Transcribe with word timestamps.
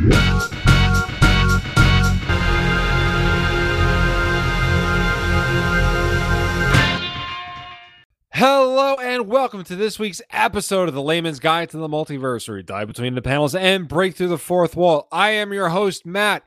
Hello 0.00 0.16
and 8.96 9.28
welcome 9.28 9.62
to 9.64 9.76
this 9.76 9.98
week's 9.98 10.22
episode 10.30 10.88
of 10.88 10.94
the 10.94 11.02
Layman's 11.02 11.38
Guide 11.38 11.68
to 11.70 11.76
the 11.76 11.86
Multiverse, 11.86 12.48
where 12.48 12.56
we 12.56 12.62
dive 12.62 12.88
between 12.88 13.14
the 13.14 13.20
panels 13.20 13.54
and 13.54 13.86
break 13.86 14.16
through 14.16 14.28
the 14.28 14.38
fourth 14.38 14.74
wall. 14.74 15.06
I 15.12 15.32
am 15.32 15.52
your 15.52 15.68
host, 15.68 16.06
Matt, 16.06 16.44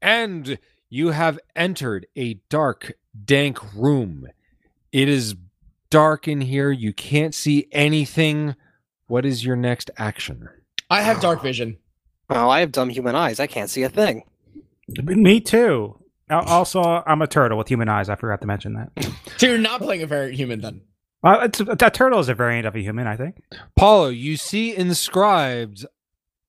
and 0.00 0.60
you 0.88 1.08
have 1.10 1.40
entered 1.56 2.06
a 2.14 2.34
dark, 2.50 2.92
dank 3.24 3.58
room. 3.74 4.28
It 4.92 5.08
is 5.08 5.34
dark 5.90 6.28
in 6.28 6.42
here. 6.42 6.70
You 6.70 6.92
can't 6.92 7.34
see 7.34 7.66
anything. 7.72 8.54
What 9.08 9.26
is 9.26 9.44
your 9.44 9.56
next 9.56 9.90
action? 9.96 10.48
I 10.88 11.02
have 11.02 11.20
dark 11.20 11.42
vision. 11.42 11.78
Well, 12.32 12.50
I 12.50 12.60
have 12.60 12.72
dumb 12.72 12.88
human 12.88 13.14
eyes. 13.14 13.40
I 13.40 13.46
can't 13.46 13.68
see 13.68 13.82
a 13.82 13.90
thing. 13.90 14.24
Me 15.02 15.38
too. 15.40 15.98
Also, 16.30 16.80
I'm 16.80 17.20
a 17.20 17.26
turtle 17.26 17.58
with 17.58 17.68
human 17.68 17.90
eyes. 17.90 18.08
I 18.08 18.16
forgot 18.16 18.40
to 18.40 18.46
mention 18.46 18.74
that. 18.74 18.90
So 19.38 19.48
you're 19.48 19.58
not 19.58 19.80
playing 19.80 20.02
a 20.02 20.06
variant 20.06 20.36
human 20.36 20.60
then. 20.60 20.82
Uh, 21.24 21.40
it's, 21.42 21.60
a 21.60 21.90
turtle 21.90 22.20
is 22.20 22.28
a 22.28 22.34
variant 22.34 22.64
of 22.64 22.76
a 22.76 22.80
human, 22.80 23.08
I 23.08 23.16
think. 23.16 23.42
Paulo, 23.74 24.08
you 24.08 24.36
see 24.36 24.76
inscribed 24.76 25.84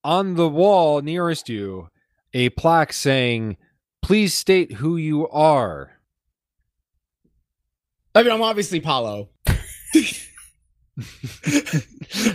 on 0.04 0.36
the 0.36 0.48
wall 0.48 1.02
nearest 1.02 1.50
you 1.50 1.90
a 2.34 2.50
plaque 2.50 2.94
saying, 2.94 3.58
Please 4.04 4.36
state 4.36 4.74
who 4.74 4.96
you 4.96 5.28
are. 5.30 6.00
I 8.14 8.22
mean, 8.22 8.32
I'm 8.32 8.44
obviously 8.44 8.80
Paulo. 8.80 9.30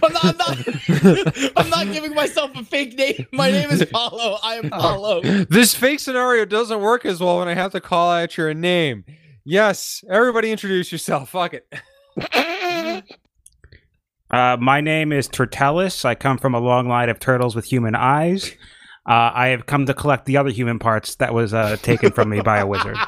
I'm 0.03 0.13
not, 0.13 0.25
I'm 0.25 0.37
not, 0.37 1.53
I'm 1.57 1.71
not 1.71 1.93
giving 1.93 2.15
myself 2.15 2.51
a 2.57 2.65
fake 2.65 2.97
name. 2.97 3.27
My 3.33 3.51
name 3.51 3.71
is 3.71 3.85
Paulo. 3.85 4.39
I 4.43 4.55
am 4.57 4.71
Paulo. 4.71 5.21
this 5.21 5.75
fake 5.75 6.01
scenario 6.01 6.45
doesn't 6.45 6.81
work 6.81 7.05
as 7.07 7.21
well 7.21 7.39
when 7.39 7.49
I 7.49 7.55
have 7.55 7.73
to 7.73 7.81
call 7.81 8.11
out 8.11 8.37
your 8.37 8.53
name. 8.55 9.05
Yes, 9.45 10.03
everybody 10.11 10.51
introduce 10.51 10.91
yourself. 10.91 11.31
Fuck 11.31 11.55
it. 11.55 13.05
Uh, 14.31 14.59
my 14.61 14.83
name 14.83 15.11
is 15.11 15.27
Turtellus. 15.27 16.05
I 16.05 16.15
come 16.15 16.37
from 16.37 16.55
a 16.55 16.61
long 16.61 16.87
line 16.87 17.09
of 17.09 17.19
turtles 17.19 17.57
with 17.57 17.65
human 17.65 17.95
eyes. 17.95 18.53
Uh, 19.09 19.33
I 19.33 19.49
have 19.49 19.65
come 19.65 19.87
to 19.87 19.95
collect 19.95 20.27
the 20.27 20.37
other 20.37 20.51
human 20.51 20.79
parts 20.79 21.15
that 21.17 21.33
was 21.33 21.55
uh, 21.55 21.79
taken 21.79 22.13
from 22.13 22.29
me 22.29 22.43
by 22.43 22.59
a 22.59 22.67
wizard. 22.67 22.99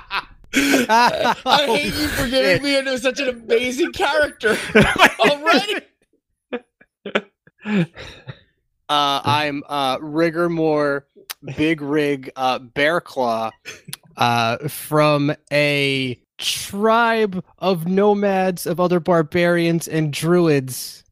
I 0.54 1.64
hate 1.66 1.94
you 1.94 2.08
for 2.08 2.28
giving 2.28 2.62
me 2.62 2.78
into 2.78 2.98
such 2.98 3.20
an 3.20 3.28
amazing 3.28 3.92
character 3.92 4.56
already. 5.20 5.76
Uh, 7.64 9.20
I'm 9.24 9.62
uh, 9.68 9.98
Rigormore 9.98 11.02
Big 11.56 11.80
Rig 11.80 12.30
uh, 12.34 12.58
Bear 12.58 13.00
Claw 13.00 13.50
uh, 14.16 14.68
from 14.68 15.32
a 15.52 16.20
tribe 16.38 17.44
of 17.58 17.86
nomads 17.86 18.66
of 18.66 18.80
other 18.80 18.98
barbarians 18.98 19.86
and 19.86 20.12
druids 20.12 21.04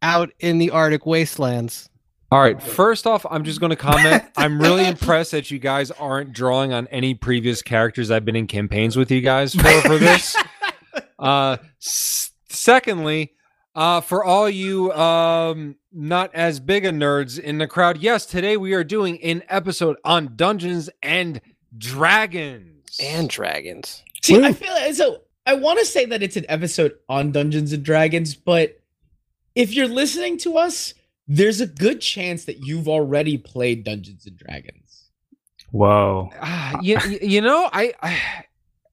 out 0.00 0.30
in 0.38 0.58
the 0.58 0.70
Arctic 0.70 1.04
wastelands. 1.04 1.90
All 2.30 2.40
right. 2.40 2.62
First 2.62 3.06
off, 3.06 3.24
I'm 3.30 3.44
just 3.44 3.58
going 3.58 3.70
to 3.70 3.76
comment. 3.76 4.22
I'm 4.36 4.60
really 4.60 4.86
impressed 4.86 5.30
that 5.30 5.50
you 5.50 5.58
guys 5.58 5.90
aren't 5.92 6.32
drawing 6.32 6.72
on 6.74 6.86
any 6.88 7.14
previous 7.14 7.62
characters 7.62 8.10
I've 8.10 8.24
been 8.24 8.36
in 8.36 8.46
campaigns 8.46 8.96
with 8.96 9.10
you 9.10 9.20
guys 9.22 9.54
for, 9.54 9.80
for 9.82 9.98
this. 9.98 10.36
Uh, 11.18 11.56
s- 11.82 12.30
secondly, 12.48 13.32
uh, 13.74 14.00
for 14.00 14.24
all 14.24 14.48
you 14.48 14.92
um, 14.92 15.74
not 15.92 16.32
as 16.32 16.60
big 16.60 16.84
a 16.84 16.90
nerds 16.90 17.40
in 17.40 17.58
the 17.58 17.66
crowd, 17.66 17.98
yes, 17.98 18.24
today 18.24 18.56
we 18.56 18.72
are 18.72 18.84
doing 18.84 19.20
an 19.24 19.42
episode 19.48 19.96
on 20.04 20.36
Dungeons 20.36 20.88
and 21.02 21.40
Dragons. 21.76 22.96
And 23.00 23.28
dragons. 23.28 24.04
See, 24.22 24.42
I 24.44 24.52
feel 24.52 24.72
like, 24.72 24.94
so. 24.94 25.22
I 25.44 25.54
want 25.54 25.78
to 25.80 25.84
say 25.84 26.04
that 26.04 26.22
it's 26.22 26.36
an 26.36 26.46
episode 26.48 26.94
on 27.08 27.32
Dungeons 27.32 27.72
and 27.72 27.82
Dragons, 27.82 28.34
but 28.36 28.80
if 29.56 29.74
you're 29.74 29.88
listening 29.88 30.38
to 30.38 30.56
us, 30.56 30.94
there's 31.28 31.60
a 31.60 31.66
good 31.66 32.00
chance 32.00 32.46
that 32.46 32.64
you've 32.64 32.88
already 32.88 33.38
played 33.38 33.84
Dungeons 33.84 34.26
and 34.26 34.36
Dragons. 34.36 35.10
Whoa. 35.70 36.30
Ah, 36.40 36.80
you, 36.80 36.98
you 37.22 37.40
know, 37.42 37.68
I, 37.72 37.92
I, 38.02 38.18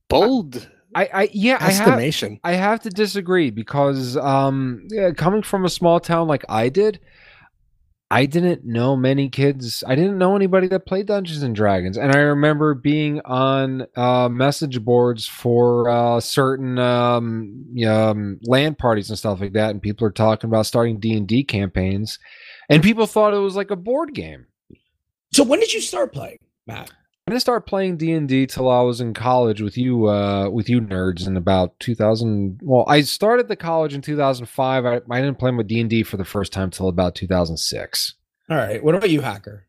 Bold 0.08 0.70
I, 0.96 1.10
I 1.14 1.30
yeah, 1.34 1.58
I 1.60 1.72
have, 1.72 1.88
estimation. 1.90 2.40
I 2.44 2.54
have 2.54 2.82
to 2.84 2.90
disagree 2.90 3.50
because 3.52 4.16
um 4.18 4.88
yeah, 4.90 5.12
coming 5.12 5.44
from 5.44 5.66
a 5.66 5.70
small 5.70 6.00
town 6.00 6.28
like 6.28 6.46
I 6.48 6.70
did, 6.70 7.02
I 8.12 8.28
didn't 8.28 8.64
know 8.64 8.96
many 8.96 9.30
kids. 9.30 9.84
I 9.88 9.96
didn't 9.96 10.20
know 10.20 10.36
anybody 10.36 10.68
that 10.68 10.86
played 10.86 11.08
Dungeons 11.08 11.42
and 11.42 11.56
Dragons, 11.56 11.98
and 11.98 12.16
I 12.16 12.20
remember 12.20 12.76
being 12.76 13.20
on 13.26 13.88
uh, 13.96 14.30
message 14.30 14.84
boards 14.84 15.28
for 15.28 15.90
uh, 15.90 16.20
certain 16.20 16.78
um, 16.78 17.66
um, 17.88 18.40
land 18.44 18.78
parties 18.78 19.10
and 19.10 19.18
stuff 19.18 19.42
like 19.42 19.54
that, 19.54 19.72
and 19.72 19.82
people 19.82 20.06
are 20.06 20.12
talking 20.12 20.50
about 20.50 20.68
starting 20.68 21.00
D 21.00 21.18
and 21.18 21.28
D 21.28 21.44
campaigns, 21.44 22.20
and 22.70 22.84
people 22.84 23.08
thought 23.08 23.34
it 23.34 23.38
was 23.38 23.56
like 23.56 23.72
a 23.72 23.76
board 23.76 24.14
game. 24.14 24.46
So 25.34 25.44
when 25.44 25.60
did 25.60 25.74
you 25.74 25.82
start 25.82 26.14
playing, 26.14 26.38
Matt? 26.68 26.92
I 27.28 27.32
didn't 27.32 27.42
start 27.42 27.66
playing 27.66 27.98
D 27.98 28.12
and 28.12 28.30
D 28.30 28.46
till 28.46 28.70
I 28.70 28.82
was 28.82 29.02
in 29.02 29.16
college 29.16 29.60
with 29.60 29.80
you, 29.80 30.08
uh, 30.08 30.48
with 30.48 30.70
you 30.70 30.80
nerds 30.80 31.26
in 31.26 31.36
about 31.36 31.80
2000. 31.80 32.60
Well, 32.62 32.86
I 32.88 33.02
started 33.02 33.48
the 33.48 33.56
college 33.56 33.96
in 33.96 34.02
2005. 34.04 34.86
I, 34.86 35.02
I 35.10 35.22
didn't 35.22 35.40
play 35.40 35.50
with 35.50 35.68
D 35.68 35.82
and 35.82 35.90
D 35.90 36.04
for 36.04 36.18
the 36.18 36.26
first 36.26 36.54
time 36.54 36.70
till 36.70 36.88
about 36.88 37.16
2006. 37.16 38.14
All 38.48 38.58
right. 38.58 38.84
What 38.84 38.94
about 38.94 39.10
you, 39.10 39.22
Hacker? 39.22 39.66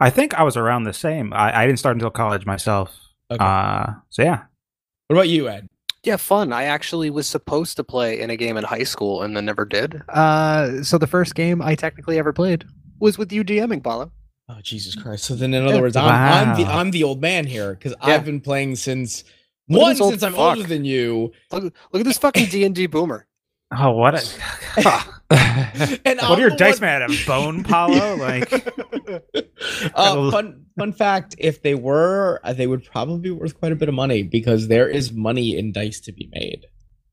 I 0.00 0.10
think 0.10 0.34
I 0.34 0.42
was 0.42 0.56
around 0.56 0.82
the 0.84 0.92
same. 0.92 1.32
I, 1.32 1.56
I 1.56 1.66
didn't 1.66 1.78
start 1.78 1.94
until 1.94 2.10
college 2.10 2.46
myself. 2.46 2.98
Okay. 3.30 3.44
Uh, 3.44 3.92
so 4.10 4.22
yeah. 4.22 4.42
what 5.06 5.14
about 5.14 5.28
you, 5.28 5.48
Ed? 5.48 5.68
Yeah, 6.02 6.16
fun. 6.16 6.52
I 6.52 6.64
actually 6.64 7.10
was 7.10 7.28
supposed 7.28 7.76
to 7.76 7.84
play 7.84 8.20
in 8.20 8.30
a 8.30 8.36
game 8.36 8.56
in 8.56 8.64
high 8.64 8.82
school 8.82 9.22
and 9.22 9.36
then 9.36 9.44
never 9.44 9.64
did. 9.64 10.02
Uh, 10.08 10.82
so 10.82 10.98
the 10.98 11.06
first 11.06 11.36
game 11.36 11.62
I 11.62 11.76
technically 11.76 12.18
ever 12.18 12.32
played 12.32 12.64
was 12.98 13.18
with 13.18 13.32
you 13.32 13.44
DMing, 13.44 13.84
Paulo. 13.84 14.10
Oh 14.48 14.58
Jesus 14.62 14.94
Christ! 14.94 15.24
So 15.24 15.34
then, 15.34 15.52
in 15.54 15.66
other 15.66 15.80
words, 15.80 15.96
I'm, 15.96 16.06
I'm 16.08 16.56
the 16.56 16.64
I'm 16.70 16.90
the 16.92 17.02
old 17.04 17.20
man 17.20 17.46
here 17.46 17.74
because 17.74 17.94
Yeah. 18.02 18.14
I've 18.14 18.24
been 18.24 18.40
playing 18.40 18.76
since 18.76 19.24
Look 19.68 19.82
one 19.82 19.96
since 19.96 20.22
I'm 20.22 20.32
fuck. 20.34 20.56
older 20.56 20.62
than 20.68 20.84
you. 20.84 21.32
Look, 21.50 21.64
look 21.64 22.00
at 22.00 22.04
this 22.04 22.18
fucking 22.18 22.46
D 22.46 22.64
and 22.64 22.74
D 22.74 22.86
boomer. 22.86 23.26
Oh, 23.76 23.90
what 23.92 24.14
a. 24.14 24.22
And 25.28 26.20
what 26.20 26.38
are 26.38 26.40
your 26.40 26.50
I'm 26.52 26.56
the 26.56 26.56
dice 26.56 26.80
one- 26.80 26.82
made 26.82 27.02
out 27.02 27.10
of? 27.10 27.16
Bone, 27.26 27.64
Paulo? 27.64 28.14
Like, 28.14 28.52
uh, 29.94 30.30
fun 30.30 30.66
fun 30.78 30.92
fact: 30.92 31.34
if 31.38 31.62
they 31.62 31.74
were, 31.74 32.40
uh, 32.44 32.52
they 32.52 32.68
would 32.68 32.84
probably 32.84 33.18
be 33.18 33.30
worth 33.32 33.58
quite 33.58 33.72
a 33.72 33.76
bit 33.76 33.88
of 33.88 33.94
money 33.96 34.22
because 34.22 34.68
there 34.68 34.88
is 34.88 35.12
money 35.12 35.56
in 35.58 35.72
dice 35.72 35.98
to 36.02 36.12
be 36.12 36.28
made. 36.32 36.66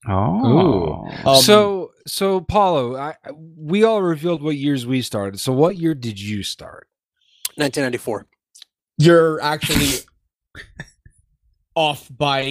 oh. 0.08 1.10
Um, 1.26 1.38
so, 1.38 1.92
so 2.06 2.42
Paulo, 2.42 2.96
I, 2.98 3.16
I- 3.26 3.32
we 3.58 3.84
all 3.84 4.04
revealed 4.04 4.44
what 4.44 4.56
years 4.56 4.86
we 4.86 5.02
started. 5.02 5.40
So, 5.40 5.52
what 5.52 5.78
year 5.78 5.96
did 5.96 6.20
you 6.22 6.44
start? 6.44 6.88
1994. 7.56 8.26
you're 8.98 9.42
actually 9.42 9.90
off 11.76 12.08
by 12.18 12.44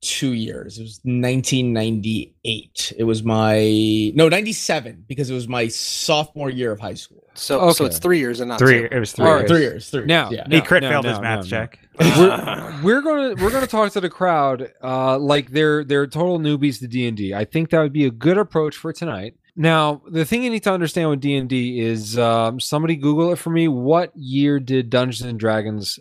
two 0.00 0.32
years. 0.32 0.78
It 0.78 0.82
was 0.82 1.00
1998. 1.04 2.92
It 2.96 3.04
was 3.04 3.22
my 3.24 4.12
no 4.14 4.28
97 4.28 5.04
because 5.08 5.28
it 5.30 5.34
was 5.34 5.48
my 5.48 5.66
sophomore 5.68 6.50
year 6.50 6.70
of 6.72 6.78
high 6.80 6.94
school. 6.94 7.24
So 7.34 7.70
so 7.72 7.84
it's 7.84 7.98
three 7.98 8.18
years 8.18 8.40
and 8.40 8.48
not 8.48 8.58
Three. 8.58 8.80
two. 8.80 8.88
It 8.90 8.98
was 8.98 9.12
three. 9.12 9.26
All 9.26 9.38
years. 9.38 9.50
Three 9.50 9.60
years. 9.60 9.90
Three. 9.90 10.04
Now- 10.06 10.30
yeah. 10.30 10.46
He 10.48 10.60
crit 10.60 10.82
No, 10.82 10.90
failed 10.90 11.04
no, 11.04 11.10
his 11.10 11.20
math 11.20 11.44
no. 11.44 11.50
check. 11.50 11.78
we're, 12.00 12.82
we're 12.82 13.00
gonna 13.02 13.34
we're 13.42 13.50
gonna 13.50 13.66
talk 13.66 13.90
to 13.92 14.00
the 14.00 14.08
crowd 14.10 14.72
uh 14.84 15.18
like 15.18 15.50
they're 15.50 15.82
they're 15.82 16.06
total 16.06 16.38
newbies 16.38 16.78
to 16.78 16.86
d&d 16.86 17.34
i 17.34 17.44
think 17.44 17.70
that 17.70 17.80
would 17.80 17.92
be 17.92 18.04
a 18.06 18.10
good 18.10 18.38
approach 18.38 18.76
for 18.76 18.92
tonight 18.92 19.34
now 19.58 20.00
the 20.08 20.24
thing 20.24 20.42
you 20.44 20.48
need 20.50 20.62
to 20.62 20.72
understand 20.72 21.10
with 21.10 21.20
d&d 21.20 21.80
is 21.80 22.16
um, 22.18 22.58
somebody 22.60 22.96
google 22.96 23.32
it 23.32 23.36
for 23.36 23.50
me 23.50 23.68
what 23.68 24.10
year 24.16 24.58
did 24.58 24.88
dungeons 24.88 25.28
and 25.28 25.38
dragons 25.38 25.98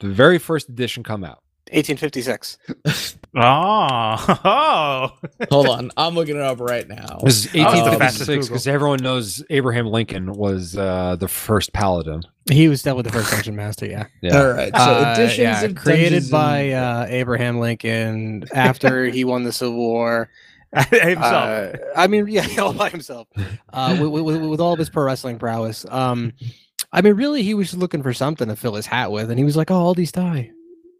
the 0.00 0.08
very 0.08 0.38
first 0.38 0.68
edition 0.68 1.02
come 1.02 1.24
out 1.24 1.42
1856. 1.72 2.58
Oh. 3.38 5.10
Hold 5.50 5.66
on, 5.68 5.90
I'm 5.98 6.14
looking 6.14 6.36
it 6.36 6.42
up 6.42 6.58
right 6.58 6.88
now. 6.88 7.18
this 7.22 7.40
is 7.40 7.46
it's 7.46 7.54
1856 7.56 7.98
fastest 7.98 8.26
Google. 8.28 8.48
because 8.48 8.66
everyone 8.66 9.02
knows 9.02 9.44
abraham 9.50 9.86
lincoln 9.88 10.32
was 10.32 10.74
uh 10.76 11.16
the 11.16 11.28
first 11.28 11.72
paladin 11.74 12.22
He 12.50 12.68
was 12.68 12.82
definitely 12.82 13.10
the 13.10 13.18
first 13.18 13.30
dungeon 13.32 13.56
master. 13.56 13.84
Yeah. 13.86 14.06
yeah 14.22 14.38
All 14.38 14.48
right. 14.48 14.74
So 14.74 14.80
Uh, 14.82 15.12
editions 15.18 15.38
yeah, 15.38 15.68
created 15.72 16.30
by 16.30 16.58
and- 16.60 16.74
uh, 16.74 17.06
Abraham 17.08 17.58
Lincoln 17.58 18.44
after 18.54 19.04
he 19.06 19.24
won 19.24 19.42
the 19.42 19.52
Civil 19.52 19.76
War. 19.76 20.30
Himself. 20.90 21.24
Uh, 21.24 21.72
I 21.96 22.06
mean, 22.06 22.26
yeah, 22.28 22.46
all 22.58 22.72
by 22.72 22.90
himself, 22.90 23.28
uh, 23.72 23.96
with, 24.00 24.22
with, 24.22 24.42
with 24.42 24.60
all 24.60 24.72
of 24.72 24.78
his 24.78 24.90
pro 24.90 25.04
wrestling 25.04 25.38
prowess. 25.38 25.86
Um, 25.88 26.32
I 26.92 27.00
mean, 27.00 27.14
really, 27.14 27.42
he 27.42 27.54
was 27.54 27.68
just 27.68 27.78
looking 27.78 28.02
for 28.02 28.12
something 28.12 28.48
to 28.48 28.56
fill 28.56 28.74
his 28.74 28.86
hat 28.86 29.10
with, 29.10 29.30
and 29.30 29.38
he 29.38 29.44
was 29.44 29.56
like, 29.56 29.70
"Oh, 29.70 29.76
all 29.76 29.94
these 29.94 30.12
die." 30.12 30.50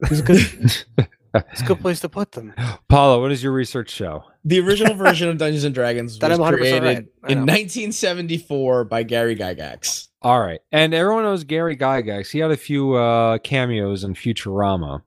He's 0.08 0.20
a 0.20 0.22
good. 0.22 1.08
It's 1.52 1.60
a 1.60 1.64
good 1.64 1.80
place 1.80 2.00
to 2.00 2.08
put 2.08 2.32
them. 2.32 2.54
Paulo, 2.88 3.20
what 3.20 3.28
does 3.28 3.42
your 3.42 3.52
research 3.52 3.90
show? 3.90 4.24
The 4.46 4.58
original 4.60 4.94
version 4.94 5.28
of 5.28 5.36
Dungeons 5.36 5.64
and 5.64 5.74
Dragons 5.74 6.18
That 6.18 6.30
was 6.30 6.48
created 6.48 6.82
right. 6.82 6.96
In 7.28 7.40
1974 7.40 8.84
by 8.84 9.02
Gary 9.02 9.36
Gygax. 9.36 10.08
All 10.22 10.40
right, 10.40 10.60
and 10.72 10.94
everyone 10.94 11.24
knows 11.24 11.44
Gary 11.44 11.76
Gygax. 11.76 12.30
He 12.30 12.38
had 12.38 12.52
a 12.52 12.56
few 12.56 12.94
uh, 12.94 13.36
cameos 13.38 14.02
in 14.02 14.14
Futurama. 14.14 15.02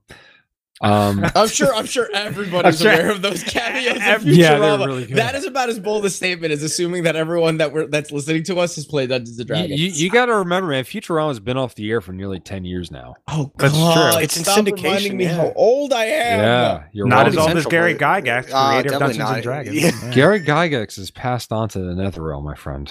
Um, 0.82 1.24
I'm 1.34 1.48
sure. 1.48 1.74
I'm 1.74 1.84
sure 1.86 2.08
everybody's 2.14 2.80
I'm 2.80 2.86
sure- 2.86 2.92
aware 3.02 3.10
of 3.10 3.20
those 3.22 3.42
cameos. 3.42 3.96
in 3.96 4.02
Every- 4.02 4.32
Yeah, 4.34 4.58
they're 4.58 4.70
Futurama. 4.78 4.86
really 4.86 5.06
good. 5.06 5.16
That 5.18 5.34
is 5.34 5.44
about 5.44 5.68
as 5.68 5.78
bold 5.78 6.04
a 6.06 6.10
statement 6.10 6.52
as 6.52 6.62
assuming 6.62 7.02
that 7.02 7.16
everyone 7.16 7.58
that 7.58 7.72
we're 7.72 7.86
that's 7.86 8.10
listening 8.10 8.44
to 8.44 8.56
us 8.58 8.76
has 8.76 8.86
played 8.86 9.10
Dungeons 9.10 9.38
and 9.38 9.48
you, 9.48 9.54
Dragons. 9.54 10.00
you, 10.02 10.10
got 10.10 10.26
to 10.26 10.36
remember, 10.36 10.70
man. 10.70 10.84
Futurama's 10.84 11.38
been 11.40 11.58
off 11.58 11.74
the 11.74 11.90
air 11.90 12.00
for 12.00 12.12
nearly 12.12 12.40
ten 12.40 12.64
years 12.64 12.90
now. 12.90 13.14
oh 13.28 13.52
That's 13.58 13.74
true. 13.74 13.82
God! 13.82 14.22
It's 14.22 14.36
in 14.38 14.44
syndication, 14.44 14.82
reminding 14.84 15.16
me 15.18 15.24
yeah. 15.24 15.36
how 15.36 15.52
old 15.54 15.92
I 15.92 16.04
am. 16.06 16.38
Yeah, 16.40 16.84
you're 16.92 17.06
Not 17.06 17.18
wrong. 17.18 17.26
as 17.28 17.36
old 17.36 17.56
as 17.58 17.66
Gary 17.66 17.94
but- 17.94 18.24
Gygax, 18.24 18.50
Uh, 18.52 18.70
creator 18.70 18.94
of 18.94 19.00
Dungeons 19.00 19.18
not. 19.18 19.34
and 19.34 19.42
Dragons. 19.42 19.76
Yeah. 19.76 19.90
Yeah. 20.02 20.10
Gary 20.14 20.40
Gygax 20.40 20.96
has 20.96 21.10
passed 21.10 21.52
on 21.52 21.68
to 21.70 21.78
the 21.78 21.92
Netherrealm, 21.92 22.42
my 22.42 22.54
friend. 22.54 22.90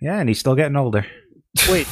Yeah, 0.00 0.18
and 0.18 0.28
he's 0.30 0.38
still 0.38 0.54
getting 0.54 0.76
older. 0.76 1.04
Wait, 1.68 1.86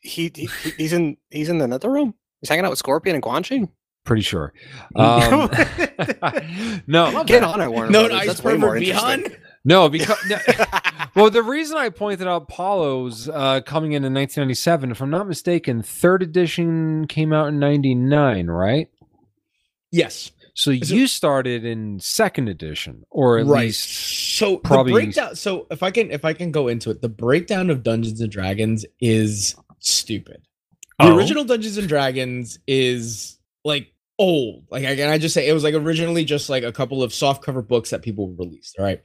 he, 0.00 0.30
he 0.34 0.48
he's 0.78 0.92
in 0.94 1.16
he's 1.30 1.48
in 1.50 1.58
the 1.58 1.66
nether 1.66 1.90
room. 1.90 2.14
He's 2.40 2.48
hanging 2.48 2.64
out 2.64 2.70
with 2.70 2.78
Scorpion 2.78 3.16
and 3.16 3.22
Quan 3.22 3.42
Chi. 3.42 3.62
Pretty 4.08 4.22
sure. 4.22 4.52
Um, 4.96 5.50
no, 6.86 7.22
Get 7.24 7.44
on 7.44 7.60
it, 7.60 7.70
Warner. 7.70 7.90
No, 7.90 8.08
Brothers. 8.08 8.18
ice 8.20 8.26
That's 8.26 8.42
way 8.44 8.56
more 8.56 8.70
pervert 8.70 8.82
interesting. 8.84 9.36
No, 9.64 9.88
because 9.90 10.16
no, 10.30 10.38
well, 11.14 11.30
the 11.30 11.42
reason 11.42 11.76
I 11.76 11.90
pointed 11.90 12.26
out 12.26 12.48
Paulo's 12.48 13.28
uh, 13.28 13.60
coming 13.60 13.92
in 13.92 14.04
in 14.04 14.14
1997, 14.14 14.90
if 14.92 15.02
I'm 15.02 15.10
not 15.10 15.28
mistaken, 15.28 15.82
third 15.82 16.22
edition 16.22 17.06
came 17.06 17.32
out 17.34 17.48
in 17.48 17.58
'99, 17.58 18.46
right? 18.46 18.88
Yes. 19.92 20.30
So 20.54 20.70
Is 20.70 20.90
it- 20.90 20.96
you 20.96 21.06
started 21.06 21.64
in 21.66 22.00
second 22.00 22.48
edition, 22.48 23.02
or 23.10 23.38
at 23.38 23.46
right. 23.46 23.66
least 23.66 23.90
so 24.38 24.56
probably- 24.56 24.92
the 24.92 25.06
breakdown. 25.06 25.36
So 25.36 25.66
if 25.70 25.82
I 25.82 25.90
can, 25.90 26.10
if 26.10 26.24
I 26.24 26.32
can 26.32 26.50
go 26.50 26.68
into 26.68 26.90
it, 26.90 27.02
the 27.02 27.08
breakdown 27.10 27.68
of 27.70 27.82
Dungeons 27.82 28.20
and 28.22 28.32
Dragons 28.32 28.86
is 29.00 29.54
stupid. 29.80 30.40
The 30.98 31.06
Oh. 31.06 31.16
original 31.16 31.44
Dungeons 31.44 31.76
and 31.78 31.88
Dragons 31.88 32.58
is 32.66 33.38
like 33.64 33.92
old. 34.18 34.64
Like 34.70 34.84
I 34.84 34.96
can 34.96 35.08
I 35.08 35.18
just 35.18 35.34
say 35.34 35.48
it 35.48 35.52
was 35.52 35.64
like 35.64 35.74
originally 35.74 36.24
just 36.24 36.48
like 36.50 36.64
a 36.64 36.72
couple 36.72 37.02
of 37.02 37.14
soft 37.14 37.42
cover 37.42 37.62
books 37.62 37.90
that 37.90 38.02
people 38.02 38.34
released. 38.38 38.76
All 38.78 38.84
right. 38.84 39.00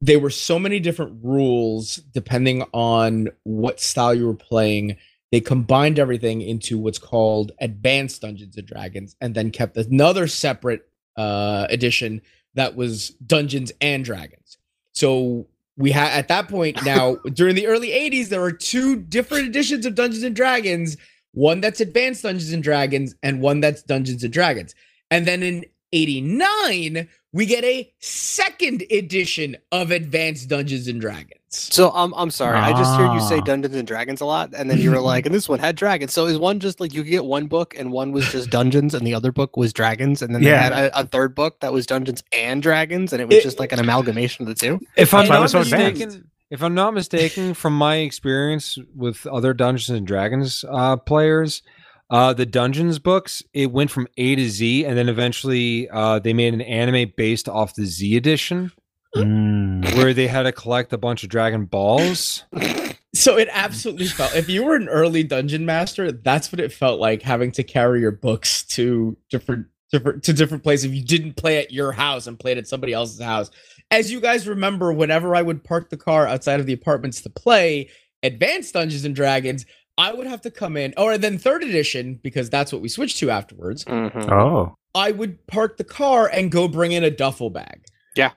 There 0.00 0.20
were 0.20 0.30
so 0.30 0.58
many 0.58 0.78
different 0.78 1.18
rules 1.22 1.96
depending 1.96 2.64
on 2.72 3.28
what 3.42 3.80
style 3.80 4.14
you 4.14 4.26
were 4.26 4.34
playing. 4.34 4.96
They 5.32 5.40
combined 5.40 5.98
everything 5.98 6.40
into 6.40 6.78
what's 6.78 6.98
called 6.98 7.52
Advanced 7.60 8.22
Dungeons 8.22 8.56
and 8.56 8.66
Dragons, 8.66 9.14
and 9.20 9.34
then 9.34 9.50
kept 9.50 9.76
another 9.76 10.26
separate 10.26 10.88
uh, 11.16 11.66
edition 11.68 12.22
that 12.54 12.76
was 12.76 13.10
Dungeons 13.26 13.72
and 13.80 14.04
Dragons. 14.04 14.56
So 14.94 15.48
we 15.76 15.90
had 15.90 16.12
at 16.12 16.28
that 16.28 16.48
point 16.48 16.82
now 16.84 17.16
during 17.34 17.54
the 17.54 17.66
early 17.66 17.90
80s, 17.90 18.28
there 18.28 18.40
were 18.40 18.52
two 18.52 18.96
different 18.96 19.48
editions 19.48 19.84
of 19.84 19.94
Dungeons 19.94 20.24
and 20.24 20.34
Dragons 20.34 20.96
one 21.38 21.60
that's 21.60 21.80
Advanced 21.80 22.22
Dungeons 22.24 22.52
and 22.52 22.62
Dragons 22.62 23.14
and 23.22 23.40
one 23.40 23.60
that's 23.60 23.82
Dungeons 23.82 24.24
and 24.24 24.32
Dragons. 24.32 24.74
And 25.10 25.24
then 25.26 25.42
in 25.42 25.64
89, 25.92 27.08
we 27.32 27.46
get 27.46 27.64
a 27.64 27.92
second 28.00 28.82
edition 28.90 29.56
of 29.72 29.90
Advanced 29.90 30.48
Dungeons 30.48 30.88
and 30.88 31.00
Dragons. 31.00 31.34
So 31.50 31.90
I'm 31.94 32.12
I'm 32.14 32.30
sorry. 32.30 32.58
I 32.58 32.72
just 32.72 32.94
heard 32.96 33.14
you 33.14 33.20
say 33.20 33.38
Ah. 33.38 33.44
Dungeons 33.44 33.74
and 33.74 33.86
Dragons 33.86 34.20
a 34.20 34.26
lot, 34.26 34.52
and 34.54 34.68
then 34.70 34.78
you 34.78 34.90
were 34.90 35.00
like, 35.00 35.24
and 35.26 35.34
this 35.34 35.48
one 35.48 35.58
had 35.58 35.76
dragons. 35.76 36.12
So 36.12 36.26
is 36.26 36.38
one 36.38 36.60
just 36.60 36.78
like 36.80 36.92
you 36.92 37.02
get 37.04 37.24
one 37.24 37.46
book 37.46 37.74
and 37.78 37.90
one 37.90 38.12
was 38.12 38.28
just 38.30 38.50
dungeons 38.50 38.92
and 38.94 39.06
the 39.06 39.14
other 39.14 39.32
book 39.32 39.56
was 39.56 39.72
dragons, 39.72 40.20
and 40.20 40.34
then 40.34 40.42
they 40.42 40.50
Yeah. 40.50 40.62
had 40.62 40.72
a, 40.72 41.00
a 41.00 41.06
third 41.06 41.34
book 41.34 41.60
that 41.60 41.72
was 41.72 41.86
Dungeons 41.86 42.22
and 42.32 42.60
Dragons, 42.62 43.12
and 43.14 43.22
it 43.22 43.28
was 43.28 43.38
It- 43.38 43.42
just 43.44 43.58
like 43.58 43.72
an 43.72 43.78
amalgamation 43.78 44.42
of 44.42 44.48
the 44.48 44.54
two. 44.54 44.78
If 44.96 45.14
I'm 45.14 45.20
That's 45.26 45.30
why 45.30 45.36
it 45.36 45.38
not 45.38 45.42
was 45.42 45.54
advanced. 45.72 46.00
mistaken, 46.04 46.30
if 46.50 46.62
I'm 46.62 46.74
not 46.74 46.94
mistaken, 46.94 47.54
from 47.54 47.76
my 47.76 47.96
experience 47.96 48.78
with 48.94 49.26
other 49.26 49.52
Dungeons 49.54 49.90
and 49.96 50.06
Dragons 50.06 50.64
uh, 50.68 50.96
players, 50.96 51.62
uh, 52.10 52.32
the 52.32 52.46
Dungeons 52.46 52.98
books 52.98 53.42
it 53.52 53.70
went 53.70 53.90
from 53.90 54.08
A 54.16 54.34
to 54.36 54.48
Z, 54.48 54.84
and 54.86 54.96
then 54.96 55.08
eventually 55.08 55.88
uh, 55.90 56.18
they 56.18 56.32
made 56.32 56.54
an 56.54 56.62
anime 56.62 57.12
based 57.16 57.48
off 57.48 57.74
the 57.74 57.84
Z 57.86 58.16
edition, 58.16 58.72
Mm. 59.16 59.96
where 59.96 60.12
they 60.12 60.26
had 60.26 60.42
to 60.42 60.52
collect 60.52 60.92
a 60.92 60.98
bunch 60.98 61.22
of 61.22 61.30
Dragon 61.30 61.64
Balls. 61.64 62.44
So 63.14 63.38
it 63.38 63.48
absolutely 63.50 64.06
felt 64.06 64.36
if 64.36 64.50
you 64.50 64.62
were 64.64 64.76
an 64.76 64.86
early 64.88 65.24
dungeon 65.24 65.64
master, 65.64 66.12
that's 66.12 66.52
what 66.52 66.60
it 66.60 66.72
felt 66.74 67.00
like 67.00 67.22
having 67.22 67.50
to 67.52 67.64
carry 67.64 68.00
your 68.00 68.10
books 68.12 68.64
to 68.76 69.16
different 69.30 69.66
different 69.90 70.22
to 70.24 70.34
different 70.34 70.62
places 70.62 70.84
if 70.84 70.92
you 70.94 71.02
didn't 71.02 71.34
play 71.34 71.56
at 71.56 71.72
your 71.72 71.90
house 71.90 72.26
and 72.26 72.38
played 72.38 72.58
at 72.58 72.68
somebody 72.68 72.92
else's 72.92 73.20
house. 73.20 73.50
As 73.90 74.12
you 74.12 74.20
guys 74.20 74.46
remember, 74.46 74.92
whenever 74.92 75.34
I 75.34 75.42
would 75.42 75.64
park 75.64 75.88
the 75.90 75.96
car 75.96 76.26
outside 76.26 76.60
of 76.60 76.66
the 76.66 76.72
apartments 76.74 77.22
to 77.22 77.30
play 77.30 77.88
Advanced 78.22 78.74
Dungeons 78.74 79.04
and 79.04 79.14
Dragons, 79.14 79.64
I 79.96 80.12
would 80.12 80.26
have 80.26 80.42
to 80.42 80.50
come 80.50 80.76
in, 80.76 80.94
or 80.96 81.16
then 81.18 81.38
third 81.38 81.62
edition, 81.62 82.20
because 82.22 82.50
that's 82.50 82.72
what 82.72 82.82
we 82.82 82.88
switched 82.88 83.18
to 83.18 83.30
afterwards. 83.30 83.84
Mhm. 83.84 84.30
Oh. 84.30 84.74
I 84.94 85.10
would 85.12 85.46
park 85.46 85.76
the 85.76 85.84
car 85.84 86.28
and 86.28 86.50
go 86.50 86.68
bring 86.68 86.92
in 86.92 87.02
a 87.04 87.10
duffel 87.10 87.50
bag. 87.50 87.84
Yeah. 88.14 88.32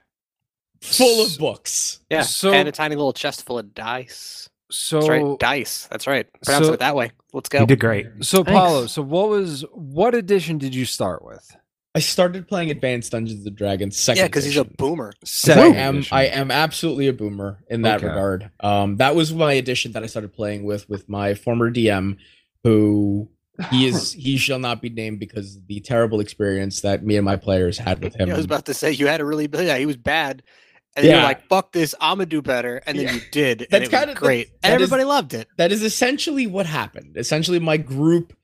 Full 0.80 1.24
of 1.24 1.36
books. 1.38 2.00
Yeah, 2.10 2.22
So- 2.22 2.52
and 2.52 2.68
a 2.68 2.72
tiny 2.72 2.96
little 2.96 3.12
chest 3.12 3.44
full 3.44 3.58
of 3.58 3.74
dice. 3.74 4.48
So, 4.70 5.00
That's 5.00 5.08
right, 5.10 5.38
dice. 5.38 5.86
That's 5.90 6.06
right. 6.06 6.26
Pronounce 6.44 6.66
so- 6.66 6.72
it 6.72 6.78
that 6.80 6.96
way. 6.96 7.12
Let's 7.34 7.48
go. 7.48 7.60
You 7.60 7.66
did 7.66 7.78
great. 7.80 8.06
so 8.22 8.42
Thanks. 8.42 8.58
Paulo, 8.58 8.86
so 8.86 9.02
what 9.02 9.28
was 9.28 9.64
what 9.72 10.14
edition 10.14 10.56
did 10.58 10.74
you 10.74 10.84
start 10.86 11.24
with? 11.24 11.54
I 11.94 12.00
started 12.00 12.48
playing 12.48 12.70
Advanced 12.70 13.12
Dungeons 13.12 13.44
and 13.46 13.54
Dragons 13.54 13.98
second. 13.98 14.20
Yeah, 14.22 14.26
because 14.28 14.44
he's 14.44 14.56
a 14.56 14.64
boomer. 14.64 14.76
boomer. 14.76 15.12
'Cause 15.20 15.48
I 15.50 15.66
am. 15.66 16.04
I 16.10 16.24
am 16.24 16.50
absolutely 16.50 17.06
a 17.08 17.12
boomer 17.12 17.62
in 17.68 17.82
that 17.82 17.98
Okay. 17.98 18.06
regard. 18.06 18.50
Um, 18.60 18.96
that 18.96 19.14
was 19.14 19.32
my 19.34 19.52
edition 19.52 19.92
that 19.92 20.02
I 20.02 20.06
started 20.06 20.32
playing 20.32 20.64
with 20.64 20.88
with 20.88 21.08
my 21.08 21.34
former 21.34 21.70
DM, 21.70 22.16
who 22.64 23.28
he 23.70 23.86
is 23.86 24.12
he 24.18 24.38
shall 24.38 24.58
not 24.58 24.80
be 24.80 24.88
named 24.88 25.20
because 25.20 25.56
of 25.56 25.66
the 25.66 25.80
terrible 25.80 26.20
experience 26.20 26.80
that 26.80 27.04
me 27.04 27.16
and 27.16 27.24
my 27.26 27.36
players 27.36 27.76
had 27.76 28.02
with 28.02 28.14
him. 28.18 28.28
Yeah, 28.28 28.34
I 28.34 28.36
was 28.38 28.46
about 28.46 28.64
to 28.66 28.74
say 28.74 28.92
you 28.92 29.06
had 29.06 29.20
a 29.20 29.24
really 29.26 29.48
yeah, 29.52 29.76
he 29.76 29.84
was 29.86 29.96
bad. 29.98 30.42
And 30.96 31.06
Yeah. 31.06 31.12
you're 31.14 31.22
like, 31.22 31.48
fuck 31.48 31.72
this, 31.72 31.94
I'm 32.00 32.16
gonna 32.18 32.26
do 32.26 32.40
better. 32.42 32.82
And 32.86 32.98
then 32.98 33.06
Yeah. 33.06 33.12
you 33.14 33.20
did. 33.30 33.58
That's 33.60 33.72
and 33.72 33.84
it 33.84 33.90
was 33.92 33.98
kinda- 34.00 34.14
great. 34.14 34.46
that- 34.48 34.54
and 34.54 34.72
that 34.72 34.80
is- 34.82 34.92
everybody 34.92 35.04
loved 35.04 35.32
it. 35.34 35.48
that 35.58 35.72
is 35.72 35.82
essentially 35.82 36.46
what 36.46 36.66
happened. 36.66 37.16
Essentially, 37.16 37.58
my 37.58 37.76
group, 37.78 38.34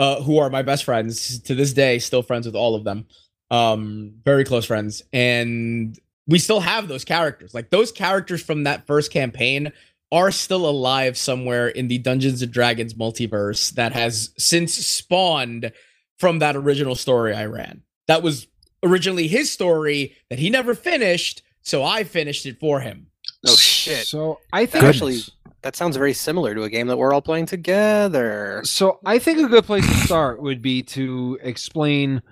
uh, 0.00 0.22
who 0.22 0.38
are 0.38 0.48
my 0.48 0.62
best 0.62 0.84
friends 0.84 1.38
to 1.40 1.54
this 1.54 1.74
day, 1.74 1.98
still 1.98 2.22
friends 2.22 2.46
with 2.46 2.56
all 2.56 2.74
of 2.74 2.84
them, 2.84 3.04
um, 3.50 4.14
very 4.24 4.44
close 4.44 4.64
friends, 4.64 5.02
and 5.12 5.98
we 6.26 6.38
still 6.38 6.60
have 6.60 6.88
those 6.88 7.04
characters. 7.04 7.52
Like 7.52 7.68
those 7.68 7.92
characters 7.92 8.42
from 8.42 8.64
that 8.64 8.86
first 8.86 9.12
campaign 9.12 9.72
are 10.10 10.30
still 10.30 10.66
alive 10.66 11.18
somewhere 11.18 11.68
in 11.68 11.88
the 11.88 11.98
Dungeons 11.98 12.40
and 12.40 12.50
Dragons 12.50 12.94
multiverse 12.94 13.72
that 13.74 13.92
has 13.92 14.30
since 14.38 14.74
spawned 14.74 15.70
from 16.18 16.38
that 16.38 16.56
original 16.56 16.94
story 16.94 17.34
I 17.34 17.44
ran. 17.44 17.82
That 18.08 18.22
was 18.22 18.46
originally 18.82 19.28
his 19.28 19.52
story 19.52 20.16
that 20.30 20.38
he 20.38 20.48
never 20.48 20.74
finished, 20.74 21.42
so 21.60 21.84
I 21.84 22.04
finished 22.04 22.46
it 22.46 22.58
for 22.58 22.80
him. 22.80 23.08
No 23.44 23.52
shit. 23.54 24.06
So 24.06 24.40
I 24.50 24.64
think 24.64 24.82
That 24.82 24.88
actually 24.88 25.20
that 25.62 25.76
sounds 25.76 25.96
very 25.96 26.12
similar 26.14 26.54
to 26.54 26.62
a 26.62 26.70
game 26.70 26.86
that 26.86 26.96
we're 26.96 27.12
all 27.12 27.22
playing 27.22 27.46
together. 27.46 28.60
So 28.64 28.98
I 29.04 29.18
think 29.18 29.38
a 29.38 29.46
good 29.48 29.64
place 29.64 29.86
to 29.86 29.94
start 30.06 30.40
would 30.42 30.62
be 30.62 30.82
to 30.84 31.38
explain 31.42 32.22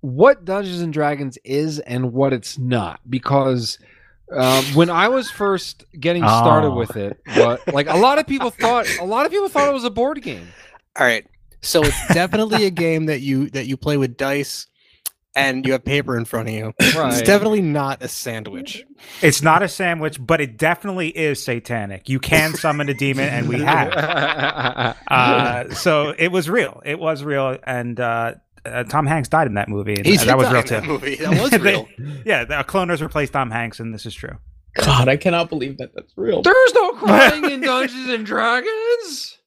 what 0.00 0.44
Dungeons 0.44 0.80
and 0.80 0.92
Dragons 0.92 1.38
is 1.44 1.78
and 1.80 2.12
what 2.12 2.32
it's 2.32 2.58
not, 2.58 3.00
because 3.08 3.78
um, 4.36 4.64
when 4.74 4.90
I 4.90 5.08
was 5.08 5.30
first 5.30 5.84
getting 6.00 6.22
started 6.24 6.68
Oh. 6.68 6.74
with 6.76 6.96
it, 6.96 7.20
what 7.36 7.66
like 7.72 7.88
a 7.88 7.96
lot 7.96 8.18
of 8.18 8.26
people 8.26 8.50
thought, 8.60 8.86
a 8.98 9.04
lot 9.04 9.26
of 9.26 9.32
people 9.32 9.48
thought 9.48 9.68
it 9.68 9.72
was 9.74 9.84
a 9.84 9.90
board 9.90 10.20
game. 10.22 10.48
All 10.98 11.06
right. 11.06 11.24
So 11.60 11.82
it's 11.84 12.08
definitely 12.12 12.64
a 12.66 12.70
game 12.70 13.06
that 13.06 13.20
you 13.20 13.48
that 13.50 13.66
you 13.66 13.76
play 13.76 13.96
with 13.96 14.16
dice 14.16 14.66
and 15.34 15.64
you 15.66 15.72
have 15.72 15.84
paper 15.84 16.16
in 16.16 16.24
front 16.24 16.48
of 16.48 16.54
you. 16.54 16.72
Right. 16.96 17.12
It's 17.12 17.22
definitely 17.22 17.62
not 17.62 18.02
a 18.02 18.08
sandwich. 18.08 18.84
It's 19.22 19.40
not 19.42 19.62
a 19.62 19.68
sandwich, 19.68 20.18
but 20.24 20.40
it 20.40 20.58
definitely 20.58 21.08
is 21.08 21.42
satanic. 21.42 22.08
You 22.08 22.18
can 22.20 22.54
summon 22.54 22.88
a 22.88 22.94
demon, 22.94 23.28
and 23.28 23.48
we 23.48 23.60
have. 23.60 23.92
Uh, 25.08 25.72
so 25.74 26.14
it 26.18 26.28
was 26.32 26.48
real. 26.48 26.80
It 26.84 26.98
was 26.98 27.22
real, 27.22 27.58
and 27.64 27.98
uh, 28.00 28.34
uh, 28.64 28.84
Tom 28.84 29.06
Hanks 29.06 29.28
died 29.28 29.46
in 29.46 29.54
that 29.54 29.68
movie. 29.68 29.94
And 29.94 30.06
He 30.06 30.16
that 30.16 30.36
was 30.38 30.48
real 30.50 30.60
in 30.60 30.66
that 30.66 30.82
too. 30.82 30.88
movie. 30.88 31.16
That 31.16 31.40
was 31.40 31.50
They- 31.50 31.58
real. 31.58 31.88
Yeah, 32.24 32.44
the 32.44 32.54
cloners 32.64 33.00
replaced 33.00 33.32
Tom 33.32 33.50
Hanks, 33.50 33.80
and 33.80 33.92
this 33.92 34.06
is 34.06 34.14
true. 34.14 34.36
God, 34.74 35.08
I 35.08 35.16
cannot 35.18 35.48
believe 35.50 35.76
that 35.78 35.94
that's 35.94 36.12
real. 36.16 36.40
There's 36.42 36.74
no 36.74 36.92
crying 36.92 37.44
in 37.50 37.60
Dungeons 37.60 38.08
and 38.08 38.24
Dragons. 38.24 39.38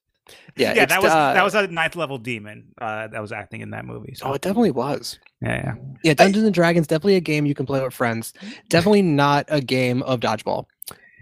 Yeah, 0.56 0.74
Yeah, 0.74 0.86
that 0.86 1.02
was 1.02 1.12
uh, 1.12 1.34
that 1.34 1.44
was 1.44 1.54
a 1.54 1.66
ninth 1.68 1.96
level 1.96 2.18
demon 2.18 2.68
uh, 2.80 3.08
that 3.08 3.20
was 3.20 3.32
acting 3.32 3.60
in 3.60 3.70
that 3.70 3.84
movie. 3.84 4.14
So 4.14 4.26
Oh, 4.26 4.32
it 4.32 4.42
definitely 4.42 4.70
was. 4.70 5.18
yeah, 5.42 5.62
yeah. 5.64 5.74
Yeah, 6.02 6.14
Dungeons 6.14 6.44
and 6.44 6.54
Dragons 6.54 6.86
definitely 6.86 7.16
a 7.16 7.20
game 7.20 7.46
you 7.46 7.54
can 7.54 7.66
play 7.66 7.82
with 7.82 7.92
friends. 7.94 8.32
Definitely 8.68 9.02
not 9.02 9.44
a 9.48 9.60
game 9.60 10.02
of 10.02 10.20
dodgeball. 10.20 10.66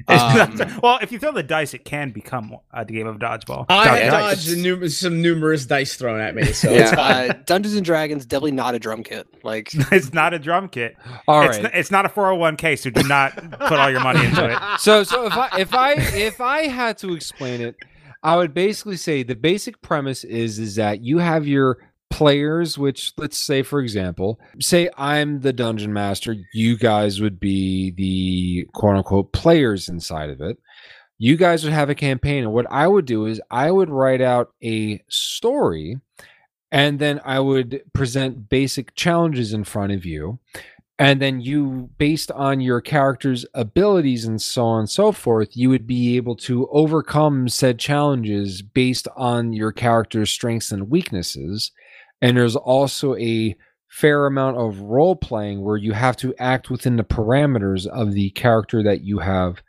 Um, 0.08 0.58
well, 0.82 0.98
if 1.02 1.12
you 1.12 1.20
throw 1.20 1.30
the 1.30 1.44
dice, 1.44 1.72
it 1.72 1.84
can 1.84 2.10
become 2.10 2.56
a 2.72 2.84
game 2.84 3.06
of 3.06 3.18
dodgeball. 3.18 3.64
I 3.68 4.00
Dodge 4.08 4.10
dodged 4.44 4.58
nu- 4.58 4.88
some 4.88 5.22
numerous 5.22 5.66
dice 5.66 5.94
thrown 5.94 6.20
at 6.20 6.34
me, 6.34 6.44
so 6.52 6.72
yeah, 6.72 6.90
uh, 6.98 7.32
Dungeons 7.46 7.76
and 7.76 7.84
Dragons 7.84 8.26
definitely 8.26 8.50
not 8.52 8.74
a 8.74 8.80
drum 8.80 9.04
kit. 9.04 9.28
Like 9.44 9.70
It's 9.92 10.12
not 10.12 10.34
a 10.34 10.40
drum 10.40 10.68
kit. 10.68 10.96
All 11.28 11.42
it's, 11.42 11.56
right. 11.58 11.66
n- 11.66 11.70
it's 11.74 11.92
not 11.92 12.04
a 12.04 12.08
401k, 12.08 12.76
so 12.76 12.90
do 12.90 13.04
not 13.06 13.36
put 13.60 13.78
all 13.78 13.88
your 13.88 14.00
money 14.00 14.26
into 14.26 14.50
it. 14.50 14.80
so 14.80 15.04
so 15.04 15.26
if 15.26 15.32
I 15.32 15.60
if 15.60 15.72
I 15.72 15.92
if 15.92 16.40
I 16.40 16.62
had 16.66 16.98
to 16.98 17.14
explain 17.14 17.60
it, 17.60 17.76
I 18.24 18.36
would 18.36 18.54
basically 18.54 18.96
say 18.96 19.22
the 19.22 19.36
basic 19.36 19.82
premise 19.82 20.24
is 20.24 20.58
is 20.58 20.76
that 20.76 21.04
you 21.04 21.18
have 21.18 21.46
your 21.46 21.78
players, 22.10 22.78
which 22.78 23.12
let's 23.18 23.38
say 23.38 23.62
for 23.62 23.80
example, 23.80 24.40
say 24.60 24.88
I'm 24.96 25.40
the 25.40 25.52
dungeon 25.52 25.92
master, 25.92 26.34
you 26.54 26.78
guys 26.78 27.20
would 27.20 27.38
be 27.38 27.90
the 27.90 28.66
quote 28.72 28.96
unquote 28.96 29.32
players 29.32 29.90
inside 29.90 30.30
of 30.30 30.40
it. 30.40 30.58
You 31.18 31.36
guys 31.36 31.64
would 31.64 31.72
have 31.74 31.90
a 31.90 31.94
campaign, 31.94 32.44
and 32.44 32.52
what 32.52 32.66
I 32.70 32.88
would 32.88 33.04
do 33.04 33.26
is 33.26 33.40
I 33.50 33.70
would 33.70 33.90
write 33.90 34.20
out 34.22 34.52
a 34.64 35.02
story, 35.08 35.98
and 36.72 36.98
then 36.98 37.20
I 37.24 37.40
would 37.40 37.82
present 37.92 38.48
basic 38.48 38.94
challenges 38.94 39.52
in 39.52 39.64
front 39.64 39.92
of 39.92 40.04
you 40.06 40.38
and 40.98 41.20
then 41.20 41.40
you 41.40 41.90
based 41.98 42.30
on 42.30 42.60
your 42.60 42.80
character's 42.80 43.44
abilities 43.54 44.24
and 44.24 44.40
so 44.40 44.64
on 44.64 44.80
and 44.80 44.90
so 44.90 45.10
forth 45.10 45.56
you 45.56 45.68
would 45.68 45.86
be 45.86 46.16
able 46.16 46.36
to 46.36 46.68
overcome 46.70 47.48
said 47.48 47.78
challenges 47.78 48.62
based 48.62 49.08
on 49.16 49.52
your 49.52 49.72
character's 49.72 50.30
strengths 50.30 50.70
and 50.70 50.90
weaknesses. 50.90 51.72
And 52.22 52.36
there's 52.36 52.56
also 52.56 53.16
a 53.16 53.56
fair 53.88 54.26
amount 54.26 54.56
of 54.56 54.80
role 54.80 55.16
playing 55.16 55.62
where 55.62 55.76
you 55.76 55.92
have 55.92 56.16
to 56.16 56.34
act 56.38 56.70
within 56.70 56.96
the 56.96 57.04
parameters 57.04 57.86
of 57.86 58.12
the 58.12 58.30
character 58.30 58.82
that 58.82 59.02
you 59.02 59.18
have 59.18 59.62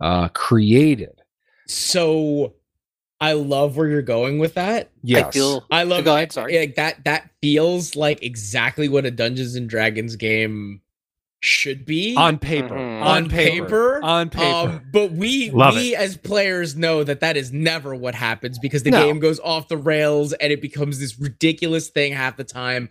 uh, 0.00 0.28
created. 0.28 1.20
So 1.66 2.54
I 3.20 3.32
love 3.34 3.76
where 3.76 3.88
you're 3.88 4.02
going 4.02 4.38
with 4.38 4.54
that. 4.54 4.90
yes 5.02 5.26
I 5.26 5.30
feel 5.30 5.64
I 5.70 5.82
love 5.84 6.04
Go 6.04 6.14
ahead, 6.14 6.32
sorry. 6.32 6.58
Like 6.58 6.74
that 6.76 7.04
that 7.04 7.30
feels 7.40 7.96
like 7.96 8.22
exactly 8.22 8.88
what 8.88 9.06
a 9.06 9.10
Dungeons 9.10 9.54
and 9.54 9.68
Dragons 9.68 10.16
game 10.16 10.80
should 11.40 11.84
be 11.84 12.16
on 12.16 12.38
paper 12.38 12.74
Mhm. 12.74 13.02
on 13.02 13.28
paper. 13.28 14.00
on 14.02 14.30
paper 14.30 14.46
Um, 14.46 14.80
but 14.92 15.12
we 15.12 15.50
Love 15.50 15.74
we 15.74 15.94
as 15.94 16.16
players 16.16 16.74
know 16.74 17.04
that 17.04 17.20
that 17.20 17.36
is 17.36 17.52
never 17.52 17.94
what 17.94 18.14
happens 18.14 18.58
because 18.58 18.82
the 18.82 18.90
No. 18.90 19.04
game 19.04 19.18
goes 19.18 19.38
off 19.40 19.68
the 19.68 19.76
rails 19.76 20.32
and 20.34 20.50
it 20.52 20.62
becomes 20.62 20.98
this 21.00 21.18
ridiculous 21.18 21.88
thing 21.90 22.12
half 22.14 22.36
the 22.38 22.44
time. 22.44 22.88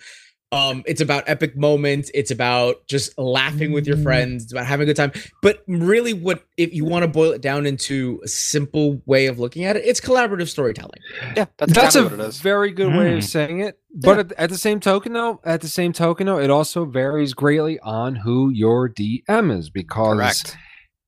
Um, 0.54 0.84
it's 0.86 1.02
about 1.02 1.24
epic 1.28 1.58
moments. 1.58 2.12
It's 2.14 2.32
about 2.32 2.86
just 2.88 3.18
laughing 3.18 3.72
with 3.72 3.88
your 3.88 3.98
friends. 3.98 4.44
It's 4.44 4.52
about 4.52 4.66
having 4.66 4.84
a 4.84 4.94
good 4.94 4.96
time. 4.96 5.12
But 5.42 5.64
really, 5.68 6.14
what 6.14 6.44
if 6.58 6.74
you 6.74 6.86
want 6.86 7.04
to 7.04 7.08
boil 7.08 7.32
it 7.32 7.42
down 7.42 7.66
into 7.66 8.22
a 8.24 8.28
simple 8.28 9.02
way 9.06 9.26
of 9.26 9.40
looking 9.40 9.66
at 9.66 9.76
it? 9.76 9.84
It's 9.86 10.00
collaborative 10.00 10.48
storytelling. 10.50 11.00
yeah, 11.36 11.46
that's, 11.58 11.74
That's 11.74 11.96
exactly 11.96 12.02
a 12.02 12.04
what 12.04 12.14
it 12.26 12.30
is. 12.30 12.40
very 12.42 12.72
good 12.72 12.96
way 12.96 13.14
of 13.14 13.20
Mm. 13.20 13.24
saying 13.24 13.60
it. 13.62 13.80
But 13.96 14.20
at, 14.20 14.32
at 14.34 14.50
the 14.50 14.58
same 14.58 14.80
token, 14.80 15.14
though, 15.14 15.40
at 15.44 15.62
the 15.62 15.68
same 15.68 15.94
token, 15.94 16.28
though, 16.28 16.40
it 16.40 16.50
also 16.50 16.86
varies 16.86 17.34
greatly 17.34 17.80
on 17.80 18.16
who 18.16 18.50
your 18.50 18.90
DM 18.90 19.52
is 19.58 19.70
because 19.70 20.16
Correct. 20.18 20.58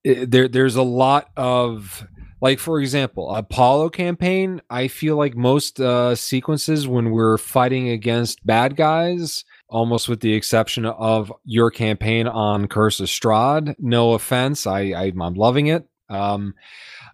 i- 0.05 0.25
there 0.27 0.47
there's 0.47 0.75
a 0.75 0.83
lot 0.83 1.29
of 1.37 2.05
like 2.45 2.59
for 2.59 2.79
example 2.79 3.33
apollo 3.35 3.89
campaign 3.89 4.61
i 4.69 4.87
feel 4.87 5.15
like 5.15 5.35
most 5.35 5.79
uh 5.79 6.13
sequences 6.13 6.87
when 6.87 7.09
we're 7.09 7.39
fighting 7.39 7.89
against 7.89 8.45
bad 8.45 8.75
guys 8.75 9.43
almost 9.67 10.07
with 10.07 10.19
the 10.19 10.31
exception 10.31 10.85
of 10.85 11.33
your 11.43 11.71
campaign 11.71 12.27
on 12.27 12.67
curse 12.67 12.99
of 12.99 13.07
strahd 13.07 13.73
no 13.79 14.13
offense 14.13 14.67
i, 14.67 14.81
I 14.91 15.11
i'm 15.19 15.33
loving 15.33 15.67
it. 15.67 15.87
Um 16.07 16.53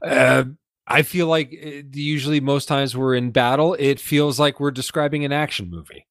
uh, 0.05 0.43
i 0.85 1.01
feel 1.01 1.27
like 1.27 1.53
it, 1.53 1.95
usually 1.95 2.41
most 2.41 2.67
times 2.67 2.97
we're 2.97 3.15
in 3.15 3.31
battle 3.31 3.77
it 3.79 4.01
feels 4.01 4.37
like 4.37 4.59
we're 4.59 4.71
describing 4.71 5.23
an 5.23 5.31
action 5.31 5.69
movie. 5.69 6.07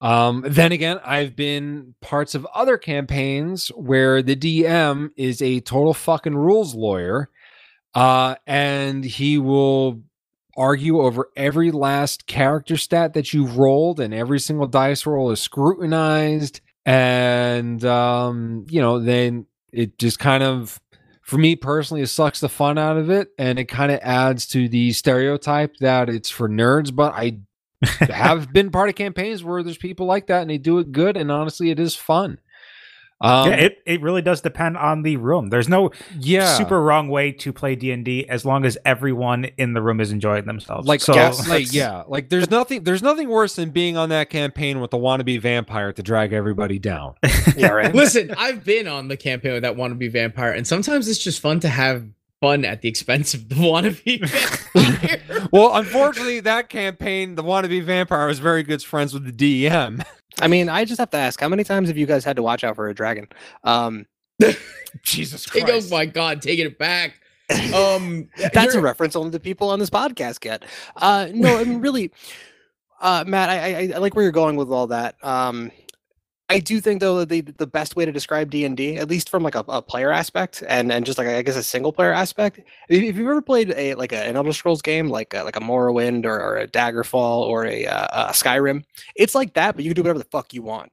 Um, 0.00 0.44
then 0.46 0.72
again, 0.72 1.00
I've 1.04 1.34
been 1.34 1.94
parts 2.02 2.34
of 2.34 2.46
other 2.54 2.76
campaigns 2.76 3.68
where 3.68 4.22
the 4.22 4.36
DM 4.36 5.08
is 5.16 5.40
a 5.40 5.60
total 5.60 5.94
fucking 5.94 6.36
rules 6.36 6.74
lawyer, 6.74 7.30
uh, 7.96 8.34
and 8.46 9.02
he 9.02 9.38
will 9.38 10.02
argue 10.54 11.00
over 11.00 11.30
every 11.34 11.70
last 11.70 12.26
character 12.26 12.76
stat 12.76 13.14
that 13.14 13.32
you've 13.32 13.56
rolled, 13.56 14.00
and 14.00 14.12
every 14.12 14.38
single 14.38 14.66
dice 14.66 15.06
roll 15.06 15.30
is 15.30 15.40
scrutinized, 15.40 16.60
and 16.84 17.82
um, 17.86 18.66
you 18.68 18.82
know, 18.82 19.00
then 19.00 19.46
it 19.72 19.98
just 19.98 20.18
kind 20.20 20.44
of. 20.44 20.78
For 21.22 21.38
me 21.38 21.56
personally, 21.56 22.02
it 22.02 22.06
sucks 22.06 22.38
the 22.38 22.48
fun 22.48 22.78
out 22.78 22.96
of 22.96 23.10
it, 23.10 23.30
and 23.36 23.58
it 23.58 23.64
kind 23.64 23.90
of 23.90 23.98
adds 24.00 24.46
to 24.48 24.68
the 24.68 24.92
stereotype 24.92 25.74
that 25.80 26.08
it's 26.08 26.30
for 26.30 26.48
nerds. 26.48 26.94
But 26.94 27.14
I 27.14 27.40
have 27.82 28.52
been 28.52 28.70
part 28.70 28.90
of 28.90 28.94
campaigns 28.94 29.42
where 29.42 29.62
there's 29.62 29.76
people 29.76 30.06
like 30.06 30.28
that 30.28 30.42
and 30.42 30.50
they 30.50 30.58
do 30.58 30.78
it 30.78 30.92
good 30.92 31.16
and 31.16 31.30
honestly 31.30 31.70
it 31.70 31.78
is 31.78 31.94
fun 31.94 32.38
um 33.20 33.48
yeah, 33.50 33.56
it, 33.56 33.78
it 33.86 34.02
really 34.02 34.20
does 34.20 34.40
depend 34.42 34.76
on 34.76 35.02
the 35.02 35.16
room. 35.16 35.48
There's 35.48 35.68
no 35.68 35.90
yeah 36.18 36.54
super 36.56 36.82
wrong 36.82 37.08
way 37.08 37.32
to 37.32 37.52
play 37.52 37.74
D 37.74 37.90
and 37.90 38.04
D 38.04 38.28
as 38.28 38.44
long 38.44 38.64
as 38.66 38.76
everyone 38.84 39.46
in 39.56 39.72
the 39.72 39.80
room 39.80 40.00
is 40.00 40.12
enjoying 40.12 40.44
themselves. 40.44 40.86
like 40.86 41.00
so, 41.00 41.14
yes, 41.14 41.48
like 41.48 41.72
yeah 41.72 42.02
like 42.08 42.28
there's 42.28 42.50
nothing 42.50 42.84
there's 42.84 43.02
nothing 43.02 43.28
worse 43.28 43.56
than 43.56 43.70
being 43.70 43.96
on 43.96 44.10
that 44.10 44.28
campaign 44.28 44.80
with 44.80 44.90
the 44.90 44.98
wannabe 44.98 45.40
vampire 45.40 45.92
to 45.94 46.02
drag 46.02 46.32
everybody 46.34 46.78
down 46.78 47.14
Yeah, 47.56 47.68
right. 47.68 47.94
Listen, 47.94 48.34
I've 48.36 48.64
been 48.64 48.86
on 48.86 49.08
the 49.08 49.16
campaign 49.16 49.52
with 49.54 49.62
that 49.62 49.76
wannabe 49.76 50.10
vampire, 50.12 50.52
and 50.52 50.66
sometimes 50.66 51.08
it's 51.08 51.18
just 51.18 51.40
fun 51.40 51.60
to 51.60 51.68
have 51.68 52.04
fun 52.42 52.66
at 52.66 52.82
the 52.82 52.88
expense 52.90 53.32
of 53.32 53.48
the 53.48 53.54
wannabe 53.70 54.20
vampire. 54.28 55.48
well 55.52 55.74
unfortunately 55.74 56.40
that 56.40 56.68
campaign 56.68 57.34
the 57.34 57.42
wannabe 57.42 57.82
vampire 57.82 58.26
was 58.26 58.38
very 58.40 58.62
good 58.62 58.82
friends 58.82 59.14
with 59.14 59.24
the 59.24 59.64
dm 59.64 60.04
I 60.40 60.48
mean, 60.48 60.68
I 60.68 60.84
just 60.84 60.98
have 60.98 61.10
to 61.10 61.16
ask, 61.16 61.40
how 61.40 61.48
many 61.48 61.64
times 61.64 61.88
have 61.88 61.96
you 61.96 62.06
guys 62.06 62.24
had 62.24 62.36
to 62.36 62.42
watch 62.42 62.62
out 62.64 62.76
for 62.76 62.88
a 62.88 62.94
dragon? 62.94 63.28
Um, 63.64 64.06
jesus 65.02 65.46
Christ. 65.46 65.66
he 65.66 65.72
goes, 65.72 65.90
"My 65.90 66.04
God, 66.06 66.42
taking 66.42 66.66
it 66.66 66.78
back." 66.78 67.14
Um, 67.72 68.28
that's 68.36 68.56
a 68.56 68.62
you're- 68.64 68.80
reference 68.80 69.14
only 69.14 69.30
the 69.30 69.38
people 69.38 69.70
on 69.70 69.78
this 69.78 69.88
podcast 69.90 70.40
get. 70.40 70.64
Uh, 70.96 71.28
no, 71.32 71.56
I 71.58 71.64
mean, 71.64 71.80
really, 71.80 72.10
uh, 73.00 73.22
Matt, 73.26 73.50
I, 73.50 73.74
I, 73.74 73.92
I 73.94 73.98
like 73.98 74.16
where 74.16 74.24
you're 74.24 74.32
going 74.32 74.56
with 74.56 74.68
all 74.70 74.88
that. 74.88 75.14
Um, 75.22 75.70
I 76.48 76.60
do 76.60 76.80
think 76.80 77.00
though 77.00 77.18
that 77.18 77.28
the 77.28 77.40
the 77.40 77.66
best 77.66 77.96
way 77.96 78.04
to 78.04 78.12
describe 78.12 78.50
D 78.50 78.64
and 78.64 78.76
D, 78.76 78.96
at 78.96 79.08
least 79.08 79.28
from 79.30 79.42
like 79.42 79.56
a, 79.56 79.64
a 79.68 79.82
player 79.82 80.12
aspect 80.12 80.62
and 80.68 80.92
and 80.92 81.04
just 81.04 81.18
like 81.18 81.26
I 81.26 81.42
guess 81.42 81.56
a 81.56 81.62
single 81.62 81.92
player 81.92 82.12
aspect, 82.12 82.58
if, 82.88 83.02
if 83.02 83.16
you've 83.16 83.28
ever 83.28 83.42
played 83.42 83.72
a 83.76 83.94
like 83.94 84.12
a, 84.12 84.24
an 84.24 84.36
Elder 84.36 84.52
Scrolls 84.52 84.80
game 84.80 85.08
like 85.08 85.34
a, 85.34 85.42
like 85.42 85.56
a 85.56 85.60
Morrowind 85.60 86.24
or, 86.24 86.38
or 86.38 86.58
a 86.58 86.68
Daggerfall 86.68 87.40
or 87.42 87.66
a, 87.66 87.86
uh, 87.86 88.28
a 88.28 88.32
Skyrim, 88.32 88.84
it's 89.16 89.34
like 89.34 89.54
that, 89.54 89.74
but 89.74 89.84
you 89.84 89.90
can 89.90 89.96
do 89.96 90.02
whatever 90.02 90.20
the 90.20 90.28
fuck 90.30 90.54
you 90.54 90.62
want. 90.62 90.92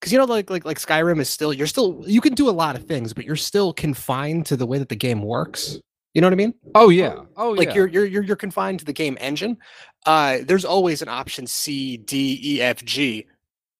Because 0.00 0.10
you 0.12 0.18
know, 0.18 0.24
like 0.24 0.48
like 0.48 0.64
like 0.64 0.78
Skyrim 0.78 1.20
is 1.20 1.28
still 1.28 1.52
you're 1.52 1.66
still 1.66 2.02
you 2.06 2.22
can 2.22 2.34
do 2.34 2.48
a 2.48 2.52
lot 2.52 2.74
of 2.74 2.86
things, 2.86 3.12
but 3.12 3.26
you're 3.26 3.36
still 3.36 3.74
confined 3.74 4.46
to 4.46 4.56
the 4.56 4.66
way 4.66 4.78
that 4.78 4.88
the 4.88 4.96
game 4.96 5.22
works. 5.22 5.78
You 6.14 6.20
know 6.20 6.28
what 6.28 6.34
I 6.34 6.36
mean? 6.36 6.54
oh 6.76 6.90
yeah 6.90 7.16
oh 7.36 7.50
like 7.50 7.68
yeah 7.68 7.74
you're, 7.74 7.86
you're 7.88 8.04
you're 8.06 8.22
you're 8.22 8.36
confined 8.36 8.78
to 8.78 8.84
the 8.84 8.92
game 8.92 9.18
engine. 9.20 9.58
Uh, 10.06 10.38
there's 10.44 10.64
always 10.64 11.02
an 11.02 11.08
option 11.08 11.46
C, 11.46 11.96
D, 11.96 12.38
E, 12.42 12.62
F, 12.62 12.84
G 12.84 13.26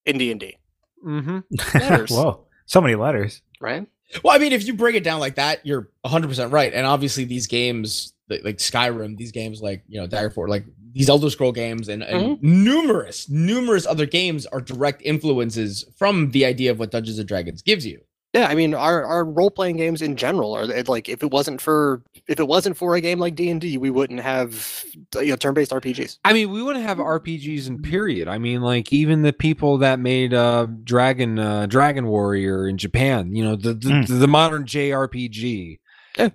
in 0.04 0.18
D 0.18 0.30
and 0.30 0.40
D, 0.40 0.56
mm-hmm. 1.04 1.38
letters. 1.78 2.10
Whoa, 2.10 2.46
so 2.66 2.80
many 2.80 2.94
letters. 2.94 3.42
right? 3.60 3.86
Well, 4.22 4.34
I 4.34 4.38
mean, 4.38 4.52
if 4.52 4.66
you 4.66 4.74
break 4.74 4.94
it 4.94 5.04
down 5.04 5.20
like 5.20 5.36
that, 5.36 5.64
you're 5.66 5.90
100% 6.04 6.52
right. 6.52 6.72
And 6.72 6.86
obviously, 6.86 7.24
these 7.24 7.46
games, 7.46 8.12
like, 8.28 8.44
like 8.44 8.58
Skyrim, 8.58 9.16
these 9.16 9.32
games 9.32 9.60
like, 9.60 9.82
you 9.88 10.00
know, 10.00 10.06
Daggerfall, 10.06 10.48
like 10.48 10.64
these 10.92 11.08
Elder 11.08 11.30
Scroll 11.30 11.52
games 11.52 11.88
and, 11.88 12.02
and 12.02 12.40
numerous, 12.42 13.28
numerous 13.28 13.86
other 13.86 14.06
games 14.06 14.46
are 14.46 14.60
direct 14.60 15.02
influences 15.02 15.84
from 15.96 16.30
the 16.30 16.44
idea 16.44 16.70
of 16.70 16.78
what 16.78 16.90
Dungeons 16.90 17.18
and 17.18 17.26
Dragons 17.26 17.62
gives 17.62 17.84
you. 17.84 18.00
Yeah, 18.34 18.48
I 18.48 18.56
mean, 18.56 18.74
our 18.74 19.04
our 19.04 19.24
role 19.24 19.50
playing 19.50 19.76
games 19.76 20.02
in 20.02 20.16
general 20.16 20.54
are 20.56 20.66
like 20.66 21.08
if 21.08 21.22
it 21.22 21.30
wasn't 21.30 21.60
for 21.60 22.02
if 22.26 22.40
it 22.40 22.48
wasn't 22.48 22.76
for 22.76 22.96
a 22.96 23.00
game 23.00 23.20
like 23.20 23.36
D 23.36 23.48
and 23.48 23.60
D, 23.60 23.78
we 23.78 23.90
wouldn't 23.90 24.18
have 24.20 24.84
you 25.14 25.26
know 25.28 25.36
turn 25.36 25.54
based 25.54 25.70
RPGs. 25.70 26.18
I 26.24 26.32
mean, 26.32 26.50
we 26.50 26.60
wouldn't 26.60 26.84
have 26.84 26.98
RPGs 26.98 27.68
in 27.68 27.80
period. 27.80 28.26
I 28.26 28.38
mean, 28.38 28.60
like 28.60 28.92
even 28.92 29.22
the 29.22 29.32
people 29.32 29.78
that 29.78 30.00
made 30.00 30.34
uh 30.34 30.66
Dragon 30.82 31.38
uh 31.38 31.66
Dragon 31.66 32.06
Warrior 32.06 32.66
in 32.66 32.76
Japan, 32.76 33.36
you 33.36 33.44
know, 33.44 33.54
the 33.54 33.72
the, 33.72 33.88
Mm. 33.90 34.18
the 34.20 34.26
modern 34.28 34.64
JRPG 34.64 35.78
Yeah. 36.18 36.30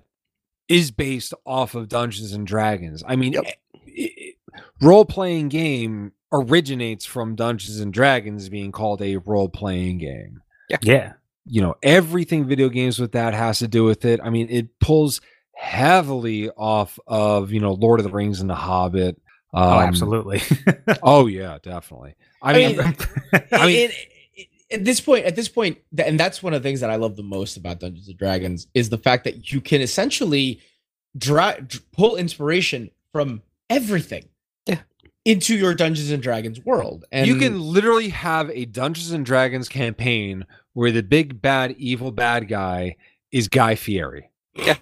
is 0.68 0.90
based 0.90 1.34
off 1.44 1.74
of 1.74 1.88
Dungeons 1.90 2.32
and 2.32 2.46
Dragons. 2.46 3.04
I 3.06 3.16
mean, 3.16 3.34
Yep. 3.34 3.44
role 4.80 5.04
playing 5.04 5.50
game 5.50 6.12
originates 6.32 7.04
from 7.04 7.34
Dungeons 7.34 7.78
and 7.78 7.92
Dragons 7.92 8.48
being 8.48 8.72
called 8.72 9.02
a 9.02 9.16
role 9.16 9.50
playing 9.50 9.98
game. 9.98 10.40
Yeah. 10.82 11.12
You 11.46 11.62
know, 11.62 11.74
everything 11.82 12.46
video 12.46 12.68
games 12.68 12.98
with 12.98 13.12
that 13.12 13.34
has 13.34 13.58
to 13.60 13.68
do 13.68 13.84
with 13.84 14.04
it. 14.04 14.20
I 14.22 14.30
mean, 14.30 14.48
it 14.50 14.78
pulls 14.80 15.20
heavily 15.54 16.50
off 16.50 16.98
of, 17.06 17.52
you 17.52 17.60
know, 17.60 17.72
Lord 17.72 18.00
of 18.00 18.04
the 18.04 18.12
Rings 18.12 18.40
and 18.40 18.48
The 18.50 18.54
Hobbit. 18.54 19.20
oh, 19.54 19.62
Um, 19.78 19.80
absolutely. 19.88 20.42
Oh 21.02 21.26
yeah, 21.26 21.58
definitely. 21.62 22.14
I 22.42 22.50
I 22.50 22.54
mean, 22.54 22.76
mean, 22.76 22.96
I 23.52 23.66
mean- 23.66 23.76
it- 23.90 23.90
it- 24.36 24.46
at 24.72 24.84
this 24.84 25.00
point, 25.00 25.24
at 25.24 25.34
this 25.34 25.50
and 25.98 26.20
that's 26.20 26.44
one 26.44 26.54
of 26.54 26.62
the 26.62 26.68
things 26.68 26.78
that 26.80 26.90
I 26.90 26.94
love 26.96 27.16
the 27.16 27.24
most 27.24 27.56
about 27.56 27.80
Dungeons 27.80 28.06
and 28.08 28.16
Dragons 28.16 28.68
is 28.72 28.88
the 28.88 28.98
fact 28.98 29.24
that 29.24 29.50
you 29.50 29.60
can 29.60 29.80
essentially 29.80 30.60
dra- 31.18 31.60
dr- 31.66 31.90
pull 31.90 32.14
inspiration 32.14 32.88
from 33.12 33.42
everything, 33.68 34.26
Yeah. 34.68 34.78
into 35.24 35.56
your 35.56 35.74
Dungeons 35.74 36.12
and 36.12 36.22
Dragons 36.22 36.64
world. 36.64 37.04
And 37.10 37.26
you 37.26 37.34
can 37.36 37.60
literally 37.60 38.10
have 38.10 38.48
a 38.50 38.64
Dungeons 38.64 39.10
and 39.10 39.26
Dragons 39.26 39.68
campaign 39.68 40.46
where 40.74 40.92
the 40.92 41.02
big 41.02 41.40
bad 41.42 41.72
evil 41.78 42.10
bad 42.12 42.48
guy 42.48 42.96
is 43.32 43.48
Guy 43.48 43.74
Fieri. 43.74 44.30
Yeah. 44.54 44.76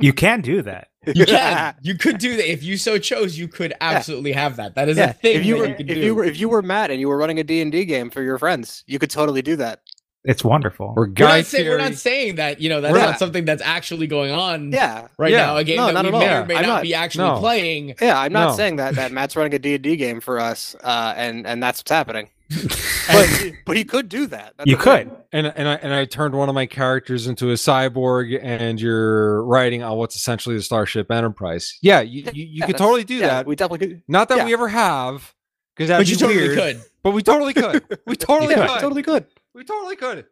You 0.00 0.12
can 0.12 0.40
do 0.40 0.62
that. 0.62 0.88
you 1.06 1.24
can, 1.26 1.74
you 1.82 1.94
could 1.96 2.18
do 2.18 2.36
that 2.36 2.50
if 2.50 2.62
you 2.62 2.76
so 2.76 2.98
chose. 2.98 3.38
You 3.38 3.48
could 3.48 3.74
absolutely 3.80 4.32
have 4.32 4.56
that. 4.56 4.74
That 4.74 4.88
is 4.88 4.98
a 4.98 5.12
thing 5.12 5.36
if 5.40 5.46
you 5.46 5.56
were 5.58 5.66
you 5.68 5.74
could 5.74 5.90
if 5.90 5.94
do. 5.96 6.00
you 6.02 6.14
were 6.14 6.24
if 6.24 6.38
you 6.40 6.48
were 6.48 6.62
Matt 6.62 6.90
and 6.90 7.00
you 7.00 7.08
were 7.08 7.16
running 7.16 7.38
a 7.38 7.44
D&D 7.44 7.84
game 7.84 8.10
for 8.10 8.22
your 8.22 8.38
friends, 8.38 8.82
you 8.86 8.98
could 8.98 9.10
totally 9.10 9.42
do 9.42 9.56
that. 9.56 9.80
It's 10.24 10.42
wonderful. 10.42 10.86
Or 10.96 11.02
we're 11.02 11.06
Guy 11.06 11.36
not, 11.38 11.46
saying, 11.46 11.68
we're 11.68 11.78
not 11.78 11.94
saying 11.94 12.34
that 12.36 12.60
you 12.60 12.68
know 12.68 12.80
that's 12.80 12.94
Right. 12.94 13.02
not 13.10 13.18
something 13.18 13.44
that's 13.44 13.62
actually 13.62 14.06
going 14.08 14.32
on 14.32 14.72
Yeah. 14.72 15.06
right 15.18 15.30
Yeah. 15.30 15.46
now. 15.46 15.56
A 15.58 15.64
game 15.64 15.76
No, 15.76 15.92
that 15.92 16.04
we 16.04 16.10
may 16.10 16.34
or 16.34 16.44
may 16.46 16.56
I'm 16.56 16.62
not, 16.62 16.68
not- 16.68 16.82
be 16.82 16.94
actually 16.94 17.28
No. 17.28 17.38
playing. 17.38 17.94
Yeah, 18.00 18.18
I'm 18.18 18.32
not 18.32 18.50
No. 18.50 18.56
saying 18.56 18.76
that 18.76 18.96
that 18.96 19.12
Matt's 19.12 19.36
running 19.36 19.54
a 19.54 19.58
D&D 19.58 19.94
game 19.96 20.20
for 20.20 20.40
us 20.40 20.74
uh, 20.82 21.14
and 21.16 21.46
and 21.46 21.62
that's 21.62 21.80
what's 21.80 21.90
happening. 21.92 22.28
But 23.08 23.52
but 23.64 23.76
he 23.76 23.84
could 23.84 24.08
do 24.08 24.26
that. 24.26 24.54
That's 24.56 24.68
you 24.68 24.76
the 24.76 24.82
thing. 24.82 25.08
could. 25.10 25.16
and 25.32 25.46
and 25.46 25.68
I 25.68 25.74
and 25.76 25.94
I 25.94 26.04
turned 26.06 26.34
one 26.34 26.48
of 26.48 26.54
my 26.54 26.66
characters 26.66 27.26
into 27.28 27.50
a 27.50 27.54
cyborg, 27.54 28.38
and 28.42 28.80
you're 28.80 29.44
writing 29.44 29.82
on 29.82 29.96
what's 29.96 30.16
essentially 30.16 30.56
the 30.56 30.62
Starship 30.62 31.10
Enterprise. 31.10 31.78
Yeah, 31.82 32.00
you 32.00 32.22
you, 32.32 32.44
you 32.44 32.48
Yeah, 32.60 32.66
could 32.66 32.76
totally 32.78 33.04
do 33.04 33.14
yeah, 33.14 33.26
that. 33.28 33.46
We 33.46 33.54
definitely 33.56 33.86
could. 33.88 34.02
Not 34.08 34.28
that 34.30 34.38
yeah. 34.38 34.44
we 34.44 34.52
ever 34.52 34.68
have, 34.68 35.34
because 35.76 35.88
that'd 35.88 36.04
But 36.04 36.10
you 36.10 36.16
be 36.16 36.20
totally 36.20 36.40
weird. 36.48 36.58
could. 36.58 36.82
But 37.02 37.10
we 37.12 37.22
totally 37.22 37.54
could. 37.54 37.98
We 38.06 38.16
totally 38.16 38.54
yeah, 38.54 38.66
could. 38.66 38.80
totally 38.80 39.02
could. 39.02 39.26
We 39.54 39.64
totally 39.64 39.96
could. 39.96 40.26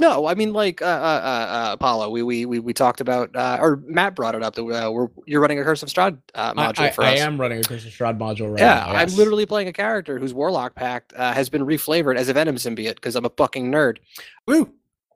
No, 0.00 0.26
I 0.26 0.34
mean 0.34 0.52
like 0.52 0.80
uh, 0.80 0.84
uh, 0.84 0.88
uh, 0.88 1.68
uh, 1.68 1.72
Apollo. 1.72 2.10
We, 2.10 2.22
we 2.22 2.46
we 2.46 2.60
we 2.60 2.72
talked 2.72 3.00
about, 3.00 3.34
uh, 3.34 3.58
or 3.60 3.82
Matt 3.84 4.14
brought 4.14 4.36
it 4.36 4.44
up 4.44 4.54
that 4.54 4.62
uh, 4.62 4.92
we're 4.92 5.08
you're 5.26 5.40
running 5.40 5.58
a 5.58 5.64
Curse 5.64 5.82
of 5.82 5.88
Strahd 5.88 6.18
uh, 6.36 6.54
I, 6.56 6.72
module 6.72 6.78
I, 6.80 6.90
for 6.90 7.02
I 7.02 7.16
am 7.16 7.40
running 7.40 7.58
a 7.58 7.62
Curse 7.62 7.84
of 7.84 7.90
Strahd 7.90 8.16
module 8.16 8.52
right 8.52 8.60
yeah, 8.60 8.84
now. 8.86 8.98
I'm 8.98 9.08
literally 9.16 9.44
playing 9.44 9.66
a 9.66 9.72
character 9.72 10.18
whose 10.20 10.32
Warlock 10.32 10.76
Pact 10.76 11.12
uh, 11.14 11.32
has 11.32 11.48
been 11.48 11.62
reflavored 11.62 12.16
as 12.16 12.28
a 12.28 12.32
Venom 12.32 12.56
symbiote 12.56 12.94
because 12.94 13.16
I'm 13.16 13.24
a 13.24 13.30
fucking 13.30 13.72
nerd. 13.72 13.98
Woo. 14.46 14.72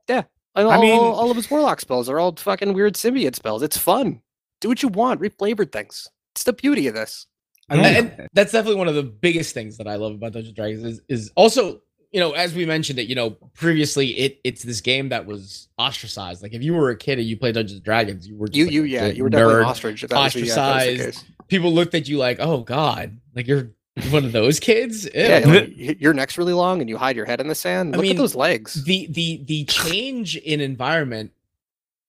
Yeah, 0.09 0.23
all, 0.55 0.69
I 0.69 0.81
mean- 0.81 0.99
all, 0.99 1.13
all 1.13 1.31
of 1.31 1.37
his 1.37 1.49
Warlock 1.49 1.79
spells 1.79 2.09
are 2.09 2.19
all 2.19 2.35
fucking 2.35 2.73
weird 2.73 2.95
symbiote 2.95 3.35
spells. 3.35 3.63
It's 3.63 3.77
fun. 3.77 4.21
Do 4.59 4.67
what 4.67 4.83
you 4.83 4.89
want. 4.89 5.21
Reflavored 5.21 5.71
things. 5.71 6.09
It's 6.35 6.43
the 6.43 6.53
beauty 6.53 6.87
of 6.87 6.93
this. 6.93 7.27
And, 7.69 7.81
Yeah. 7.81 7.87
and 7.87 8.29
that's 8.33 8.51
definitely 8.51 8.79
one 8.79 8.89
of 8.89 8.95
the 8.95 9.03
biggest 9.03 9.53
things 9.53 9.77
that 9.77 9.87
I 9.87 9.95
love 9.95 10.15
about 10.15 10.33
Dungeons 10.33 10.49
and 10.49 10.55
Dragons 10.57 10.83
is, 10.83 11.01
is 11.07 11.31
also, 11.35 11.79
you 12.13 12.19
know, 12.19 12.31
as 12.33 12.53
we 12.53 12.65
mentioned 12.65 12.99
it, 12.99 13.07
you 13.07 13.15
know, 13.15 13.31
previously 13.55 14.09
it 14.11 14.39
it's 14.43 14.63
this 14.63 14.79
game 14.81 15.09
that 15.09 15.25
was 15.25 15.67
ostracized. 15.77 16.43
Like 16.43 16.53
if 16.53 16.61
you 16.63 16.73
were 16.73 16.91
a 16.91 16.95
kid 16.95 17.17
and 17.17 17.27
you 17.27 17.35
played 17.35 17.55
Dungeons 17.55 17.77
and 17.77 17.83
Dragons, 17.83 18.27
you 18.27 18.37
were 18.37 18.47
just 18.47 18.55
You 18.55 18.65
like 18.65 18.73
you 18.73 18.83
yeah, 18.83 19.07
you 19.07 19.23
were 19.23 19.29
definitely 19.29 19.55
an 19.55 19.61
nerd. 19.61 19.65
ostrich. 19.67 20.03
If 20.03 20.09
that 20.11 20.23
was 20.23 20.33
the, 20.33 20.41
that 20.41 20.45
was 20.45 20.57
ostracized. 20.57 21.01
case. 21.01 21.23
People 21.47 21.73
looked 21.73 21.95
at 21.95 22.07
you 22.07 22.17
like, 22.19 22.37
oh 22.39 22.59
God, 22.61 23.19
like 23.35 23.47
you're 23.47 23.71
one 24.11 24.25
of 24.25 24.31
those 24.31 24.59
kids. 24.59 25.05
Ew. 25.05 25.11
Yeah, 25.15 25.43
like, 25.45 25.99
your 26.01 26.13
neck's 26.13 26.37
really 26.37 26.53
long 26.53 26.81
and 26.81 26.89
you 26.89 26.97
hide 26.97 27.15
your 27.15 27.25
head 27.25 27.41
in 27.41 27.47
the 27.47 27.55
sand. 27.55 27.93
I 27.95 27.97
Look 27.97 28.03
mean, 28.03 28.11
at 28.11 28.17
those 28.17 28.35
legs. 28.35 28.83
the 28.83 29.07
the 29.09 29.43
the 29.45 29.65
change 29.65 30.37
in 30.37 30.61
environment 30.61 31.31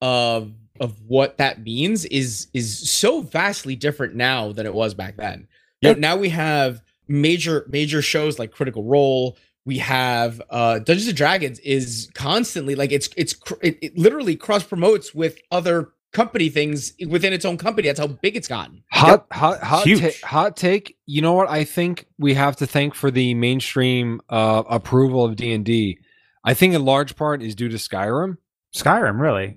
of 0.03 0.53
of 0.81 1.01
what 1.07 1.39
that 1.39 1.63
means 1.63 2.05
is 2.07 2.49
is 2.53 2.91
so 2.91 3.23
vastly 3.23 3.75
different 3.75 4.15
now 4.15 4.53
than 4.53 4.67
it 4.67 4.75
was 4.75 4.93
back 4.93 5.17
then. 5.17 5.49
You 5.81 5.95
know, 5.95 5.99
now 5.99 6.17
we 6.17 6.29
have 6.31 6.83
major 7.09 7.67
major 7.71 8.03
shows 8.03 8.39
like 8.39 8.53
Critical 8.53 8.85
Role. 8.85 9.37
We 9.67 9.79
have 9.79 10.43
uh 10.51 10.81
Dungeons 10.81 11.09
and 11.09 11.17
Dragons 11.17 11.59
is 11.61 12.11
constantly 12.15 12.75
like 12.75 12.93
it's 12.93 13.09
it's 13.17 13.35
cr- 13.35 13.55
it, 13.63 13.79
it 13.81 13.99
literally 13.99 14.37
cross 14.37 14.63
promotes 14.63 15.15
with 15.15 15.39
other 15.51 15.93
company 16.13 16.49
things 16.49 16.93
within 17.09 17.33
its 17.33 17.45
own 17.45 17.59
company. 17.59 17.89
That's 17.89 17.99
how 17.99 18.07
big 18.07 18.37
it's 18.37 18.47
gotten. 18.49 18.85
Hot, 18.93 19.27
hot, 19.33 19.61
hot, 19.63 19.85
ta- 19.85 20.27
hot 20.27 20.57
take. 20.57 20.97
You 21.07 21.23
know 21.23 21.33
what? 21.33 21.51
I 21.51 21.65
think 21.65 22.07
we 22.19 22.35
have 22.35 22.57
to 22.57 22.67
thank 22.67 22.95
for 22.95 23.11
the 23.11 23.35
mainstream 23.35 24.21
uh, 24.29 24.63
approval 24.69 25.25
of 25.25 25.37
D 25.37 25.53
and 25.53 25.65
D. 25.65 25.99
I 26.45 26.55
think 26.55 26.75
in 26.75 26.85
large 26.85 27.17
part 27.17 27.43
is 27.43 27.55
due 27.55 27.69
to 27.69 27.77
Skyrim 27.77 28.37
Skyrim, 28.75 29.21
really? 29.21 29.57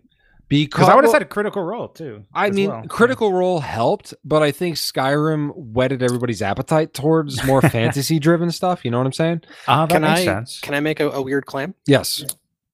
Because 0.49 0.67
Because 0.67 0.89
I 0.89 0.95
would 0.95 1.03
have 1.03 1.09
well, 1.09 1.13
said 1.13 1.21
a 1.21 1.25
critical 1.25 1.63
role 1.63 1.87
too. 1.89 2.25
I 2.33 2.49
mean, 2.49 2.69
well. 2.69 2.83
Critical 2.87 3.33
Role 3.33 3.59
helped, 3.59 4.13
but 4.23 4.43
I 4.43 4.51
think 4.51 4.75
Skyrim 4.77 5.55
whetted 5.55 6.01
everybody's 6.01 6.41
appetite 6.41 6.93
towards 6.93 7.43
more 7.45 7.61
fantasy-driven 7.69 8.51
stuff. 8.51 8.85
You 8.85 8.91
know 8.91 8.97
what 8.97 9.07
I'm 9.07 9.13
saying? 9.13 9.41
Uh, 9.67 9.85
that 9.85 9.93
Can 9.93 10.01
makes 10.03 10.21
I 10.21 10.25
sense. 10.25 10.59
can 10.61 10.73
I 10.73 10.79
make 10.79 10.99
a, 10.99 11.09
a 11.09 11.21
weird 11.21 11.45
claim? 11.45 11.73
Yes, 11.85 12.23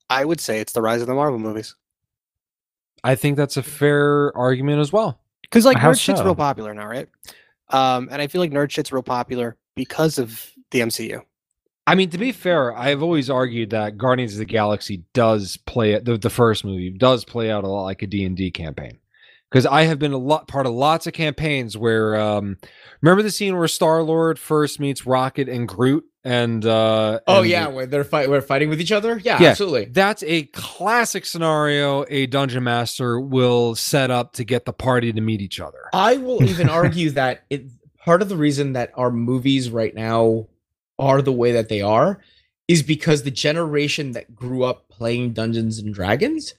I 0.09 0.25
would 0.25 0.39
say 0.39 0.59
it's 0.59 0.73
the 0.73 0.81
rise 0.81 1.01
of 1.01 1.07
the 1.07 1.15
Marvel 1.15 1.39
movies. 1.39 1.75
I 3.03 3.15
think 3.15 3.37
that's 3.37 3.57
a 3.57 3.63
fair 3.63 4.35
argument 4.37 4.79
as 4.79 4.93
well. 4.93 5.19
Because 5.41 5.65
like 5.65 5.77
How 5.77 5.91
nerd 5.91 5.99
shit's 5.99 6.21
real 6.21 6.35
popular 6.35 6.73
now, 6.73 6.87
right? 6.87 7.09
Um, 7.69 8.07
and 8.11 8.21
I 8.21 8.27
feel 8.27 8.39
like 8.41 8.51
nerd 8.51 8.69
shit's 8.71 8.91
real 8.91 9.03
popular 9.03 9.57
because 9.75 10.17
of 10.17 10.51
the 10.71 10.79
MCU. 10.81 11.21
I 11.85 11.95
mean, 11.95 12.09
to 12.11 12.17
be 12.17 12.31
fair, 12.31 12.75
I've 12.77 13.03
always 13.03 13.29
argued 13.29 13.71
that 13.71 13.97
Guardians 13.97 14.33
of 14.33 14.39
the 14.39 14.45
Galaxy 14.45 15.03
does 15.13 15.57
play 15.57 15.99
the, 15.99 16.17
the 16.17 16.29
first 16.29 16.63
movie 16.63 16.89
does 16.89 17.25
play 17.25 17.51
out 17.51 17.63
a 17.63 17.67
lot 17.67 17.83
like 17.83 18.01
a 18.01 18.07
D&D 18.07 18.51
campaign. 18.51 18.97
Because 19.49 19.65
I 19.67 19.83
have 19.83 19.99
been 19.99 20.13
a 20.13 20.17
lot 20.17 20.47
part 20.47 20.65
of 20.65 20.73
lots 20.73 21.05
of 21.07 21.13
campaigns 21.13 21.77
where 21.77 22.15
um 22.19 22.57
remember 23.01 23.21
the 23.21 23.29
scene 23.29 23.55
where 23.55 23.67
Star-Lord 23.67 24.39
first 24.39 24.79
meets 24.79 25.05
Rocket 25.05 25.47
and 25.47 25.67
Groot 25.67 26.05
and 26.23 26.65
uh 26.65 27.19
Oh 27.27 27.41
and- 27.41 27.49
yeah, 27.49 27.67
where 27.67 27.85
they're 27.85 28.03
fight 28.05 28.29
we're 28.29 28.41
fighting 28.41 28.69
with 28.69 28.79
each 28.81 28.91
other. 28.93 29.19
Yeah, 29.23 29.39
Yeah. 29.41 29.49
absolutely. 29.49 29.85
That's 29.91 30.23
a 30.23 30.43
classic 30.45 31.25
scenario 31.25 32.03
a 32.09 32.25
dungeon 32.27 32.63
master 32.63 33.19
will 33.19 33.75
set 33.75 34.09
up 34.09 34.33
to 34.33 34.43
get 34.43 34.65
the 34.65 34.73
party 34.73 35.13
to 35.13 35.21
meet 35.21 35.41
each 35.41 35.59
other. 35.59 35.81
I 35.93 36.17
will 36.17 36.41
even 36.43 36.67
argue 36.81 37.11
that 37.11 37.43
it 37.51 37.65
part 38.03 38.21
of 38.23 38.29
the 38.29 38.37
reason 38.37 38.73
that 38.73 38.91
our 38.95 39.11
movies 39.11 39.69
right 39.69 39.93
now 39.93 40.47
are 41.03 41.21
the 41.21 41.31
way 41.31 41.51
that 41.51 41.69
they 41.69 41.81
are 41.81 42.19
is 42.67 42.81
because 42.81 43.23
the 43.23 43.31
generation 43.31 44.13
that 44.13 44.33
grew 44.33 44.63
up 44.63 44.87
playing 44.89 45.33
Dungeons 45.33 45.79
and 45.79 45.93
Dragons 45.93 46.53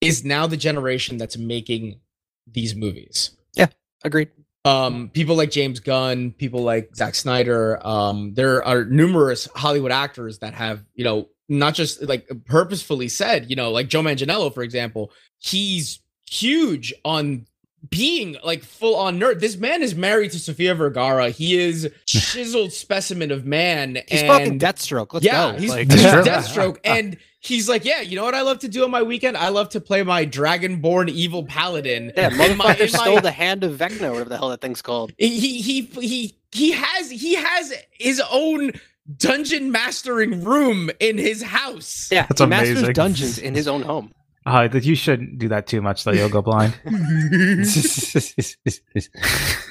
is 0.00 0.24
now 0.24 0.46
the 0.46 0.56
generation 0.56 1.18
that's 1.18 1.36
making 1.36 2.00
these 2.46 2.74
movies. 2.74 3.32
Yeah, 3.54 3.66
agreed. 4.04 4.30
Um, 4.64 5.10
people 5.10 5.34
like 5.36 5.50
James 5.50 5.80
Gunn, 5.80 6.32
people 6.32 6.62
like 6.62 6.94
Zack 6.94 7.14
Snyder. 7.14 7.84
Um, 7.86 8.34
there 8.34 8.64
are 8.64 8.84
numerous 8.84 9.48
Hollywood 9.54 9.92
actors 9.92 10.38
that 10.40 10.54
have, 10.54 10.84
you 10.94 11.04
know, 11.04 11.28
not 11.48 11.74
just 11.74 12.02
like 12.02 12.28
purposefully 12.44 13.08
said, 13.08 13.48
you 13.48 13.56
know, 13.56 13.70
like 13.70 13.88
Joe 13.88 14.02
Manganiello, 14.02 14.52
for 14.52 14.62
example, 14.62 15.10
he's 15.38 16.00
huge 16.30 16.92
on 17.04 17.46
being 17.90 18.36
like 18.44 18.62
full 18.64 18.96
on 18.96 19.18
nerd. 19.20 19.40
This 19.40 19.56
man 19.56 19.82
is 19.82 19.94
married 19.94 20.32
to 20.32 20.38
Sofia 20.38 20.74
Vergara. 20.74 21.30
He 21.30 21.56
is 21.58 21.90
chiseled 22.06 22.72
specimen 22.72 23.30
of 23.30 23.44
man. 23.46 23.98
He's 24.08 24.22
and 24.22 24.28
fucking 24.28 24.58
Deathstroke. 24.58 25.12
Let's 25.14 25.24
yeah, 25.24 25.52
go. 25.52 25.58
he's, 25.58 25.70
Like, 25.70 25.88
he's 25.92 26.02
Deathstroke, 26.02 26.78
and 26.84 27.16
he's 27.40 27.68
like, 27.68 27.84
yeah, 27.84 28.00
you 28.00 28.16
know 28.16 28.24
what 28.24 28.34
I 28.34 28.42
love 28.42 28.58
to 28.60 28.68
do 28.68 28.84
on 28.84 28.90
my 28.90 29.02
weekend? 29.02 29.36
I 29.36 29.48
love 29.48 29.68
to 29.70 29.80
play 29.80 30.02
my 30.02 30.26
Dragonborn 30.26 31.08
evil 31.08 31.44
paladin. 31.44 32.12
yeah, 32.16 32.30
in 32.30 32.36
my- 32.36 32.48
motherfucker 32.74 32.86
in 32.86 32.92
my- 32.92 32.98
stole 32.98 33.20
the 33.20 33.30
hand 33.30 33.62
of 33.64 33.78
Vecna, 33.78 34.10
whatever 34.10 34.28
the 34.28 34.36
hell 34.38 34.48
that 34.50 34.60
thing's 34.60 34.82
called. 34.82 35.12
he 35.18 35.38
he 35.38 35.82
he 35.82 36.36
he 36.52 36.72
has 36.72 37.10
he 37.10 37.34
has 37.36 37.72
his 37.92 38.20
own 38.30 38.72
dungeon 39.16 39.70
mastering 39.70 40.44
room 40.44 40.90
in 41.00 41.16
his 41.16 41.42
house. 41.42 42.08
Yeah, 42.10 42.26
That's 42.26 42.40
he 42.40 42.46
masters 42.46 42.78
amazing. 42.78 42.92
dungeons 42.94 43.38
in 43.38 43.54
his 43.54 43.68
own 43.68 43.82
home. 43.82 44.12
Uh, 44.48 44.68
that 44.68 44.84
you 44.84 44.94
shouldn't 44.94 45.38
do 45.38 45.48
that 45.48 45.66
too 45.66 45.82
much, 45.82 46.04
though. 46.04 46.12
You'll 46.12 46.28
go 46.28 46.42
blind. 46.42 46.78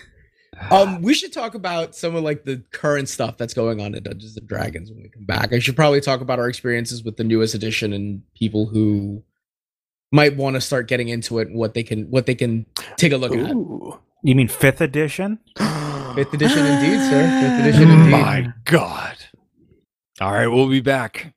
Um, 0.72 1.02
we 1.02 1.14
should 1.14 1.32
talk 1.32 1.54
about 1.54 1.96
some 1.96 2.16
of 2.16 2.24
like 2.24 2.44
the 2.44 2.64
current 2.72 3.10
stuff 3.10 3.38
that's 3.38 3.54
going 3.54 3.80
on 3.80 3.94
in 3.94 4.04
Dungeons 4.04 4.38
and 4.38 4.48
Dragons 4.48 4.90
when 4.90 5.04
we 5.04 5.10
come 5.10 5.24
back. 5.24 5.54
I 5.54 5.60
should 5.60 5.76
probably 5.76 6.02
talk 6.02 6.22
about 6.22 6.40
our 6.40 6.50
experiences 6.50 7.04
with 7.04 7.18
the 7.18 7.24
newest 7.24 7.54
edition 7.54 7.94
and 7.94 8.24
people 8.36 8.66
who 8.66 9.24
might 10.12 10.36
want 10.36 10.56
to 10.56 10.62
start 10.62 10.88
getting 10.88 11.10
into 11.10 11.40
it 11.40 11.50
and 11.50 11.58
what 11.58 11.74
they 11.74 11.84
can 11.84 12.10
what 12.10 12.26
they 12.26 12.36
can 12.36 12.66
take 12.98 13.12
a 13.12 13.18
look 13.18 13.34
at. 13.34 13.56
You 14.24 14.36
mean 14.36 14.48
fifth 14.48 14.82
edition? 14.82 15.40
Fifth 16.16 16.34
edition 16.34 16.66
indeed, 16.66 17.00
sir. 17.12 17.42
Fifth 17.42 17.68
edition 17.68 17.92
indeed. 17.98 18.12
My 18.12 18.54
God. 18.64 19.16
All 20.20 20.32
right, 20.32 20.48
we'll 20.48 20.68
be 20.68 20.82
back. 20.82 21.36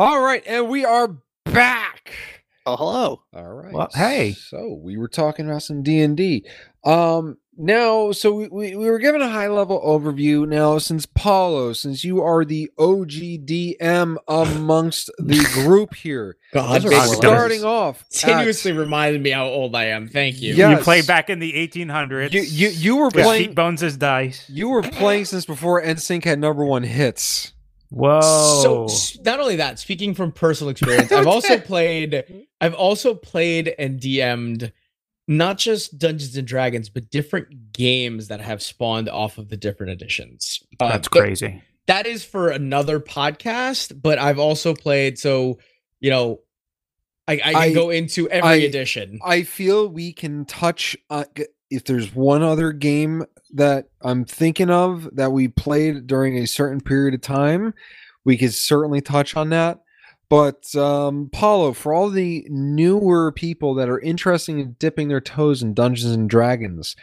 All 0.00 0.22
right, 0.22 0.42
and 0.46 0.70
we 0.70 0.86
are 0.86 1.18
back. 1.44 2.14
Oh, 2.64 2.74
hello. 2.74 3.22
All 3.34 3.52
right. 3.52 3.70
Well, 3.70 3.90
hey. 3.92 4.32
So 4.32 4.78
we 4.82 4.96
were 4.96 5.08
talking 5.08 5.44
about 5.44 5.62
some 5.62 5.82
D 5.82 6.00
and 6.00 6.16
D. 6.16 6.46
Um, 6.84 7.36
now, 7.58 8.10
so 8.12 8.32
we, 8.32 8.48
we, 8.48 8.76
we 8.76 8.88
were 8.88 8.98
given 8.98 9.20
a 9.20 9.28
high 9.28 9.48
level 9.48 9.78
overview. 9.84 10.48
Now, 10.48 10.78
since 10.78 11.04
Paulo, 11.04 11.74
since 11.74 12.02
you 12.02 12.22
are 12.22 12.46
the 12.46 12.70
OGDM 12.78 14.16
amongst 14.26 15.10
the 15.18 15.46
group 15.66 15.94
here, 15.94 16.38
God, 16.54 16.76
Those 16.80 16.86
are 16.86 16.88
big 16.88 17.02
four 17.04 17.14
starting 17.16 17.60
letters. 17.60 17.64
off, 17.64 18.00
at- 18.00 18.20
continuously 18.20 18.72
reminded 18.72 19.20
me 19.22 19.30
how 19.32 19.44
old 19.48 19.76
I 19.76 19.84
am. 19.88 20.08
Thank 20.08 20.40
you. 20.40 20.54
Yeah. 20.54 20.70
You 20.70 20.74
Yes. 20.76 20.84
played 20.84 21.06
back 21.06 21.28
in 21.28 21.40
the 21.40 21.52
1800s. 21.52 22.32
you 22.32 22.40
you 22.40 22.68
you 22.70 22.96
were 22.96 23.04
with 23.10 23.14
playing. 23.22 23.48
sheep 23.48 23.54
bones 23.54 23.82
as 23.82 23.98
dice. 23.98 24.48
You 24.48 24.70
were 24.70 24.80
playing 24.82 25.26
since 25.26 25.44
before 25.44 25.82
NSYNC 25.82 26.24
had 26.24 26.38
number 26.38 26.64
one 26.64 26.84
hits. 26.84 27.52
Whoa. 27.90 28.86
So 28.88 29.20
not 29.22 29.40
only 29.40 29.56
that, 29.56 29.78
speaking 29.78 30.14
from 30.14 30.32
personal 30.32 30.70
experience, 30.70 31.10
I've 31.12 31.26
also 31.26 31.58
played 31.60 32.24
I've 32.60 32.74
also 32.74 33.14
played 33.14 33.74
and 33.78 34.00
DM'd 34.00 34.72
not 35.26 35.58
just 35.58 35.98
Dungeons 35.98 36.36
and 36.36 36.46
Dragons, 36.46 36.88
but 36.88 37.10
different 37.10 37.72
games 37.72 38.28
that 38.28 38.40
have 38.40 38.62
spawned 38.62 39.08
off 39.08 39.38
of 39.38 39.48
the 39.48 39.56
different 39.56 39.92
editions. 39.92 40.60
Uh, 40.80 40.88
That's 40.88 41.08
crazy. 41.08 41.62
That 41.86 42.06
is 42.06 42.24
for 42.24 42.50
another 42.50 43.00
podcast, 43.00 44.00
but 44.00 44.18
I've 44.18 44.38
also 44.38 44.74
played 44.74 45.18
so 45.18 45.58
you 46.00 46.10
know 46.10 46.40
I, 47.26 47.34
I 47.34 47.38
can 47.38 47.56
I- 47.56 47.72
go 47.72 47.90
into 47.90 48.28
every 48.28 48.48
I- 48.48 48.54
edition. 48.56 49.18
I 49.24 49.42
feel 49.42 49.88
we 49.88 50.12
can 50.12 50.44
touch 50.44 50.96
uh, 51.10 51.24
if 51.70 51.84
there's 51.84 52.14
one 52.14 52.42
other 52.42 52.72
game 52.72 53.24
that 53.52 53.88
I'm 54.02 54.24
thinking 54.24 54.70
of 54.70 55.08
that 55.16 55.32
we 55.32 55.48
played 55.48 56.06
during 56.06 56.38
a 56.38 56.46
certain 56.46 56.80
period 56.80 57.14
of 57.14 57.20
time, 57.20 57.74
we 58.24 58.36
could 58.36 58.54
certainly 58.54 59.00
touch 59.00 59.36
on 59.36 59.50
that. 59.50 59.80
But 60.28 60.74
um, 60.76 61.28
Paulo, 61.32 61.72
for 61.72 61.92
all 61.92 62.08
the 62.08 62.46
newer 62.48 63.32
people 63.32 63.74
that 63.74 63.88
are 63.88 63.98
interested 64.00 64.56
in 64.56 64.76
dipping 64.78 65.08
their 65.08 65.20
toes 65.20 65.62
in 65.62 65.74
Dungeons 65.74 66.12
and 66.12 66.30
Dragons, 66.30 66.94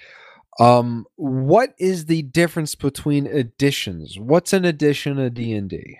um, 0.59 1.05
what 1.15 1.73
is 1.77 2.05
the 2.05 2.21
difference 2.21 2.73
between 2.75 3.27
editions? 3.27 4.17
What's 4.17 4.53
an 4.53 4.63
edition 4.63 5.19
of 5.19 5.33
D 5.33 5.53
and 5.53 5.69
D? 5.69 5.97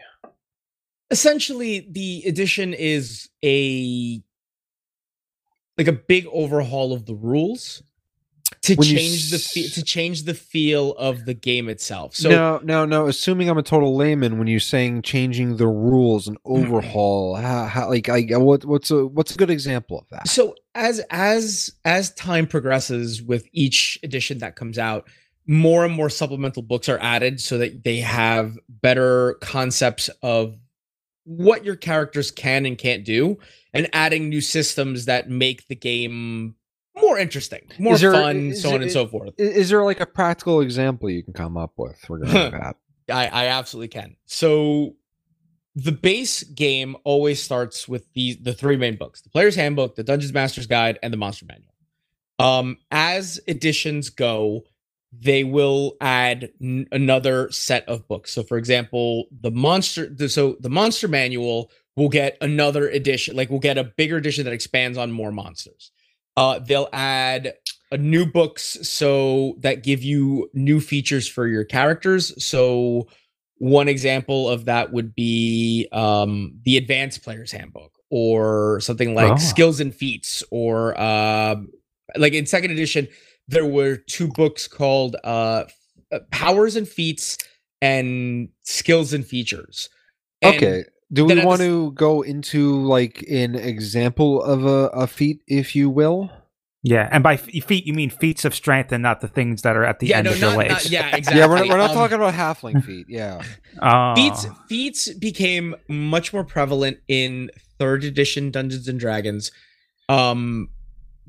essentially 1.10 1.88
the 1.90 2.24
edition 2.26 2.74
is 2.74 3.30
a 3.44 4.22
like 5.78 5.88
a 5.88 5.94
big 5.94 6.26
overhaul 6.32 6.92
of 6.94 7.06
the 7.06 7.16
rules 7.16 7.84
to 8.64 8.76
When 8.76 8.88
you 8.88 8.98
change 8.98 9.32
the 9.32 9.40
fe- 9.40 9.70
to 9.70 9.84
change 9.84 10.24
the 10.24 10.34
feel 10.34 10.94
of 10.94 11.26
the 11.26 11.34
game 11.34 11.70
itself. 11.70 12.16
So 12.16 12.30
no, 12.30 12.60
no, 12.64 12.86
no. 12.86 13.08
Assuming 13.08 13.50
I'm 13.50 13.58
a 13.58 13.64
total 13.64 13.96
layman, 13.96 14.38
when 14.38 14.48
you're 14.48 14.60
saying 14.60 15.04
changing 15.04 15.58
the 15.58 15.68
rules 15.68 16.28
and 16.28 16.38
mm-hmm. 16.44 16.66
overhaul, 16.66 17.36
how, 17.36 17.66
how 17.66 17.90
like, 17.90 18.10
I 18.10 18.26
what, 18.38 18.66
what's 18.66 18.92
a 18.92 19.06
what's 19.06 19.34
a 19.34 19.38
good 19.38 19.50
example 19.50 20.00
of 20.00 20.10
that? 20.10 20.28
so 20.28 20.56
as 20.76 21.00
as 21.10 21.72
as 21.86 22.14
time 22.14 22.48
progresses 22.48 23.22
with 23.22 23.48
each 23.52 24.00
edition 24.04 24.40
that 24.40 24.56
comes 24.56 24.78
out, 24.78 25.08
more 25.48 25.86
and 25.86 25.94
more 25.94 26.10
supplemental 26.10 26.62
books 26.62 26.90
are 26.90 27.00
added 27.00 27.40
so 27.40 27.58
that 27.58 27.84
they 27.84 27.98
have 27.98 28.58
better 28.70 29.36
concepts 29.42 30.10
of 30.22 30.56
what 31.24 31.66
your 31.66 31.76
characters 31.76 32.32
can 32.32 32.66
and 32.66 32.78
can't 32.78 33.04
do 33.04 33.38
and 33.74 33.90
adding 33.94 34.30
new 34.30 34.42
systems 34.42 35.06
that 35.06 35.30
make 35.30 35.68
the 35.68 35.76
game 35.76 36.56
more 37.02 37.18
interesting, 37.18 37.62
more 37.80 37.98
there- 37.98 38.12
fun, 38.12 38.54
so 38.56 38.70
on 38.70 38.74
there- 38.76 38.82
and 38.84 38.92
so 38.92 39.08
forth. 39.08 39.34
Is 39.38 39.70
there 39.70 39.84
like 39.84 40.00
a 40.00 40.06
practical 40.06 40.62
example 40.62 41.10
you 41.10 41.24
can 41.24 41.34
come 41.34 41.58
up 41.58 41.74
with 41.78 41.98
regarding 42.10 42.52
that? 42.60 42.76
I, 43.10 43.28
I 43.28 43.46
absolutely 43.48 43.88
can. 43.90 44.16
So 44.26 44.96
the 45.76 45.92
base 45.92 46.44
game 46.44 46.96
always 47.04 47.42
starts 47.42 47.88
with 47.88 48.12
the 48.14 48.38
the 48.42 48.54
three 48.54 48.78
main 48.78 48.96
books: 48.98 49.22
the 49.22 49.30
Player's 49.30 49.56
Handbook, 49.56 49.96
the 49.96 50.04
Dungeons 50.04 50.34
Master's 50.34 50.68
Guide, 50.68 51.00
and 51.04 51.14
the 51.14 51.18
Monster 51.18 51.46
Manual. 51.46 51.74
Um, 52.40 52.78
as 52.92 53.40
editions 53.48 54.10
go, 54.10 54.64
they 55.12 55.44
will 55.44 55.96
add 56.02 56.52
n- 56.62 56.88
another 56.92 57.50
set 57.52 57.88
of 57.88 58.08
books. 58.08 58.32
So, 58.34 58.44
for 58.44 58.58
example, 58.58 59.26
the 59.42 59.52
monster. 59.52 60.08
The, 60.08 60.30
so 60.30 60.58
the 60.60 60.70
Monster 60.70 61.08
Manual 61.08 61.72
will 61.96 62.10
get 62.10 62.38
another 62.42 62.88
edition. 62.90 63.36
Like 63.36 63.50
we'll 63.50 63.60
get 63.60 63.78
a 63.78 63.84
bigger 63.86 64.18
edition 64.18 64.44
that 64.46 64.54
expands 64.54 64.98
on 64.98 65.12
more 65.12 65.32
monsters. 65.32 65.92
Uh, 66.38 66.60
they'll 66.60 66.90
add 66.94 67.54
uh, 67.92 67.98
new 67.98 68.26
books 68.26 68.78
so 68.88 69.56
that 69.60 69.84
give 69.84 70.04
you 70.04 70.50
new 70.54 70.80
features 70.80 71.28
for 71.28 71.48
your 71.48 71.66
characters. 71.66 72.46
So 72.46 73.08
one 73.58 73.88
example 73.88 74.48
of 74.48 74.66
that 74.66 74.94
would 74.94 75.16
be 75.16 75.88
um, 75.92 76.60
the 76.64 76.78
Advanced 76.78 77.24
Player's 77.24 77.52
Handbook 77.52 77.92
or 78.10 78.80
something 78.82 79.16
like 79.16 79.34
Oh. 79.34 79.38
Skills 79.38 79.80
and 79.80 79.94
Feats 79.94 80.44
or 80.52 81.00
um, 81.02 81.70
like 82.16 82.34
in 82.34 82.46
second 82.46 82.72
edition 82.72 83.08
there 83.48 83.66
were 83.66 83.96
two 83.96 84.28
books 84.28 84.68
called 84.68 85.16
uh, 85.24 85.64
uh, 86.12 86.20
Powers 86.32 86.76
and 86.76 86.88
Feats 86.88 87.38
and 87.82 88.50
Skills 88.64 89.14
and 89.14 89.26
Features. 89.26 89.90
And 90.42 90.56
okay. 90.56 90.84
Do 91.12 91.26
we 91.26 91.44
want 91.44 91.62
s- 91.62 91.68
to 91.68 91.92
go 91.92 92.22
into 92.22 92.82
like 92.84 93.24
an 93.30 93.56
example 93.56 94.44
of 94.44 94.66
a, 94.66 94.88
a 94.90 95.08
feat, 95.08 95.42
if 95.48 95.76
you 95.76 95.90
will? 95.90 96.30
Yeah, 96.84 97.10
and 97.12 97.24
by 97.24 97.34
f- 97.36 97.46
feet 97.66 97.86
you 97.86 97.94
mean 97.94 98.10
feats 98.10 98.46
of 98.46 98.54
strength 98.56 98.92
and 98.92 99.02
not 99.04 99.20
the 99.22 99.28
things 99.28 99.62
that 99.64 99.76
are 99.76 99.84
at 99.84 100.00
the 100.00 100.08
Yeah, 100.08 100.18
end 100.20 100.26
no, 100.26 100.32
of 100.32 100.40
your 100.40 100.50
not, 100.52 100.58
legs. 100.58 100.74
not 100.74 100.90
yeah, 100.90 101.16
exactly. 101.16 101.40
Yeah, 101.42 101.48
we're 101.48 101.58
not, 101.58 101.68
we're 101.70 101.78
not 101.78 101.90
Um, 101.92 101.96
talking 101.96 102.16
about 102.16 102.34
halfling 102.34 102.84
feet. 102.86 103.08
Yeah. 103.10 103.42
Oh. 103.82 104.16
feats 104.16 104.46
feats 104.68 105.14
became 105.14 105.76
much 105.90 106.34
more 106.34 106.44
prevalent 106.44 106.98
in 107.08 107.52
third 107.80 108.04
edition 108.04 108.52
Dungeons 108.52 108.88
and 108.88 109.00
Dragons 109.00 109.52
um 110.10 110.70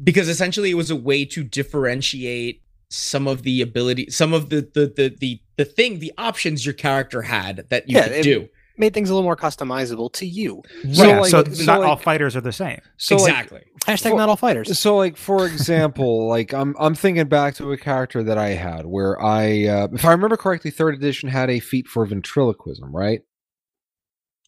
because 0.03 0.29
essentially 0.29 0.71
it 0.71 0.75
was 0.75 0.91
a 0.91 0.97
way 0.97 1.25
to 1.25 1.43
differentiate 1.45 2.63
some 2.91 3.27
of 3.27 3.43
the 3.43 3.61
ability 3.61 4.09
some 4.11 4.33
of 4.33 4.49
the 4.51 4.61
the 4.75 4.87
the 4.97 5.15
the, 5.19 5.41
the 5.57 5.65
thing 5.65 5.99
the 5.99 6.13
options 6.17 6.65
your 6.65 6.73
character 6.73 7.23
had 7.23 7.67
that 7.69 7.89
you 7.89 7.97
Yeah, 7.97 8.05
could 8.05 8.13
it- 8.17 8.23
do 8.23 8.49
Made 8.79 8.95
things 8.95 9.11
a 9.11 9.13
little 9.13 9.25
more 9.25 9.37
customizable 9.37 10.13
to 10.15 10.27
you. 10.27 10.63
So, 10.93 11.05
yeah, 11.05 11.21
like- 11.21 11.31
so 11.31 11.45
so, 11.45 11.65
not 11.65 11.83
all 11.83 11.97
fighters 11.97 12.37
are 12.37 12.41
the 12.41 12.53
same. 12.53 12.81
So 12.97 13.17
like, 13.17 13.29
exactly 13.31 13.61
Hashtag 13.87 14.11
For- 14.11 14.17
not 14.17 14.29
all 14.29 14.37
fighters. 14.37 14.79
So, 14.79 14.97
like 14.97 15.17
for 15.17 15.47
example, 15.47 16.29
like 16.37 16.55
I'm 16.55 16.75
I'm 16.79 16.95
thinking 16.95 17.27
back 17.27 17.55
to 17.57 17.73
a 17.73 17.77
character 17.77 18.23
that 18.23 18.39
I 18.39 18.51
had 18.51 18.87
where 18.87 19.21
I, 19.21 19.65
uh, 19.67 19.89
if 19.93 20.05
I 20.05 20.13
remember 20.13 20.37
correctly, 20.37 20.71
third 20.71 20.95
edition 20.95 21.29
had 21.29 21.51
a 21.51 21.59
feat 21.61 21.89
for 21.89 22.07
ventriloquism, 22.07 22.95
right? 22.95 23.23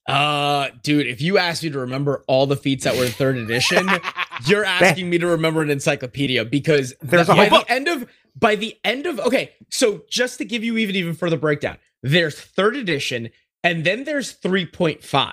uh 0.07 0.71
dude 0.83 1.07
if 1.07 1.21
you 1.21 1.37
asked 1.37 1.63
me 1.63 1.69
to 1.71 1.79
remember 1.79 2.25
all 2.27 2.47
the 2.47 2.57
feats 2.57 2.85
that 2.85 2.97
were 2.97 3.05
in 3.05 3.11
third 3.13 3.37
edition 3.37 3.87
you're 4.47 4.65
asking 4.65 5.11
me 5.11 5.19
to 5.19 5.27
remember 5.27 5.61
an 5.61 5.71
encyclopedia 5.71 6.43
because 6.45 6.95
There's 7.03 7.27
the- 7.27 7.35
a 7.35 7.37
whole 7.37 7.45
by 7.45 7.51
book. 7.51 7.67
the 7.69 7.73
end 7.73 7.87
of 7.87 8.07
by 8.35 8.57
the 8.57 8.77
end 8.83 9.05
of 9.07 9.21
okay 9.21 9.53
so 9.69 10.03
just 10.09 10.39
to 10.39 10.47
give 10.47 10.65
you 10.65 10.79
even 10.79 10.97
even 10.97 11.13
further 11.15 11.37
breakdown 11.37 11.77
there's 12.03 12.41
third 12.41 12.77
edition 12.77 13.29
and 13.65 13.85
then 13.85 14.05
there's 14.05 14.35
3.5 14.39 15.33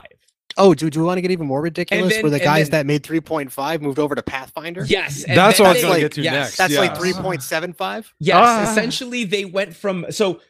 Oh, 0.60 0.74
do, 0.74 0.90
do 0.90 1.02
we 1.02 1.06
want 1.06 1.20
to 1.20 1.22
get 1.22 1.30
even 1.30 1.46
more 1.46 1.62
ridiculous? 1.62 2.12
then- 2.16 2.24
Where 2.24 2.32
the 2.32 2.40
guys 2.40 2.70
then- 2.72 2.80
that 2.80 2.86
made 2.88 3.04
3.5 3.04 3.80
moved 3.82 4.00
over 4.00 4.16
to 4.16 4.24
Pathfinder? 4.24 4.86
yes 4.86 5.24
and 5.24 5.38
That's 5.38 5.58
then 5.60 5.66
what 5.66 5.70
I 5.70 5.74
was 5.74 5.82
they- 5.84 5.88
gonna 5.88 6.00
get 6.00 6.12
to 6.14 6.22
yes, 6.22 6.34
next. 6.34 6.58
That's 6.58 6.76
like 6.78 6.96
3.75? 6.96 8.06
yes 8.20 8.36
Ah. 8.38 8.72
essentially 8.72 9.24
they 9.24 9.46
went 9.46 9.76
from 9.76 10.06
so 10.10 10.42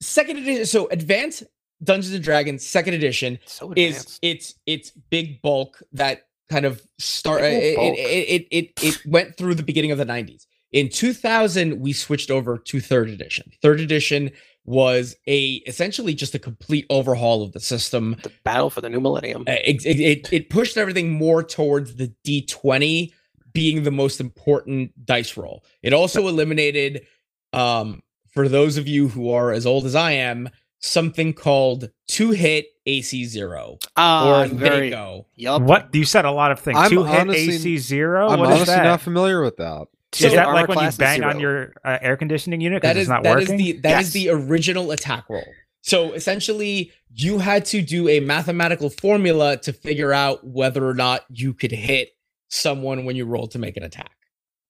second 0.00 0.38
edition 0.38 0.66
so 0.66 0.88
advanced 0.88 1.44
dungeons 1.84 2.14
and 2.14 2.24
dragons 2.24 2.66
second 2.66 2.94
edition 2.94 3.38
So 3.46 3.72
is 3.76 4.18
it's 4.22 4.54
it's 4.66 4.90
big 5.10 5.42
bulk 5.42 5.82
that 5.92 6.22
kind 6.50 6.64
of 6.64 6.82
start 6.98 7.40
Big 7.42 7.62
it, 7.62 7.78
it, 7.78 7.98
it, 7.98 8.46
it 8.50 8.72
it 8.82 9.06
went 9.06 9.36
through 9.36 9.54
the 9.54 9.62
beginning 9.62 9.90
of 9.90 9.98
the 9.98 10.04
90s 10.06 10.46
in 10.72 10.88
2000 10.88 11.80
we 11.80 11.92
switched 11.92 12.30
over 12.30 12.56
to 12.58 12.80
third 12.80 13.08
edition 13.10 13.50
third 13.62 13.80
edition 13.80 14.30
was 14.64 15.16
a 15.26 15.54
essentially 15.66 16.14
just 16.14 16.34
a 16.34 16.38
complete 16.38 16.86
overhaul 16.88 17.42
of 17.42 17.52
the 17.52 17.60
system 17.60 18.16
the 18.22 18.30
battle 18.44 18.70
for 18.70 18.80
the 18.80 18.88
new 18.88 19.00
millennium. 19.00 19.42
Uh, 19.48 19.52
it, 19.64 19.84
it, 19.84 19.98
it, 20.00 20.32
it 20.32 20.50
pushed 20.50 20.76
everything 20.76 21.10
more 21.10 21.42
towards 21.42 21.96
the 21.96 22.12
d20 22.24 23.12
being 23.52 23.82
the 23.82 23.90
most 23.90 24.20
important 24.20 24.92
dice 25.04 25.36
roll 25.36 25.64
it 25.82 25.92
also 25.92 26.28
eliminated 26.28 27.04
um 27.52 28.02
for 28.32 28.48
those 28.48 28.76
of 28.78 28.86
you 28.86 29.08
who 29.08 29.30
are 29.32 29.50
as 29.50 29.66
old 29.66 29.84
as 29.84 29.94
i 29.96 30.12
am 30.12 30.48
something 30.78 31.32
called 31.32 31.90
to 32.06 32.30
hit 32.30 32.66
ac 32.86 33.24
zero 33.24 33.78
Ah, 33.96 34.42
or 34.42 34.46
very. 34.46 34.90
Thaco. 34.90 35.26
Yup. 35.36 35.62
What 35.62 35.94
you 35.94 36.04
said 36.04 36.24
a 36.24 36.30
lot 36.32 36.50
of 36.50 36.58
things. 36.60 36.76
I'm 36.78 36.90
To 36.90 37.04
hit 37.04 37.28
AC 37.30 37.78
zero. 37.78 38.28
I'm 38.28 38.40
What 38.40 38.48
is 38.50 38.56
honestly 38.56 38.74
that? 38.74 38.84
not 38.84 39.00
familiar 39.00 39.42
with 39.42 39.56
that. 39.58 39.86
Two 40.12 40.26
is 40.26 40.32
that 40.34 40.46
like 40.48 40.68
when 40.68 40.78
you 40.84 40.90
bang 40.98 41.24
on 41.24 41.40
your 41.40 41.72
uh, 41.84 41.98
air 42.00 42.16
conditioning 42.16 42.60
unit 42.60 42.82
That 42.82 42.90
because 42.94 43.00
it's 43.02 43.08
not 43.08 43.22
that 43.24 43.38
is 43.38 43.48
working? 43.48 43.56
the 43.56 43.72
that 43.80 44.00
is 44.02 44.14
Yes. 44.14 44.24
the 44.24 44.28
original 44.30 44.90
attack 44.92 45.24
roll. 45.28 45.44
So 45.80 46.12
essentially, 46.12 46.92
you 47.12 47.38
had 47.38 47.64
to 47.66 47.82
do 47.82 48.08
a 48.08 48.20
mathematical 48.20 48.88
formula 48.90 49.56
to 49.58 49.72
figure 49.72 50.12
out 50.12 50.46
whether 50.46 50.86
or 50.86 50.94
not 50.94 51.24
you 51.28 51.54
could 51.54 51.72
hit 51.72 52.10
someone 52.48 53.04
when 53.04 53.16
you 53.16 53.24
rolled 53.24 53.50
to 53.52 53.58
make 53.58 53.76
an 53.76 53.82
attack. 53.82 54.12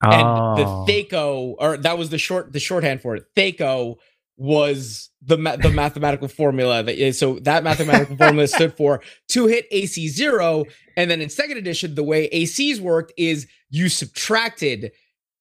And 0.02 0.22
Oh. 0.22 0.84
the 0.86 0.92
Thaco, 0.92 1.54
or 1.58 1.76
that 1.76 1.98
was 1.98 2.10
the 2.10 2.18
short 2.18 2.52
the 2.52 2.60
shorthand 2.60 3.02
for 3.02 3.14
it. 3.16 3.24
Thaco 3.36 3.96
was 4.38 5.10
the 5.20 5.36
ma- 5.38 5.56
the 5.56 5.68
mathematical 5.70 6.26
formula 6.28 6.82
that 6.82 6.96
is 6.96 7.18
so 7.18 7.38
that 7.40 7.62
mathematical 7.70 8.16
formula 8.16 8.48
stood 8.48 8.74
for 8.76 9.02
to 9.28 9.46
hit 9.46 9.66
AC 9.70 10.08
zero, 10.08 10.64
and 10.96 11.10
then 11.10 11.20
in 11.20 11.28
second 11.28 11.58
edition, 11.58 11.94
the 11.94 12.02
way 12.02 12.28
ACs 12.30 12.80
worked 12.80 13.12
is 13.16 13.46
you 13.70 13.88
subtracted 13.88 14.92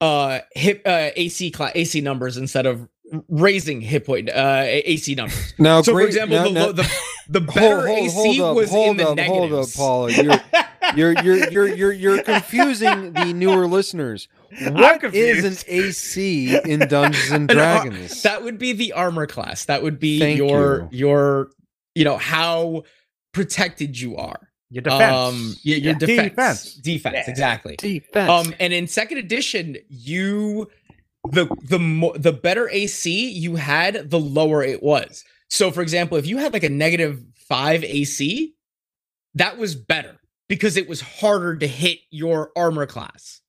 uh 0.02 0.40
hit 0.54 0.82
uh 0.86 1.12
AC 1.16 1.52
class 1.52 1.72
AC 1.76 2.02
numbers 2.02 2.36
instead 2.38 2.66
of 2.66 2.90
raising 3.30 3.82
hit 3.82 4.06
point 4.06 4.30
uh 4.30 4.64
AC 4.66 5.16
numbers. 5.16 5.54
Now, 5.60 5.82
So, 5.82 5.92
for 5.94 6.02
example, 6.02 6.38
now- 6.38 6.44
the, 6.46 6.52
now- 6.52 6.72
the 6.72 6.92
the 7.30 7.40
hold, 7.40 7.48
better 7.56 7.88
hold, 7.88 8.00
AC 8.00 8.14
hold 8.38 8.40
up, 8.50 8.56
was 8.56 8.70
hold 8.70 8.90
in 8.92 8.98
the 8.98 9.08
up, 9.10 9.20
hold 9.20 9.54
up. 9.54 9.68
Paulo. 9.76 10.08
You're, 10.08 10.34
you're, 10.96 11.24
you're, 11.24 11.50
you're, 11.52 11.68
you're, 11.76 11.92
you're 11.94 12.24
confusing 12.24 13.14
the 13.14 13.32
newer 13.34 13.68
listeners. 13.68 14.28
What 14.70 15.02
is 15.14 15.46
an. 15.46 15.74
AC 15.74 16.58
in 16.66 16.80
Dungeons 16.90 17.32
and 17.32 17.50
An 17.50 17.56
Dragons? 17.56 18.24
That 18.24 18.44
would 18.44 18.58
be 18.58 18.74
the 18.74 18.92
armor 18.94 19.28
class. 19.28 19.64
That 19.66 19.82
would 19.84 19.98
be 20.00 20.20
Thank 20.20 20.38
your 20.40 20.90
you. 20.92 21.08
your 21.08 21.50
you 21.96 22.04
know 22.04 22.18
how 22.18 22.84
protected 23.34 23.98
you 24.00 24.18
are. 24.18 24.50
Your 24.72 24.82
defense. 24.84 25.16
Um, 25.16 25.56
y- 25.66 25.74
your 25.74 25.92
Yeah. 25.94 25.98
defense. 26.00 26.34
Defense. 26.34 26.74
Defense. 26.76 27.16
Yeah. 27.16 27.30
Exactly. 27.30 27.76
Defense. 27.78 28.30
Um, 28.30 28.56
and 28.60 28.72
in 28.74 28.88
second 28.88 29.18
edition, 29.20 29.78
you 29.90 30.70
the 31.32 31.48
the 31.64 31.78
mo- 31.78 32.16
the 32.18 32.32
better 32.32 32.68
AC 32.70 33.30
you 33.32 33.58
had, 33.58 34.10
the 34.10 34.20
lower 34.20 34.64
it 34.64 34.82
was. 34.82 35.24
So, 35.50 35.70
for 35.72 35.82
example, 35.82 36.18
if 36.18 36.26
you 36.26 36.38
had 36.38 36.54
like 36.54 36.64
a 36.64 36.70
negative 36.70 37.22
five 37.36 37.84
AC, 37.84 38.54
that 39.36 39.58
was 39.58 39.76
better 39.76 40.18
because 40.48 40.78
it 40.78 40.88
was 40.90 41.02
harder 41.02 41.58
to 41.58 41.68
hit 41.68 42.00
your 42.10 42.52
armor 42.56 42.86
class. 42.86 43.42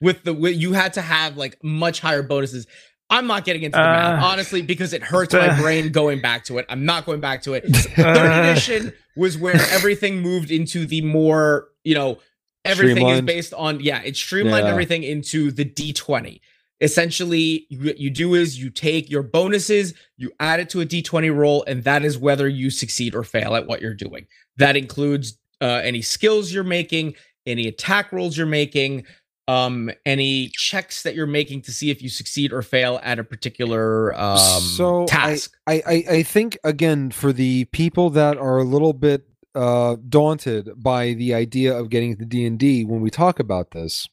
With 0.00 0.24
the 0.24 0.34
with, 0.34 0.56
you 0.56 0.72
had 0.72 0.92
to 0.94 1.00
have 1.00 1.36
like 1.36 1.62
much 1.62 2.00
higher 2.00 2.22
bonuses. 2.22 2.66
I'm 3.08 3.26
not 3.26 3.44
getting 3.44 3.62
into 3.62 3.76
the 3.78 3.84
math 3.84 4.22
Uh, 4.22 4.26
honestly 4.26 4.62
because 4.62 4.92
it 4.92 5.02
hurts 5.02 5.32
my 5.32 5.48
uh, 5.48 5.56
brain 5.60 5.90
going 5.92 6.20
back 6.20 6.44
to 6.46 6.58
it. 6.58 6.66
I'm 6.68 6.84
not 6.84 7.06
going 7.06 7.20
back 7.20 7.42
to 7.42 7.54
it. 7.54 7.64
Third 7.66 8.06
Uh, 8.06 8.50
edition 8.50 8.92
was 9.16 9.38
where 9.38 9.54
everything 9.70 10.20
moved 10.20 10.50
into 10.50 10.86
the 10.86 11.02
more, 11.02 11.68
you 11.84 11.94
know, 11.94 12.18
everything 12.64 13.08
is 13.08 13.20
based 13.22 13.54
on, 13.54 13.80
yeah, 13.80 14.02
it 14.02 14.16
streamlined 14.16 14.66
Yeah. 14.66 14.72
everything 14.72 15.02
into 15.04 15.50
the 15.52 15.64
D20. 15.64 16.40
Essentially, 16.80 17.66
what 17.80 17.98
you 17.98 18.10
do 18.10 18.34
is 18.34 18.58
you 18.60 18.70
take 18.70 19.08
your 19.08 19.22
bonuses, 19.22 19.94
you 20.18 20.30
add 20.40 20.60
it 20.60 20.68
to 20.70 20.80
a 20.82 20.86
D20 20.86 21.34
roll, 21.34 21.64
and 21.66 21.84
that 21.84 22.04
is 22.04 22.18
whether 22.18 22.46
you 22.48 22.70
succeed 22.70 23.14
or 23.14 23.22
fail 23.22 23.54
at 23.56 23.66
what 23.66 23.80
you're 23.80 23.94
doing. 23.94 24.26
That 24.58 24.76
includes 24.76 25.38
uh, 25.62 25.80
any 25.84 26.02
skills 26.02 26.52
you're 26.52 26.64
making, 26.64 27.14
any 27.46 27.66
attack 27.66 28.12
rolls 28.12 28.36
you're 28.36 28.46
making, 28.46 29.06
um, 29.48 29.90
any 30.04 30.48
checks 30.48 31.02
that 31.02 31.14
you're 31.14 31.26
making 31.26 31.62
to 31.62 31.72
see 31.72 31.90
if 31.90 32.02
you 32.02 32.08
succeed 32.08 32.52
or 32.52 32.62
fail 32.62 33.00
at 33.02 33.18
a 33.18 33.24
particular 33.24 34.14
um, 34.18 34.38
So 34.38 35.06
task. 35.06 35.56
I, 35.66 35.82
I, 35.86 36.04
I 36.10 36.22
think 36.22 36.58
again 36.64 37.10
for 37.10 37.32
the 37.32 37.64
people 37.66 38.10
that 38.10 38.36
are 38.38 38.58
a 38.58 38.64
little 38.64 38.92
bit 38.92 39.26
uh, 39.54 39.96
daunted 40.08 40.70
by 40.76 41.14
the 41.14 41.34
idea 41.34 41.76
of 41.76 41.90
getting 41.90 42.12
into 42.12 42.24
D 42.24 42.44
and 42.44 42.58
D 42.58 42.84
when 42.84 43.00
we 43.00 43.10
talk 43.10 43.38
about 43.38 43.70
this, 43.70 44.08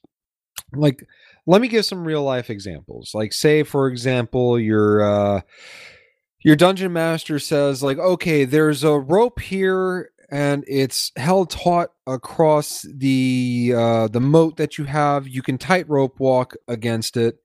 like 0.73 1.03
let 1.45 1.61
me 1.61 1.67
give 1.67 1.85
some 1.85 2.05
real 2.05 2.23
life 2.23 2.49
examples. 2.49 3.11
Like 3.13 3.33
say 3.33 3.63
for 3.63 3.87
example 3.87 4.59
your 4.59 5.01
uh, 5.01 5.41
your 6.43 6.55
dungeon 6.55 6.93
master 6.93 7.39
says 7.39 7.81
like 7.81 7.97
okay 7.97 8.45
there's 8.45 8.83
a 8.83 8.99
rope 8.99 9.39
here 9.39 10.11
and 10.33 10.63
it's 10.67 11.11
held 11.15 11.51
taut 11.51 11.91
across 12.07 12.83
the 12.91 13.71
uh, 13.77 14.07
the 14.07 14.19
moat 14.19 14.57
that 14.57 14.79
you 14.79 14.85
have. 14.85 15.27
You 15.27 15.43
can 15.43 15.59
tightrope 15.59 16.19
walk 16.19 16.55
against 16.67 17.17
it. 17.17 17.37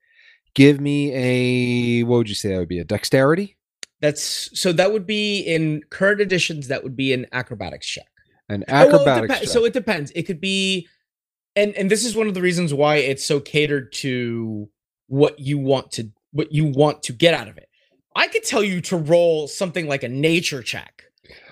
Give 0.55 0.81
me 0.81 1.13
a 1.13 2.05
what 2.05 2.17
would 2.17 2.29
you 2.31 2.35
say 2.35 2.49
that 2.49 2.59
would 2.59 2.69
be 2.69 2.79
a 2.79 2.85
dexterity? 2.85 3.59
That's 4.01 4.59
so 4.59 4.73
that 4.73 4.91
would 4.91 5.07
be 5.07 5.41
in 5.41 5.83
current 5.91 6.23
editions. 6.23 6.69
That 6.69 6.83
would 6.83 6.97
be 6.97 7.13
an 7.13 7.27
acrobatics 7.31 7.87
check. 7.87 8.07
An 8.49 8.65
Oh, 8.67 8.73
well, 8.73 8.87
it 8.87 8.95
acrobatics. 8.95 9.41
check. 9.41 9.49
So 9.51 9.67
it 9.67 9.75
depends. 9.75 10.11
It 10.13 10.23
could 10.23 10.41
be, 10.41 10.89
and 11.55 11.75
and 11.75 11.91
this 11.91 12.07
is 12.07 12.17
one 12.17 12.27
of 12.27 12.33
the 12.33 12.41
reasons 12.41 12.73
why 12.73 12.97
it's 12.97 13.25
so 13.25 13.39
catered 13.39 13.93
to 14.05 14.71
what 15.09 15.39
you 15.39 15.59
want 15.59 15.93
to 15.93 16.11
what 16.33 16.53
you 16.53 16.65
want 16.65 17.03
to 17.03 17.13
get 17.13 17.35
out 17.35 17.49
of 17.49 17.59
it. 17.59 17.69
I 18.17 18.29
could 18.29 18.45
tell 18.45 18.65
you 18.65 18.81
to 18.83 18.97
roll 18.97 19.47
something 19.47 19.87
like 19.87 20.03
a 20.03 20.09
nature 20.09 20.63
check 20.63 21.05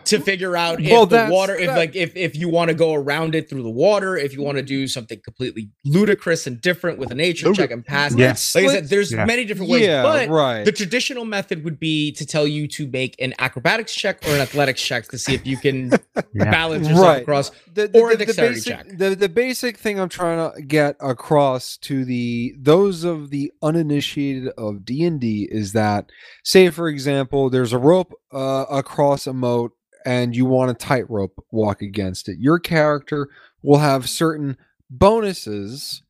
to 0.07 0.21
figure 0.21 0.57
out 0.57 0.81
if 0.81 0.91
Well, 0.91 1.07
the 1.07 1.29
water, 1.31 1.55
if 1.55 1.67
that- 1.67 1.77
like 1.77 1.95
if 1.97 2.17
if 2.17 2.35
you 2.37 2.49
want 2.49 2.69
to 2.69 2.75
go 2.75 2.95
around 2.95 3.35
it 3.35 3.49
through 3.49 3.63
the 3.63 3.71
water, 3.71 4.17
if 4.17 4.33
you 4.35 4.43
want 4.43 4.57
to 4.57 4.63
do 4.63 4.87
something 4.89 5.21
completely 5.25 5.71
ludicrous 5.85 6.47
and 6.47 6.61
different 6.61 6.99
with 6.99 7.11
a 7.11 7.15
nature 7.15 7.53
check 7.53 7.71
and 7.71 7.85
pass. 7.85 8.15
Yeah. 8.15 8.29
Like 8.29 8.65
I 8.71 8.75
said, 8.75 8.89
there's 8.89 9.13
Yeah. 9.13 9.25
many 9.25 9.45
different 9.45 9.71
ways, 9.71 9.83
yeah, 9.83 10.03
but 10.03 10.29
right. 10.29 10.65
the 10.65 10.73
traditional 10.73 11.25
method 11.25 11.65
would 11.65 11.79
be 11.79 12.13
to 12.13 12.27
tell 12.27 12.47
you 12.47 12.67
to 12.69 12.87
make 12.89 13.15
an 13.21 13.35
acrobatics 13.39 13.95
check 13.95 14.23
or 14.27 14.31
an 14.35 14.41
athletics 14.41 14.83
check 14.83 15.09
to 15.09 15.19
see 15.19 15.35
if 15.35 15.47
you 15.47 15.57
can 15.57 15.91
Yeah. 16.35 16.51
balance 16.51 16.89
yourself 16.89 17.07
Right. 17.07 17.23
across. 17.23 17.51
the, 17.75 17.91
or 17.95 18.11
a 18.13 18.17
dexterity 18.17 18.55
basic, 18.55 18.73
check. 18.73 18.99
The, 18.99 19.15
the 19.15 19.29
basic 19.29 19.77
thing 19.77 20.01
I'm 20.01 20.09
trying 20.09 20.51
to 20.53 20.63
get 20.63 20.97
across 21.01 21.77
to 21.79 22.05
the 22.07 22.55
those 22.59 23.05
of 23.05 23.29
the 23.31 23.53
uninitiated 23.63 24.49
of 24.57 24.85
D 24.85 25.05
and 25.05 25.21
D 25.21 25.47
is 25.51 25.73
that, 25.73 26.11
say 26.43 26.71
for 26.71 26.89
example, 26.89 27.51
there's 27.51 27.73
a 27.75 27.79
rope 27.79 28.15
uh, 28.33 28.65
across 28.71 29.27
a 29.27 29.33
moat 29.35 29.73
and 30.07 30.35
you 30.35 30.47
want 30.47 30.71
a 30.71 30.75
tightrope 30.75 31.45
walk 31.51 31.83
against 31.83 32.29
it. 32.31 32.39
Your 32.39 32.59
character 32.59 33.29
will 33.63 33.79
have 33.79 34.09
certain 34.09 34.57
bonuses 34.89 36.03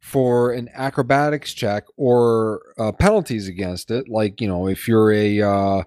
for 0.00 0.52
an 0.52 0.70
acrobatics 0.72 1.52
check 1.52 1.84
or 1.96 2.62
uh, 2.78 2.92
penalties 2.92 3.48
against 3.48 3.90
it. 3.90 4.08
Like 4.08 4.40
you 4.40 4.48
know, 4.48 4.66
if 4.68 4.88
you're 4.88 5.12
a 5.12 5.42
uh, 5.42 5.82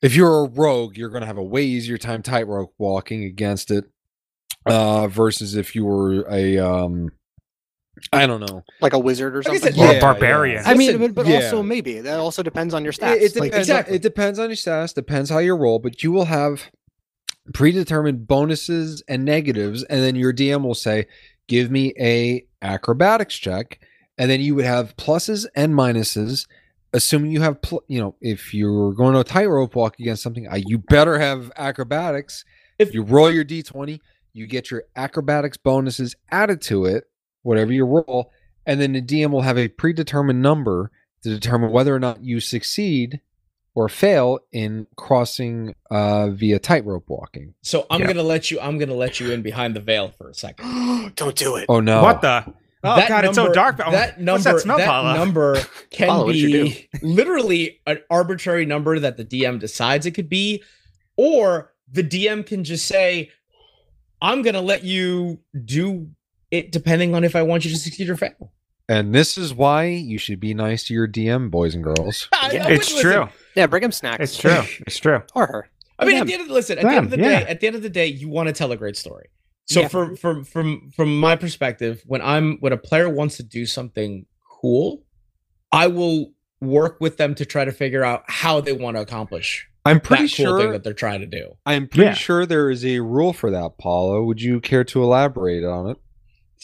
if 0.00 0.16
you're 0.16 0.46
a 0.46 0.48
rogue, 0.48 0.96
you're 0.96 1.10
going 1.10 1.20
to 1.20 1.26
have 1.28 1.38
a 1.38 1.42
way 1.44 1.62
easier 1.62 1.98
time 1.98 2.22
tightrope 2.22 2.74
walking 2.78 3.24
against 3.24 3.70
it 3.70 3.84
uh 4.66 5.08
versus 5.08 5.56
if 5.56 5.74
you 5.74 5.84
were 5.84 6.24
a 6.30 6.56
um 6.58 7.10
I 8.12 8.26
don't 8.28 8.40
know. 8.40 8.62
like 8.80 8.92
a 8.92 8.98
wizard 8.98 9.36
or 9.36 9.42
something. 9.42 9.72
Or 9.74 9.86
Yeah, 9.86 9.90
a 9.92 10.00
barbarian. 10.00 10.62
I 10.64 10.74
mean, 10.74 10.98
but, 10.98 11.14
but 11.14 11.26
yeah. 11.26 11.36
also 11.36 11.62
maybe 11.64 12.00
that 12.00 12.18
also 12.20 12.42
depends 12.44 12.72
on 12.72 12.84
your 12.84 12.92
stats. 12.92 13.16
It, 13.16 13.22
it 13.36 13.40
Like, 13.40 13.50
depends. 13.50 13.68
exactly. 13.68 13.96
It 13.96 14.02
depends 14.02 14.38
on 14.38 14.48
your 14.50 14.56
stats. 14.56 14.94
Depends 14.94 15.30
how 15.30 15.38
you 15.38 15.54
roll, 15.56 15.78
but 15.80 16.02
you 16.04 16.12
will 16.12 16.26
have 16.26 16.70
predetermined 17.52 18.26
bonuses 18.26 19.02
and 19.08 19.24
negatives, 19.24 19.82
and 19.84 20.00
then 20.02 20.16
your 20.16 20.32
DM 20.32 20.62
will 20.62 20.74
say, 20.74 21.06
"Give 21.48 21.70
me 21.70 21.92
a 21.98 22.46
acrobatics 22.62 23.34
check," 23.36 23.80
and 24.18 24.30
then 24.30 24.40
you 24.40 24.54
would 24.54 24.64
have 24.64 24.96
pluses 24.96 25.46
and 25.54 25.74
minuses. 25.74 26.46
Assuming 26.94 27.30
you 27.30 27.40
have, 27.40 27.62
pl- 27.62 27.82
you 27.88 27.98
know, 27.98 28.14
if 28.20 28.52
you're 28.52 28.92
going 28.92 29.14
to 29.14 29.20
a 29.20 29.24
tightrope 29.24 29.74
walk 29.74 29.98
against 29.98 30.22
something, 30.22 30.46
you 30.66 30.76
better 30.78 31.18
have 31.18 31.50
acrobatics. 31.56 32.44
If- 32.78 32.88
If 32.88 32.94
you 32.94 33.02
roll 33.02 33.30
your 33.30 33.44
d20, 33.44 34.00
you 34.34 34.46
get 34.46 34.70
your 34.70 34.84
acrobatics 34.94 35.56
bonuses 35.56 36.14
added 36.30 36.60
to 36.62 36.84
it, 36.84 37.04
whatever 37.42 37.72
you 37.72 37.84
roll, 37.86 38.30
and 38.66 38.80
then 38.80 38.92
the 38.92 39.00
DM 39.02 39.30
will 39.30 39.42
have 39.42 39.56
a 39.58 39.68
predetermined 39.68 40.42
number 40.42 40.90
to 41.22 41.30
determine 41.30 41.70
whether 41.72 41.94
or 41.94 41.98
not 41.98 42.22
you 42.22 42.40
succeed 42.40 43.20
or 43.74 43.88
fail 43.88 44.38
in 44.52 44.86
crossing 44.96 45.74
uh, 45.90 46.28
via 46.30 46.58
tightrope 46.58 47.08
walking. 47.08 47.54
So 47.62 47.86
I'm 47.90 48.00
Yeah. 48.02 48.08
gonna 48.08 48.22
let 48.22 48.50
you. 48.50 48.60
I'm 48.60 48.78
gonna 48.78 48.94
let 48.94 49.18
you 49.20 49.32
in 49.32 49.42
behind 49.42 49.74
the 49.74 49.80
veil 49.80 50.10
for 50.16 50.28
a 50.28 50.34
second. 50.34 51.12
don't 51.16 51.34
do 51.36 51.56
it. 51.56 51.66
Oh 51.68 51.80
no! 51.80 52.02
What 52.02 52.20
the? 52.22 52.44
Oh 52.84 52.96
That 52.96 53.08
god, 53.08 53.24
it's 53.24 53.36
so 53.36 53.52
dark. 53.52 53.80
Oh, 53.84 53.92
that 53.92 54.20
number. 54.20 54.32
What's 54.32 54.44
that 54.44 54.60
smell, 54.60 54.78
that 54.78 54.88
Paulo? 54.88 55.14
number 55.14 55.60
can 55.90 56.08
Paulo, 56.08 56.32
be 56.32 56.88
literally 57.00 57.80
an 57.86 58.00
arbitrary 58.10 58.66
number 58.66 58.98
that 58.98 59.16
the 59.16 59.24
DM 59.24 59.58
decides 59.60 60.04
it 60.04 60.10
could 60.12 60.28
be, 60.28 60.62
or 61.16 61.72
the 61.90 62.02
DM 62.02 62.44
can 62.44 62.64
just 62.64 62.86
say, 62.86 63.30
"I'm 64.20 64.42
gonna 64.42 64.60
let 64.62 64.82
you 64.84 65.38
do 65.64 66.10
it 66.50 66.72
depending 66.72 67.14
on 67.14 67.22
if 67.24 67.36
I 67.36 67.42
want 67.42 67.64
you 67.64 67.70
to 67.70 67.78
succeed 67.78 68.10
or 68.10 68.16
fail." 68.16 68.52
And 68.92 69.14
this 69.14 69.38
is 69.38 69.54
why 69.54 69.84
you 69.86 70.18
should 70.18 70.38
be 70.40 70.52
nice 70.54 70.84
to 70.84 70.94
your 70.94 71.08
DM, 71.08 71.50
boys 71.50 71.74
and 71.74 71.82
girls. 71.82 72.28
Yeah, 72.52 72.64
I 72.64 72.64
would 72.66 72.72
It's 72.74 72.92
listen. 72.92 73.10
true. 73.12 73.28
Yeah, 73.56 73.66
bring 73.66 73.82
him 73.82 73.92
snacks. 73.92 74.22
It's 74.24 74.36
true. 74.36 74.62
It's 74.86 74.98
true. 74.98 75.22
or 75.34 75.46
her. 75.46 75.68
I 75.98 76.04
mean, 76.04 76.14
Them. 76.16 76.22
at 76.22 76.26
the 76.26 76.32
end 76.34 76.42
of 76.42 76.48
the, 76.48 76.54
listen, 76.54 76.78
at 76.78 76.82
the 76.82 76.88
end 76.90 77.04
of 77.06 77.10
the 77.10 77.16
Them, 77.16 77.44
day, 77.44 77.50
at 77.50 77.60
the 77.60 77.66
end 77.68 77.76
of 77.76 77.82
the 77.82 77.88
day, 77.90 78.06
you 78.06 78.28
want 78.28 78.48
to 78.48 78.52
tell 78.52 78.70
a 78.72 78.76
great 78.76 78.96
story. 78.96 79.28
So 79.66 79.80
Yeah. 79.82 79.88
from 79.88 80.16
from 80.16 80.44
from 80.44 80.90
from 80.96 81.18
my 81.20 81.36
perspective, 81.36 82.02
when 82.06 82.20
I'm 82.20 82.58
when 82.58 82.72
a 82.72 82.76
player 82.76 83.08
wants 83.08 83.36
to 83.38 83.42
do 83.44 83.64
something 83.64 84.26
cool, 84.60 85.02
I 85.70 85.86
will 85.86 86.32
work 86.60 87.00
with 87.00 87.16
them 87.16 87.34
to 87.36 87.44
try 87.46 87.64
to 87.64 87.72
figure 87.72 88.04
out 88.04 88.24
how 88.28 88.60
they 88.60 88.72
want 88.72 88.96
to 88.96 89.00
accomplish 89.02 89.68
I'm 89.84 90.00
pretty 90.00 90.26
that 90.26 90.36
cool 90.36 90.56
thing 90.58 90.64
sure. 90.66 90.72
that 90.72 90.84
they're 90.84 90.92
trying 90.92 91.20
to 91.20 91.26
do. 91.26 91.52
I'm 91.64 91.86
pretty 91.88 92.04
Yeah. 92.10 92.14
sure 92.14 92.44
there 92.46 92.70
is 92.70 92.84
a 92.84 93.00
rule 93.00 93.32
for 93.32 93.50
that, 93.50 93.78
Paulo. 93.78 94.22
Would 94.24 94.40
you 94.42 94.60
care 94.60 94.84
to 94.84 95.02
elaborate 95.02 95.64
on 95.64 95.88
it? 95.90 95.96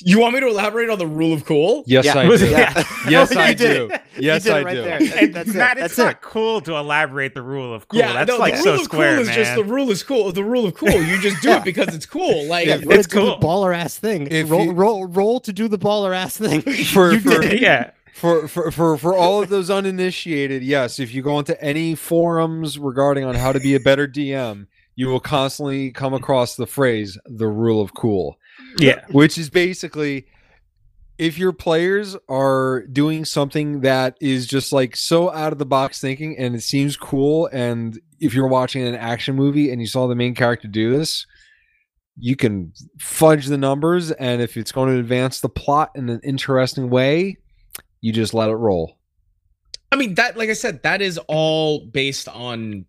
You 0.04 0.20
want 0.20 0.34
me 0.34 0.40
to 0.40 0.48
elaborate 0.48 0.90
on 0.90 0.98
the 0.98 1.06
rule 1.06 1.32
of 1.32 1.44
cool? 1.44 1.84
Yes, 1.86 2.04
Yeah. 2.04 2.18
I 2.18 2.28
do. 2.36 2.46
Yeah. 2.50 2.84
Yes, 3.08 3.30
You 3.34 3.40
I 3.40 3.54
did 3.54 3.88
do. 3.90 3.96
Yes, 4.18 4.44
did 4.44 4.52
I 4.52 4.62
right 4.62 4.74
do. 4.74 4.82
there. 4.82 4.98
And 5.00 5.34
That's 5.34 5.50
it. 5.50 5.52
That's 5.54 5.80
it's 5.80 5.98
it. 5.98 6.02
not 6.04 6.20
cool 6.22 6.60
to 6.62 6.74
elaborate 6.76 7.34
the 7.34 7.42
rule 7.42 7.72
of 7.74 7.88
cool. 7.88 8.00
Yeah, 8.00 8.12
That's 8.12 8.28
no, 8.28 8.36
like 8.38 8.54
the 8.54 8.60
so 8.62 8.70
rule 8.72 8.74
of 8.80 8.84
square, 8.84 9.14
cool 9.16 9.28
is 9.28 9.34
just 9.34 9.54
the 9.54 9.64
rule 9.64 9.90
is 9.90 10.02
cool. 10.02 10.32
The 10.32 10.44
rule 10.44 10.66
of 10.66 10.74
cool. 10.74 10.90
You 10.90 11.18
just 11.20 11.42
do 11.42 11.50
it 11.52 11.64
because 11.64 11.94
it's 11.94 12.06
cool. 12.06 12.46
Like 12.46 12.66
Yeah, 12.66 12.74
It's 12.74 12.82
you 12.84 12.88
wanna 12.88 13.02
do 13.02 13.08
cool. 13.08 13.38
Baller 13.38 13.74
ass 13.76 13.98
thing. 13.98 14.28
If 14.30 14.50
roll, 14.50 14.64
you- 14.66 14.72
roll, 14.72 15.06
roll 15.06 15.40
to 15.40 15.52
do 15.52 15.68
the 15.68 15.78
baller 15.78 16.14
ass 16.14 16.36
thing. 16.36 16.60
For- 16.62 17.12
You 17.12 17.20
for- 17.20 17.40
did 17.40 17.44
it. 17.54 17.60
yeah. 17.60 17.90
for, 18.14 18.48
for 18.48 18.70
for 18.72 18.96
for 18.98 19.14
all 19.14 19.42
of 19.42 19.48
those 19.48 19.70
uninitiated, 19.70 20.62
yes, 20.64 20.98
if 20.98 21.14
you 21.14 21.22
go 21.22 21.38
into 21.38 21.60
any 21.62 21.94
forums 21.94 22.78
regarding 22.78 23.24
on 23.24 23.34
how 23.36 23.52
to 23.52 23.60
be 23.60 23.74
a 23.76 23.80
better 23.80 24.08
DM, 24.08 24.66
you 24.96 25.06
will 25.06 25.20
constantly 25.20 25.92
come 25.92 26.12
across 26.14 26.56
the 26.56 26.66
phrase 26.66 27.16
"the 27.26 27.46
rule 27.46 27.80
of 27.80 27.94
cool," 27.94 28.36
Yeah. 28.76 29.04
which 29.10 29.38
is 29.38 29.50
basically 29.50 30.26
if 31.18 31.36
your 31.36 31.52
players 31.52 32.16
are 32.28 32.86
doing 32.92 33.24
something 33.24 33.80
that 33.80 34.16
is 34.20 34.46
just 34.46 34.72
like 34.72 34.94
so 34.94 35.30
out 35.32 35.52
of 35.52 35.58
the 35.58 35.66
box 35.66 36.00
thinking 36.00 36.38
and 36.38 36.54
it 36.54 36.62
seems 36.62 36.96
cool, 36.96 37.48
and 37.52 38.00
if 38.20 38.34
you're 38.34 38.48
watching 38.48 38.86
an 38.86 38.94
action 38.94 39.34
movie 39.34 39.70
and 39.70 39.80
you 39.80 39.86
saw 39.86 40.06
the 40.06 40.14
main 40.14 40.34
character 40.34 40.68
do 40.68 40.96
this, 40.96 41.26
you 42.16 42.36
can 42.36 42.72
fudge 43.00 43.46
the 43.46 43.58
numbers, 43.58 44.10
and 44.12 44.40
if 44.40 44.56
it's 44.56 44.72
going 44.72 44.92
to 44.92 44.98
advance 44.98 45.40
the 45.40 45.48
plot 45.48 45.90
in 45.94 46.08
an 46.08 46.20
interesting 46.22 46.88
way, 46.88 47.36
you 48.00 48.12
just 48.12 48.34
let 48.34 48.48
it 48.48 48.56
roll. 48.56 48.96
I 49.90 49.96
mean 49.96 50.14
that 50.14 50.36
like 50.36 50.50
I 50.50 50.54
said 50.54 50.82
that 50.82 51.00
is 51.00 51.18
all 51.28 51.86
based 51.86 52.28
on 52.28 52.84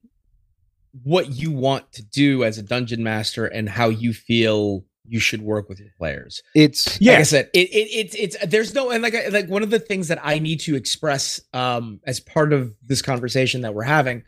what 1.03 1.29
you 1.29 1.51
want 1.51 1.91
to 1.93 2.03
do 2.03 2.43
as 2.43 2.57
a 2.57 2.63
dungeon 2.63 3.03
master 3.03 3.45
and 3.45 3.69
how 3.69 3.89
you 3.89 4.13
feel 4.13 4.83
you 5.09 5.19
should 5.19 5.41
work 5.41 5.67
with 5.69 5.79
your 5.79 5.89
players. 5.97 6.43
It's 6.55 6.99
Like 7.01 7.09
I 7.09 7.17
Yeah. 7.19 7.23
said, 7.23 7.49
it, 7.53 7.69
it 7.69 7.87
it's 7.91 8.15
it's 8.15 8.37
there's 8.47 8.73
no 8.73 8.91
and 8.91 9.01
like 9.03 9.15
like 9.31 9.47
one 9.49 9.63
of 9.63 9.69
the 9.69 9.79
things 9.79 10.07
that 10.09 10.19
I 10.23 10.39
need 10.39 10.59
to 10.61 10.75
express 10.75 11.41
um 11.53 11.99
as 12.05 12.19
part 12.19 12.53
of 12.53 12.75
this 12.85 13.01
conversation 13.01 13.61
that 13.61 13.73
we're 13.73 13.83
having, 13.83 14.23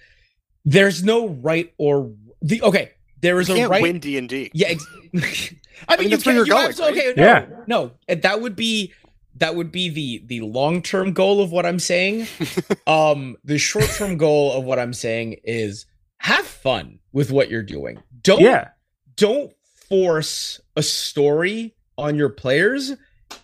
there's 0.65 1.03
no 1.03 1.27
right 1.29 1.73
or 1.77 2.11
the 2.41 2.61
okay, 2.63 2.91
there 3.21 3.39
is 3.39 3.47
You 3.49 3.55
a 3.55 3.57
can't 3.59 3.71
right 3.71 3.81
win 3.81 3.99
D 3.99 4.17
and 4.17 4.27
D. 4.27 4.49
Yeah, 4.53 4.69
ex- 4.69 4.85
I 5.13 5.97
mean, 5.97 5.99
mean, 5.99 6.03
you 6.03 6.09
that's 6.09 6.25
where 6.25 6.35
you're 6.35 6.45
you 6.45 6.51
going, 6.51 6.69
abso- 6.71 6.91
Okay, 6.91 7.13
no, 7.15 7.23
Yeah. 7.23 7.45
no, 7.67 7.91
that 8.07 8.41
would 8.41 8.55
be 8.55 8.93
that 9.35 9.55
would 9.55 9.71
be 9.71 9.89
the 9.89 10.23
the 10.25 10.41
long 10.41 10.81
term 10.81 11.13
goal 11.13 11.41
of 11.41 11.51
what 11.51 11.65
I'm 11.65 11.79
saying. 11.79 12.27
um, 12.87 13.37
the 13.43 13.57
short 13.57 13.85
term 13.97 14.17
goal 14.17 14.53
of 14.53 14.63
what 14.63 14.79
I'm 14.79 14.93
saying 14.93 15.37
is 15.43 15.85
have 16.17 16.45
fun 16.45 16.99
with 17.13 17.31
what 17.31 17.49
you're 17.49 17.63
doing. 17.63 18.01
Don't 18.21 18.41
Yeah. 18.41 18.69
don't 19.17 19.51
force 19.89 20.60
a 20.75 20.83
story 20.83 21.75
on 21.97 22.15
your 22.15 22.29
players 22.29 22.93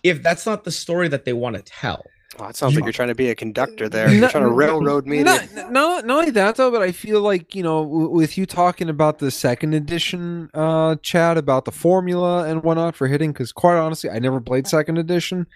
if 0.02 0.22
that's 0.22 0.46
not 0.46 0.64
the 0.64 0.70
story 0.70 1.08
that 1.08 1.24
they 1.24 1.32
want 1.32 1.56
to 1.56 1.62
tell. 1.62 2.04
Oh, 2.40 2.46
it 2.46 2.56
sounds 2.56 2.74
like 2.76 2.84
you're 2.84 2.92
trying 2.92 3.08
to 3.08 3.14
be 3.16 3.30
a 3.30 3.34
conductor 3.34 3.88
there. 3.88 4.12
You're 4.12 4.28
trying 4.28 4.44
to 4.44 4.50
railroad 4.50 5.06
me. 5.06 5.22
Not, 5.24 5.40
to- 5.48 5.70
not, 5.72 6.04
not 6.06 6.18
only 6.18 6.30
that 6.32 6.56
though, 6.56 6.70
but 6.70 6.82
I 6.82 6.92
feel 6.92 7.20
like 7.20 7.54
you 7.54 7.62
know, 7.62 7.82
w- 7.82 8.10
with 8.10 8.38
you 8.38 8.46
talking 8.46 8.88
about 8.88 9.18
the 9.18 9.30
second 9.30 9.74
edition 9.74 10.48
uh, 10.54 10.96
chat 11.02 11.36
about 11.36 11.64
the 11.64 11.72
formula 11.72 12.44
and 12.48 12.62
whatnot 12.62 12.94
for 12.94 13.08
hitting, 13.08 13.32
because 13.32 13.50
quite 13.50 13.76
honestly, 13.76 14.10
I 14.10 14.18
never 14.20 14.40
played 14.40 14.68
second 14.68 14.98
edition. 14.98 15.46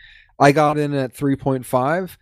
I 0.41 0.51
got 0.51 0.77
in 0.79 0.93
at 0.95 1.15
three 1.15 1.37
point 1.37 1.67
five. 1.67 2.19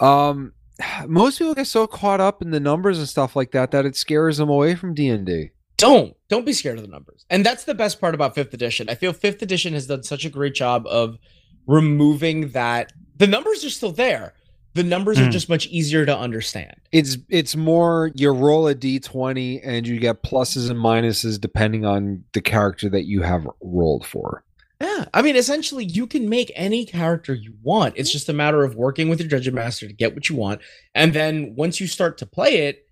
Um, 0.00 0.52
most 1.06 1.38
people 1.38 1.54
get 1.54 1.66
so 1.66 1.86
caught 1.86 2.20
up 2.20 2.42
in 2.42 2.50
the 2.50 2.60
numbers 2.60 2.98
and 2.98 3.08
stuff 3.08 3.36
like 3.36 3.52
that 3.52 3.70
that 3.70 3.86
it 3.86 3.94
scares 3.94 4.38
them 4.38 4.48
away 4.48 4.74
from 4.74 4.94
D 4.94 5.08
and 5.08 5.24
D. 5.26 5.50
don't 5.82 6.16
don't 6.28 6.46
be 6.46 6.52
scared 6.52 6.78
of 6.78 6.82
the 6.84 6.90
numbers. 6.90 7.24
And 7.30 7.44
that's 7.44 7.64
the 7.64 7.74
best 7.74 8.00
part 8.00 8.14
about 8.14 8.34
fifth 8.34 8.54
edition. 8.54 8.88
I 8.88 8.94
feel 8.94 9.12
fifth 9.12 9.42
edition 9.42 9.74
has 9.74 9.86
done 9.86 10.02
such 10.02 10.24
a 10.24 10.30
great 10.30 10.54
job 10.54 10.86
of 10.86 11.18
removing 11.66 12.50
that. 12.50 12.92
The 13.16 13.26
numbers 13.26 13.64
are 13.64 13.70
still 13.70 13.92
there. 13.92 14.34
The 14.74 14.82
numbers 14.82 15.18
are 15.20 15.26
Mm. 15.28 15.32
just 15.32 15.48
much 15.50 15.66
easier 15.66 16.06
to 16.06 16.16
understand. 16.16 16.74
It's 16.92 17.18
it's 17.28 17.54
more 17.54 18.10
you 18.14 18.30
roll 18.30 18.66
a 18.66 18.74
d 18.74 18.98
twenty 19.00 19.60
and 19.60 19.86
you 19.86 20.00
get 20.00 20.22
pluses 20.22 20.70
and 20.70 20.78
minuses 20.80 21.38
depending 21.40 21.84
on 21.84 22.24
the 22.32 22.40
character 22.40 22.88
that 22.88 23.04
you 23.04 23.22
have 23.22 23.46
rolled 23.60 24.06
for. 24.06 24.44
yeah 24.80 25.04
i 25.14 25.22
mean 25.22 25.36
essentially 25.36 25.84
you 25.84 26.06
can 26.08 26.28
make 26.28 26.50
any 26.56 26.84
character 26.86 27.34
you 27.34 27.52
want. 27.62 27.94
It's 27.96 28.10
just 28.10 28.28
a 28.28 28.32
matter 28.32 28.64
of 28.64 28.74
working 28.74 29.08
with 29.10 29.20
your 29.20 29.28
dungeon 29.28 29.54
master 29.54 29.86
to 29.86 29.92
get 29.92 30.14
what 30.14 30.28
you 30.28 30.36
want. 30.36 30.60
And 30.94 31.12
then 31.12 31.54
once 31.54 31.78
you 31.80 31.86
start 31.86 32.16
to 32.18 32.26
play 32.26 32.52
it 32.68 32.84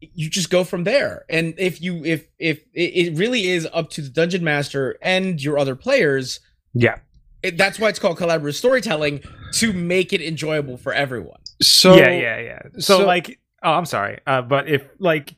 you 0.00 0.30
just 0.30 0.48
go 0.50 0.62
from 0.64 0.84
there 0.84 1.24
and 1.28 1.54
if 1.58 1.80
you 1.82 2.04
if 2.04 2.28
if 2.38 2.58
it, 2.72 2.80
it 3.08 3.16
really 3.18 3.48
is 3.48 3.66
up 3.72 3.90
to 3.90 4.00
the 4.02 4.08
dungeon 4.08 4.44
master 4.44 4.96
and 5.02 5.42
your 5.42 5.58
other 5.58 5.74
players 5.74 6.40
Yeah. 6.72 6.98
it, 7.42 7.56
that's 7.58 7.78
why 7.80 7.88
it's 7.88 7.98
called 7.98 8.16
collaborative 8.18 8.54
storytelling 8.54 9.22
to 9.54 9.72
make 9.72 10.12
it 10.12 10.20
enjoyable 10.22 10.76
for 10.76 10.92
everyone. 10.92 11.40
So 11.60 11.96
yeah, 11.96 12.10
yeah, 12.10 12.38
yeah. 12.40 12.62
So, 12.74 12.98
so- 12.98 13.06
like, 13.06 13.40
oh, 13.62 13.72
I'm 13.72 13.86
sorry, 13.86 14.20
uh, 14.26 14.42
but 14.42 14.68
if 14.68 14.82
like, 15.00 15.34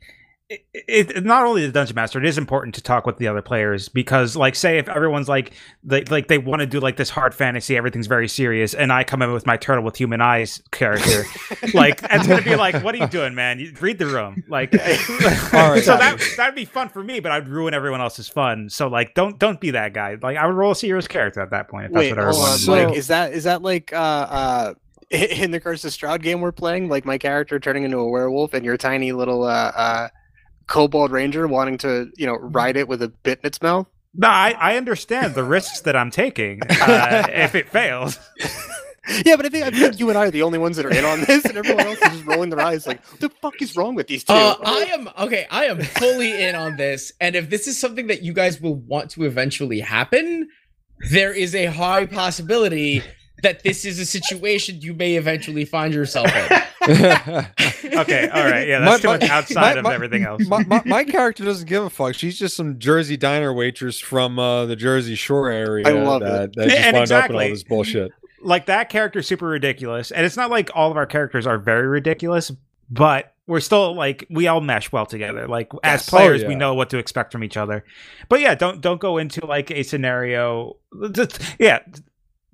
it, 0.50 0.66
it, 0.74 1.10
it- 1.16 1.24
not 1.24 1.44
only 1.46 1.64
the 1.64 1.72
dungeon 1.72 1.94
master, 1.94 2.18
it 2.18 2.26
is 2.26 2.36
important 2.36 2.74
to 2.74 2.82
talk 2.82 3.06
with 3.06 3.18
the 3.18 3.28
other 3.28 3.40
players 3.40 3.88
because, 3.88 4.34
like, 4.36 4.54
say 4.56 4.78
if 4.78 4.88
everyone's 4.88 5.28
like, 5.28 5.52
they 5.84 6.02
like 6.04 6.26
they 6.28 6.38
want 6.38 6.60
to 6.60 6.66
do 6.66 6.80
like 6.80 6.96
this 6.96 7.08
hard 7.08 7.34
fantasy, 7.34 7.76
everything's 7.76 8.08
very 8.08 8.26
serious, 8.28 8.74
and 8.74 8.92
I 8.92 9.04
come 9.04 9.22
in 9.22 9.32
with 9.32 9.46
my 9.46 9.56
turtle 9.56 9.84
with 9.84 9.96
human 9.96 10.20
eyes 10.20 10.60
character, 10.72 11.22
like, 11.74 12.00
it's 12.02 12.26
gonna 12.26 12.42
be 12.42 12.56
like, 12.56 12.82
what 12.82 12.94
are 12.94 12.98
you 12.98 13.06
doing, 13.06 13.34
man? 13.34 13.60
You 13.60 13.72
read 13.80 13.98
the 13.98 14.06
room, 14.06 14.42
like. 14.48 14.74
All 15.54 15.70
right. 15.70 15.82
so 15.84 15.96
that 15.96 16.20
that'd 16.36 16.54
be 16.56 16.64
fun 16.64 16.88
for 16.88 17.02
me, 17.02 17.20
but 17.20 17.30
I'd 17.32 17.48
ruin 17.48 17.72
everyone 17.72 18.00
else's 18.00 18.28
fun. 18.28 18.68
So 18.68 18.88
like, 18.88 19.14
don't 19.14 19.38
don't 19.38 19.60
be 19.60 19.70
that 19.70 19.94
guy. 19.94 20.16
Like, 20.20 20.36
I 20.36 20.46
would 20.46 20.56
roll 20.56 20.72
a 20.72 20.76
serious 20.76 21.06
character 21.06 21.40
at 21.40 21.50
that 21.50 21.68
point. 21.68 21.86
If 21.86 21.92
that's 21.92 22.00
Wait, 22.02 22.10
what 22.16 22.18
I 22.18 22.30
hold 22.30 22.44
on. 22.48 22.58
So- 22.58 22.72
Like, 22.72 22.96
is 22.96 23.06
that 23.06 23.32
is 23.32 23.44
that 23.44 23.62
like 23.62 23.92
uh 23.92 23.96
uh 23.96 24.74
in 25.10 25.50
the 25.52 25.60
Curse 25.60 25.84
of 25.84 25.92
Strahd 25.92 26.22
game 26.22 26.40
we're 26.40 26.52
playing? 26.52 26.88
Like 26.88 27.04
my 27.04 27.18
character 27.18 27.58
turning 27.60 27.84
into 27.84 27.98
a 27.98 28.08
werewolf 28.08 28.52
and 28.54 28.64
your 28.64 28.76
tiny 28.76 29.12
little 29.12 29.44
uh 29.44 29.72
uh 29.74 30.08
kobold 30.70 31.10
ranger 31.10 31.46
wanting 31.46 31.76
to 31.76 32.10
you 32.16 32.26
know 32.26 32.36
ride 32.36 32.78
it 32.78 32.88
with 32.88 33.02
a 33.02 33.08
bit 33.08 33.40
in 33.40 33.46
its 33.46 33.60
mouth. 33.60 33.86
No, 34.14 34.28
I, 34.28 34.54
I 34.58 34.76
understand 34.76 35.34
the 35.34 35.44
risks 35.44 35.82
that 35.82 35.94
I'm 35.94 36.10
taking 36.10 36.62
uh, 36.80 37.26
if 37.28 37.54
it 37.54 37.68
fails. 37.68 38.18
yeah, 39.24 39.36
but 39.36 39.44
I 39.44 39.48
think 39.50 39.66
I 39.66 39.70
think 39.70 40.00
you 40.00 40.08
and 40.08 40.18
I 40.18 40.26
are 40.26 40.30
the 40.30 40.42
only 40.42 40.58
ones 40.58 40.76
that 40.78 40.86
are 40.86 40.90
in 40.90 41.04
on 41.04 41.20
this, 41.20 41.44
and 41.44 41.58
everyone 41.58 41.86
else 41.86 42.00
is 42.00 42.12
just 42.12 42.24
rolling 42.24 42.50
their 42.50 42.60
eyes 42.60 42.86
like, 42.86 43.04
"What 43.10 43.20
the 43.20 43.28
fuck 43.42 43.60
is 43.60 43.76
wrong 43.76 43.94
with 43.94 44.06
these 44.06 44.24
two? 44.24 44.32
Uh, 44.32 44.56
I 44.64 44.84
am 44.92 45.08
okay. 45.18 45.46
I 45.50 45.66
am 45.66 45.82
fully 45.82 46.42
in 46.42 46.54
on 46.54 46.76
this, 46.76 47.12
and 47.20 47.36
if 47.36 47.50
this 47.50 47.68
is 47.68 47.78
something 47.78 48.06
that 48.06 48.22
you 48.22 48.32
guys 48.32 48.60
will 48.60 48.76
want 48.76 49.10
to 49.12 49.24
eventually 49.24 49.80
happen, 49.80 50.48
there 51.10 51.32
is 51.32 51.54
a 51.54 51.66
high 51.66 52.06
possibility 52.06 53.02
that 53.42 53.62
this 53.62 53.84
is 53.84 53.98
a 53.98 54.06
situation 54.06 54.80
you 54.80 54.94
may 54.94 55.16
eventually 55.16 55.64
find 55.64 55.94
yourself 55.94 56.34
in. 56.34 56.62
Okay, 58.00 58.28
all 58.28 58.44
right, 58.44 58.66
yeah, 58.68 58.78
that's 58.80 59.02
too 59.02 59.08
My- 59.08 59.18
much 59.18 59.30
outside 59.30 59.54
my- 59.74 59.78
of 59.78 59.84
my- 59.84 59.94
everything 59.94 60.22
else. 60.24 60.46
my, 60.46 60.62
my, 60.64 60.82
my 60.84 61.04
character 61.04 61.44
doesn't 61.44 61.68
give 61.68 61.82
a 61.84 61.90
fuck. 61.90 62.14
She's 62.14 62.38
just 62.38 62.56
some 62.56 62.78
Jersey 62.78 63.16
diner 63.16 63.52
waitress 63.52 63.98
from 63.98 64.38
uh, 64.38 64.66
the 64.66 64.76
Jersey 64.76 65.14
Shore 65.14 65.50
area. 65.50 65.86
I 65.88 65.92
love 65.92 66.20
that, 66.22 66.42
it. 66.44 66.56
that 66.56 66.68
just 66.68 66.76
And 66.76 66.96
wound 66.96 67.12
up 67.12 67.30
in 67.30 67.34
all 67.36 67.40
exactly. 67.40 67.50
this 67.50 67.62
bullshit. 67.64 68.12
like 68.42 68.66
that 68.66 68.88
character's 68.88 69.26
super 69.26 69.46
ridiculous, 69.46 70.10
and 70.10 70.24
it's 70.24 70.36
not 70.36 70.50
like 70.50 70.70
all 70.74 70.90
of 70.90 70.96
our 70.96 71.06
characters 71.06 71.46
are 71.46 71.58
very 71.58 71.86
ridiculous, 71.88 72.50
but 72.90 73.34
we're 73.46 73.60
still 73.60 73.94
like 73.94 74.26
we 74.30 74.46
all 74.46 74.60
mesh 74.60 74.92
well 74.92 75.06
together. 75.06 75.48
Like 75.48 75.72
as 75.82 76.08
players, 76.08 76.44
Oh, 76.44 76.48
we 76.48 76.54
know 76.54 76.74
what 76.74 76.90
to 76.90 76.98
expect 76.98 77.32
from 77.32 77.42
each 77.42 77.56
other. 77.56 77.84
But 78.28 78.40
yeah, 78.40 78.54
don't 78.54 78.80
don't 78.80 79.00
go 79.00 79.18
into 79.18 79.44
like 79.44 79.70
a 79.72 79.82
scenario. 79.82 80.76
just- 81.12 81.40
Yeah, 81.58 81.80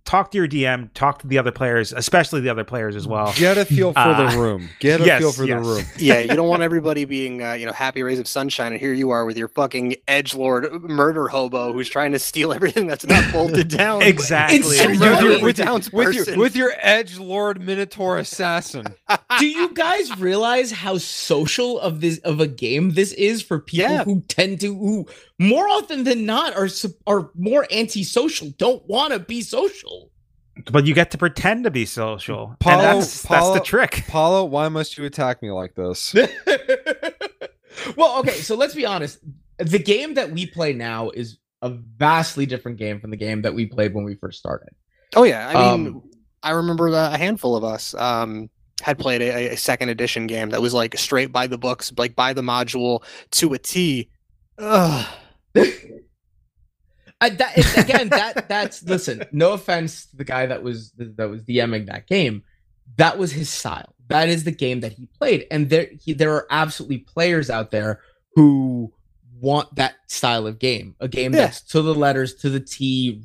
talk 0.06 0.30
to 0.30 0.38
your 0.38 0.48
DM, 0.48 0.88
talk 0.94 1.18
to 1.20 1.26
the 1.26 1.36
other 1.36 1.52
players, 1.52 1.92
especially 1.92 2.40
the 2.40 2.48
other 2.48 2.64
players 2.64 2.96
as 2.96 3.06
well. 3.06 3.32
Get 3.36 3.58
a 3.58 3.64
feel 3.66 3.92
for 3.92 3.98
Uh, 3.98 4.30
the 4.30 4.38
room. 4.38 4.70
Get 4.80 5.00
a 5.02 5.04
yes, 5.04 5.20
feel 5.20 5.32
for 5.32 5.44
yes. 5.44 5.62
the 5.62 5.68
room. 5.68 5.84
yeah, 5.98 6.20
you 6.20 6.28
don't 6.34 6.48
want 6.48 6.62
everybody 6.62 7.04
being, 7.04 7.42
uh, 7.42 7.52
you 7.52 7.66
know, 7.66 7.72
happy 7.72 8.02
rays 8.02 8.18
of 8.18 8.26
sunshine, 8.26 8.72
and 8.72 8.80
here 8.80 8.94
you 8.94 9.10
are 9.10 9.26
with 9.26 9.36
your 9.36 9.48
fucking 9.48 9.96
edge 10.08 10.34
lord 10.34 10.72
murder 10.82 11.28
hobo 11.28 11.72
who's 11.72 11.88
trying 11.90 12.12
to 12.12 12.18
steal 12.18 12.52
everything 12.54 12.86
that's 12.86 13.04
not 13.06 13.30
bolted 13.32 13.68
down. 13.68 14.00
Exactly. 14.02 14.58
It's 14.58 14.80
true. 14.80 14.92
With 14.92 15.00
With 15.00 15.20
your, 15.20 15.32
your- 15.32 15.42
with 15.42 15.56
downs 15.56 15.92
With 15.92 16.14
your, 16.28 16.38
with 16.38 16.56
your 16.56 16.72
edge 16.78 17.18
lord 17.18 17.60
minotaur 17.60 18.16
assassin. 18.18 18.86
Do 19.38 19.46
you 19.46 19.74
guys 19.74 20.16
realize 20.18 20.70
how 20.70 20.98
social 20.98 21.78
of 21.80 22.00
this 22.00 22.18
of 22.20 22.40
a 22.40 22.46
game 22.46 22.92
this 22.94 23.12
is 23.12 23.42
for 23.42 23.58
people 23.58 23.90
Yeah. 23.90 24.04
who 24.04 24.22
tend 24.28 24.60
to 24.60 24.74
who 24.74 25.06
more 25.38 25.68
often 25.68 26.04
than 26.04 26.24
not 26.24 26.56
are 26.56 26.68
sup- 26.68 26.92
are 27.06 27.30
more 27.34 27.66
antisocial, 27.70 28.50
don't 28.56 28.86
want 28.88 29.12
to 29.12 29.18
be 29.18 29.42
social. 29.42 29.95
But 30.72 30.86
you 30.86 30.94
get 30.94 31.10
to 31.10 31.18
pretend 31.18 31.64
to 31.64 31.70
be 31.70 31.84
social, 31.84 32.56
Paulo- 32.60 32.82
and 32.82 33.00
that's 33.00 33.22
that's 33.22 33.50
the 33.52 33.60
trick. 33.60 34.04
Paulo, 34.08 34.44
why 34.44 34.68
must 34.68 34.96
you 34.96 35.04
attack 35.04 35.42
me 35.42 35.50
like 35.50 35.74
this? 35.74 36.14
well, 37.96 38.18
okay, 38.20 38.32
so 38.32 38.54
let's 38.56 38.74
be 38.74 38.86
honest. 38.86 39.18
The 39.58 39.78
game 39.78 40.14
that 40.14 40.30
we 40.32 40.46
play 40.46 40.72
now 40.72 41.10
is 41.10 41.38
a 41.62 41.70
vastly 41.70 42.46
different 42.46 42.78
game 42.78 43.00
from 43.00 43.10
the 43.10 43.16
game 43.16 43.42
that 43.42 43.54
we 43.54 43.66
played 43.66 43.94
when 43.94 44.04
we 44.04 44.14
first 44.14 44.38
started. 44.38 44.68
oh 45.14 45.24
yeah, 45.24 45.48
I 45.48 45.52
mean, 45.76 45.86
Um, 45.88 46.02
I 46.42 46.50
remember 46.50 46.88
a 46.88 47.16
handful 47.16 47.56
of 47.56 47.64
us 47.64 47.94
um, 47.94 48.48
had 48.82 48.98
played 48.98 49.22
a, 49.22 49.52
a 49.52 49.56
second 49.56 49.88
edition 49.88 50.26
game 50.26 50.50
that 50.50 50.60
was 50.62 50.72
like 50.74 50.96
straight 50.98 51.32
by 51.32 51.46
the 51.46 51.58
books, 51.58 51.92
like 51.96 52.14
by 52.14 52.32
the 52.32 52.42
module 52.42 53.02
to 53.32 53.52
a 53.54 53.58
T. 53.58 54.10
Ugh. 54.58 55.06
I, 57.20 57.30
that, 57.30 57.78
again, 57.78 58.08
that 58.10 58.48
that's 58.48 58.82
listen. 58.82 59.24
No 59.32 59.52
offense 59.52 60.06
to 60.06 60.16
the 60.16 60.24
guy 60.24 60.46
that 60.46 60.62
was 60.62 60.92
that 60.96 61.28
was 61.28 61.42
DMing 61.42 61.86
that 61.86 62.06
game. 62.06 62.42
That 62.96 63.18
was 63.18 63.32
his 63.32 63.48
style. 63.48 63.94
That 64.08 64.28
is 64.28 64.44
the 64.44 64.52
game 64.52 64.80
that 64.80 64.92
he 64.92 65.06
played, 65.18 65.46
and 65.50 65.68
there 65.70 65.88
he, 66.00 66.12
there 66.12 66.32
are 66.34 66.46
absolutely 66.50 66.98
players 66.98 67.50
out 67.50 67.70
there 67.70 68.00
who 68.34 68.92
want 69.40 69.74
that 69.76 69.94
style 70.06 70.46
of 70.46 70.58
game. 70.58 70.94
A 71.00 71.08
game 71.08 71.32
Yeah. 71.32 71.40
that's 71.46 71.60
to 71.62 71.82
the 71.82 71.94
letters, 71.94 72.34
to 72.36 72.50
the 72.50 72.60
T, 72.60 73.22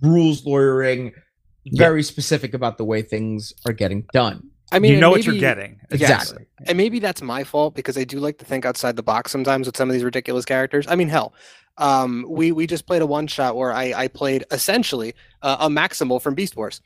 rules 0.00 0.44
lawyering, 0.46 1.12
very 1.72 2.02
specific 2.02 2.54
about 2.54 2.78
the 2.78 2.84
way 2.84 3.02
things 3.02 3.52
are 3.66 3.72
getting 3.72 4.06
done. 4.12 4.50
I 4.70 4.78
mean, 4.78 4.92
you 4.94 5.00
know 5.00 5.08
and 5.14 5.16
what 5.16 5.24
you're 5.24 5.36
getting. 5.40 5.80
Exactly. 5.90 6.46
And 6.66 6.76
maybe 6.76 6.98
that's 6.98 7.22
my 7.22 7.44
fault 7.44 7.74
because 7.74 7.96
I 7.96 8.04
do 8.04 8.18
like 8.20 8.38
to 8.38 8.44
think 8.44 8.64
outside 8.66 8.96
the 8.96 9.02
box 9.02 9.32
sometimes 9.32 9.66
with 9.66 9.76
some 9.76 9.88
of 9.88 9.92
these 9.94 10.04
ridiculous 10.04 10.44
characters. 10.44 10.86
I 10.88 10.94
mean, 10.96 11.08
hell, 11.08 11.32
um, 11.78 12.26
we 12.28 12.52
we 12.52 12.66
just 12.66 12.86
played 12.86 13.02
a 13.02 13.06
one 13.06 13.26
shot 13.26 13.56
where 13.56 13.72
I 13.72 13.92
I 13.94 14.08
played 14.08 14.44
essentially 14.50 15.14
uh, 15.42 15.56
a 15.60 15.68
Maximal 15.68 16.20
from 16.20 16.34
Beast 16.34 16.56
Wars. 16.56 16.80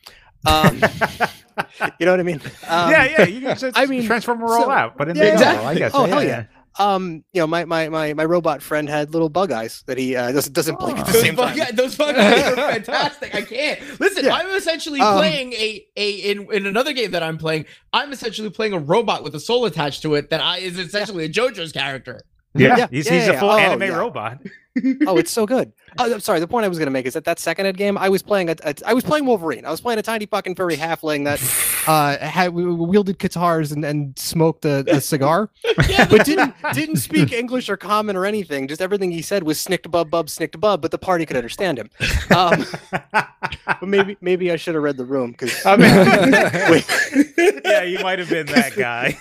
Um, 0.47 0.77
you 2.01 2.07
know 2.07 2.13
what 2.13 2.21
I 2.21 2.25
mean? 2.25 2.41
Um, 2.69 2.91
yeah, 2.91 3.05
yeah. 3.05 3.25
You 3.25 3.41
can 3.41 3.57
just 3.57 3.77
I 3.79 3.87
mean, 3.87 4.05
transform 4.07 4.43
a 4.43 4.49
so- 4.49 4.55
roll 4.55 4.71
out, 4.71 4.97
but 4.97 5.09
in 5.09 5.17
Yeah, 5.17 5.25
the 5.25 5.33
exactly. 5.33 5.57
middle, 5.57 5.69
I 5.69 5.75
guess. 5.75 5.93
Oh, 5.95 6.05
yeah, 6.07 6.15
hell 6.15 6.23
yeah. 6.25 6.29
yeah. 6.29 6.45
Um, 6.79 7.25
you 7.33 7.41
know, 7.41 7.47
my 7.47 7.65
my 7.67 7.89
my 7.89 8.15
my 8.15 8.25
robot 8.25 8.63
friend 8.63 8.89
had 8.89 9.13
little 9.13 9.29
bug 9.29 9.53
eyes 9.53 9.83
that 9.87 9.99
he 9.99 10.17
uh, 10.17 10.33
doesn't 10.33 10.53
doesn't 10.55 10.79
blink 10.79 10.99
at 10.99 11.07
the 11.07 11.13
Those 11.13 11.23
same 11.23 11.35
bug, 11.37 11.57
time. 11.57 11.75
those 11.77 11.97
bug 11.97 12.15
guys 12.17 12.45
are 12.53 12.57
fantastic. 12.73 13.35
I 13.35 13.43
can't 13.43 14.01
listen. 14.01 14.25
Yeah. 14.25 14.35
I'm 14.35 14.49
essentially 14.57 15.01
Um, 15.01 15.17
playing 15.19 15.53
a 15.53 15.87
a 15.97 16.11
in, 16.13 16.53
in 16.53 16.67
another 16.67 16.93
game 16.93 17.11
that 17.11 17.23
I'm 17.23 17.37
playing. 17.39 17.67
I'm 17.93 18.13
essentially 18.13 18.49
playing 18.51 18.73
a 18.73 18.79
robot 18.79 19.23
with 19.23 19.35
a 19.35 19.41
soul 19.41 19.67
attached 19.67 20.03
to 20.03 20.15
it 20.15 20.31
that 20.31 20.41
I 20.41 20.59
is 20.59 20.79
essentially 20.79 21.25
a 21.25 21.29
JoJo's 21.29 21.73
character. 21.73 22.21
Yeah, 22.55 22.77
Yeah, 22.77 22.87
he's, 22.91 23.07
yeah, 23.07 23.13
he's 23.15 23.27
yeah, 23.29 23.33
a 23.35 23.39
full 23.41 23.51
oh, 23.51 23.59
anime 23.59 23.83
yeah. 23.83 23.89
robot. 23.97 24.39
Oh, 25.07 25.17
it's 25.17 25.31
so 25.39 25.47
good. 25.47 25.73
Oh, 25.99 26.13
I'm 26.13 26.21
sorry. 26.21 26.41
The 26.41 26.47
point 26.49 26.65
I 26.65 26.69
was 26.69 26.79
going 26.79 26.87
to 26.87 26.93
make 26.93 27.07
is 27.07 27.15
that 27.15 27.25
that 27.25 27.39
second 27.39 27.67
ed 27.67 27.77
game, 27.77 27.99
I 27.99 28.09
was 28.09 28.23
playing 28.23 28.49
a, 28.49 28.57
a, 28.65 28.75
I 28.87 28.95
was 28.95 29.05
playing 29.05 29.27
Wolverine. 29.27 29.67
I 29.67 29.71
was 29.71 29.81
playing 29.81 29.99
a 29.99 30.03
tiny 30.03 30.27
fucking 30.27 30.55
furry 30.55 30.77
halfling 30.77 31.25
that 31.25 31.41
uh, 31.87 32.19
had 32.19 32.55
wielded 32.55 33.19
guitars 33.19 33.73
and, 33.73 33.85
and 33.85 34.19
smoked 34.19 34.65
a, 34.65 34.85
a 34.89 35.01
cigar, 35.03 35.51
Yeah, 35.89 36.07
but 36.09 36.25
didn't 36.25 36.55
didn't 36.73 36.97
speak 36.97 37.33
English 37.33 37.69
or 37.69 37.77
common 37.77 38.17
or 38.17 38.25
anything. 38.25 38.69
Just 38.69 38.81
everything 38.81 39.11
he 39.11 39.23
said 39.23 39.43
was 39.43 39.61
snicked 39.61 39.91
bub 39.91 40.11
bub 40.11 40.31
snicked 40.31 40.59
bub. 40.61 40.81
But 40.81 40.91
the 40.91 40.99
party 40.99 41.27
could 41.27 41.37
understand 41.37 41.79
him. 41.79 41.91
Um, 42.35 42.65
but 43.13 43.83
maybe 43.83 44.17
maybe 44.21 44.51
I 44.51 44.57
should 44.57 44.75
have 44.75 44.83
read 44.83 44.97
the 44.97 45.05
room 45.05 45.33
because 45.33 45.65
I 45.67 45.77
mean, 45.77 47.63
yeah, 47.65 47.83
you 47.83 47.99
might 48.01 48.19
have 48.19 48.31
been 48.31 48.47
that 48.47 48.75
guy. 48.77 49.17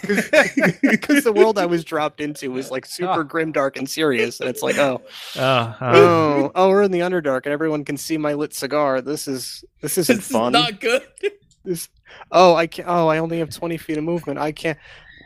because 0.81 1.23
the 1.23 1.33
world 1.33 1.57
I 1.57 1.65
was 1.65 1.83
dropped 1.83 2.21
into 2.21 2.51
was 2.51 2.71
like 2.71 2.85
super 2.85 3.23
grim, 3.23 3.51
dark, 3.51 3.77
and 3.77 3.89
serious. 3.89 4.39
And 4.39 4.49
it's 4.49 4.61
like, 4.61 4.77
oh, 4.77 5.01
Oh, 5.41 5.45
uh, 5.45 5.75
oh, 5.81 6.51
oh, 6.53 6.69
we're 6.69 6.83
in 6.83 6.91
the 6.91 6.99
underdark, 6.99 7.45
and 7.45 7.53
everyone 7.53 7.83
can 7.83 7.97
see 7.97 8.17
my 8.17 8.33
lit 8.33 8.53
cigar. 8.53 9.01
This 9.01 9.27
is 9.27 9.63
this 9.81 9.97
isn't 9.97 10.17
this 10.17 10.27
is 10.29 10.33
not 10.33 10.79
good. 10.79 11.03
This, 11.63 11.89
oh, 12.31 12.55
I 12.55 12.65
can't. 12.65 12.87
Oh, 12.89 13.07
I 13.07 13.19
only 13.19 13.37
have 13.37 13.51
twenty 13.51 13.77
feet 13.77 13.97
of 13.99 14.03
movement. 14.03 14.39
I 14.39 14.51
can't. 14.51 14.79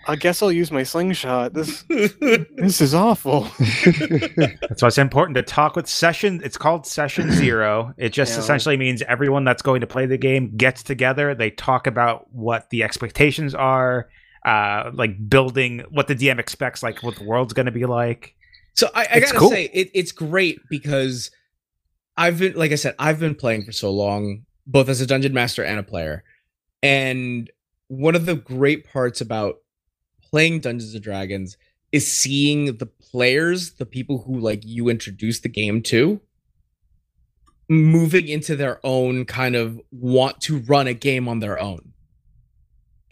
I 0.08 0.18
guess 0.18 0.42
I'll 0.44 0.52
use 0.52 0.70
my 0.70 0.84
slingshot. 0.84 1.54
This 1.54 1.84
this 1.90 2.82
is 2.82 2.94
awful. 2.94 3.48
that's 3.86 4.82
why 4.82 4.88
it's 4.90 4.98
important 4.98 5.36
to 5.36 5.44
talk 5.44 5.78
with 5.78 5.88
session. 5.88 6.42
It's 6.44 6.58
called 6.58 6.86
session 6.86 7.32
zero. 7.32 7.94
It 7.98 8.10
just 8.10 8.34
Yeah. 8.34 8.40
essentially 8.40 8.76
means 8.78 9.02
everyone 9.04 9.46
that's 9.46 9.62
going 9.62 9.80
to 9.82 9.88
play 9.88 10.06
the 10.06 10.18
game 10.18 10.56
gets 10.58 10.84
together. 10.84 11.34
They 11.34 11.52
talk 11.52 11.88
about 11.88 12.28
what 12.34 12.70
the 12.70 12.84
expectations 12.84 13.56
are, 13.56 14.10
uh, 14.46 14.92
like 14.94 15.30
building 15.30 15.86
what 15.90 16.08
the 16.08 16.16
DM 16.16 16.38
expects, 16.40 16.84
like 16.84 17.02
what 17.02 17.16
the 17.16 17.24
world's 17.24 17.54
going 17.54 17.68
to 17.68 17.72
be 17.72 17.86
like. 17.86 18.36
So 18.76 18.90
I, 18.94 19.08
I 19.10 19.20
gotta 19.20 19.38
cool. 19.38 19.50
say, 19.50 19.70
it, 19.74 19.90
it's 19.94 20.12
great 20.12 20.60
because 20.70 21.32
I've 22.18 22.40
been, 22.40 22.54
like 22.54 22.72
I 22.72 22.76
said, 22.76 22.96
I've 23.00 23.20
been 23.20 23.36
playing 23.36 23.64
for 23.64 23.72
so 23.72 23.90
long, 23.90 24.46
both 24.68 24.90
as 24.90 25.02
a 25.02 25.08
dungeon 25.08 25.34
master 25.34 25.64
and 25.64 25.80
a 25.80 25.84
player. 25.84 26.24
And 26.84 27.50
one 27.88 28.16
of 28.16 28.26
the 28.26 28.36
great 28.36 28.86
parts 28.86 29.22
about 29.22 29.58
playing 30.22 30.60
Dungeons 30.60 30.94
and 30.94 31.04
Dragons 31.04 31.58
is 31.92 32.12
seeing 32.12 32.78
the 32.78 32.86
players, 32.86 33.72
the 33.74 33.86
people 33.86 34.24
who 34.24 34.40
like 34.40 34.66
you 34.66 34.90
introduce 34.90 35.40
the 35.40 35.50
game 35.50 35.82
to, 35.84 36.20
moving 37.70 38.28
into 38.28 38.56
their 38.56 38.80
own 38.84 39.26
kind 39.26 39.56
of 39.56 39.80
want 39.92 40.42
to 40.42 40.60
run 40.60 40.88
a 40.88 40.94
game 40.94 41.28
on 41.28 41.40
their 41.40 41.60
own. 41.60 41.94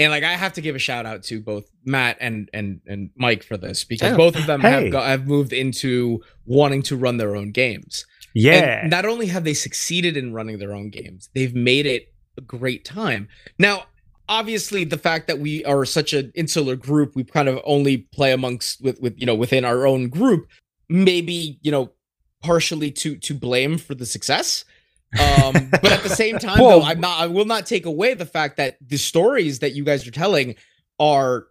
And 0.03 0.11
like 0.11 0.23
I 0.23 0.33
have 0.33 0.53
to 0.53 0.61
give 0.61 0.75
a 0.75 0.79
shout 0.79 1.05
out 1.05 1.23
to 1.23 1.41
both 1.41 1.69
Matt 1.85 2.17
and 2.19 2.49
and 2.53 2.81
and 2.85 3.09
Mike 3.15 3.43
for 3.43 3.57
this 3.57 3.83
because 3.83 4.15
both 4.17 4.35
of 4.35 4.45
them 4.45 4.61
Hey. 4.61 4.83
have 4.83 4.91
got, 4.91 5.07
have 5.07 5.27
moved 5.27 5.53
into 5.53 6.21
wanting 6.45 6.81
to 6.83 6.95
run 6.95 7.17
their 7.17 7.35
own 7.35 7.51
games. 7.51 8.05
Yeah. 8.33 8.81
And 8.81 8.89
not 8.89 9.05
only 9.05 9.27
have 9.27 9.43
they 9.43 9.53
succeeded 9.53 10.17
in 10.17 10.33
running 10.33 10.57
their 10.59 10.73
own 10.73 10.89
games, 10.89 11.29
they've 11.35 11.53
made 11.55 11.85
it 11.85 12.13
a 12.37 12.41
great 12.41 12.83
time. 12.83 13.27
Now, 13.59 13.85
obviously, 14.27 14.83
the 14.83 14.97
fact 14.97 15.27
that 15.27 15.39
we 15.39 15.63
are 15.65 15.85
such 15.85 16.13
an 16.13 16.31
insular 16.35 16.75
group, 16.75 17.15
we 17.15 17.23
kind 17.23 17.47
of 17.47 17.59
only 17.63 17.97
play 18.13 18.31
amongst 18.31 18.81
with 18.83 18.99
with 18.99 19.13
you 19.17 19.25
know 19.25 19.35
within 19.35 19.65
our 19.65 19.85
own 19.85 20.09
group, 20.09 20.47
maybe 20.89 21.59
you 21.61 21.71
know 21.71 21.91
partially 22.41 22.91
to 22.91 23.15
to 23.17 23.33
blame 23.33 23.77
for 23.77 23.95
the 23.95 24.05
success. 24.05 24.65
Um, 25.19 25.69
but 25.71 25.91
at 25.91 26.03
the 26.03 26.09
same 26.09 26.39
time, 26.39 26.57
though, 26.57 26.81
I'm 26.81 26.99
not. 26.99 27.19
I 27.19 27.27
will 27.27 27.45
not 27.45 27.65
take 27.65 27.85
away 27.85 28.13
the 28.13 28.25
fact 28.25 28.57
that 28.57 28.77
the 28.81 28.97
stories 28.97 29.59
that 29.59 29.73
you 29.73 29.83
guys 29.83 30.07
are 30.07 30.11
telling 30.11 30.55
are, 30.99 31.47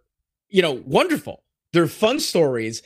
you 0.49 0.61
know, 0.61 0.81
wonderful. 0.85 1.43
They're 1.71 1.87
fun 1.87 2.19
stories. 2.19 2.83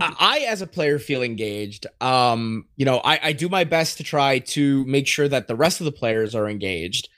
I, 0.00 0.14
I, 0.18 0.38
as 0.40 0.60
a 0.60 0.66
player, 0.66 0.98
feel 0.98 1.22
engaged. 1.22 1.86
Um, 2.00 2.66
you 2.76 2.84
know, 2.84 2.98
I, 2.98 3.20
I 3.22 3.32
do 3.32 3.48
my 3.48 3.64
best 3.64 3.96
to 3.98 4.04
try 4.04 4.40
to 4.40 4.84
make 4.84 5.06
sure 5.06 5.28
that 5.28 5.48
the 5.48 5.56
rest 5.56 5.80
of 5.80 5.86
the 5.86 5.92
players 5.92 6.34
are 6.34 6.48
engaged. 6.48 7.08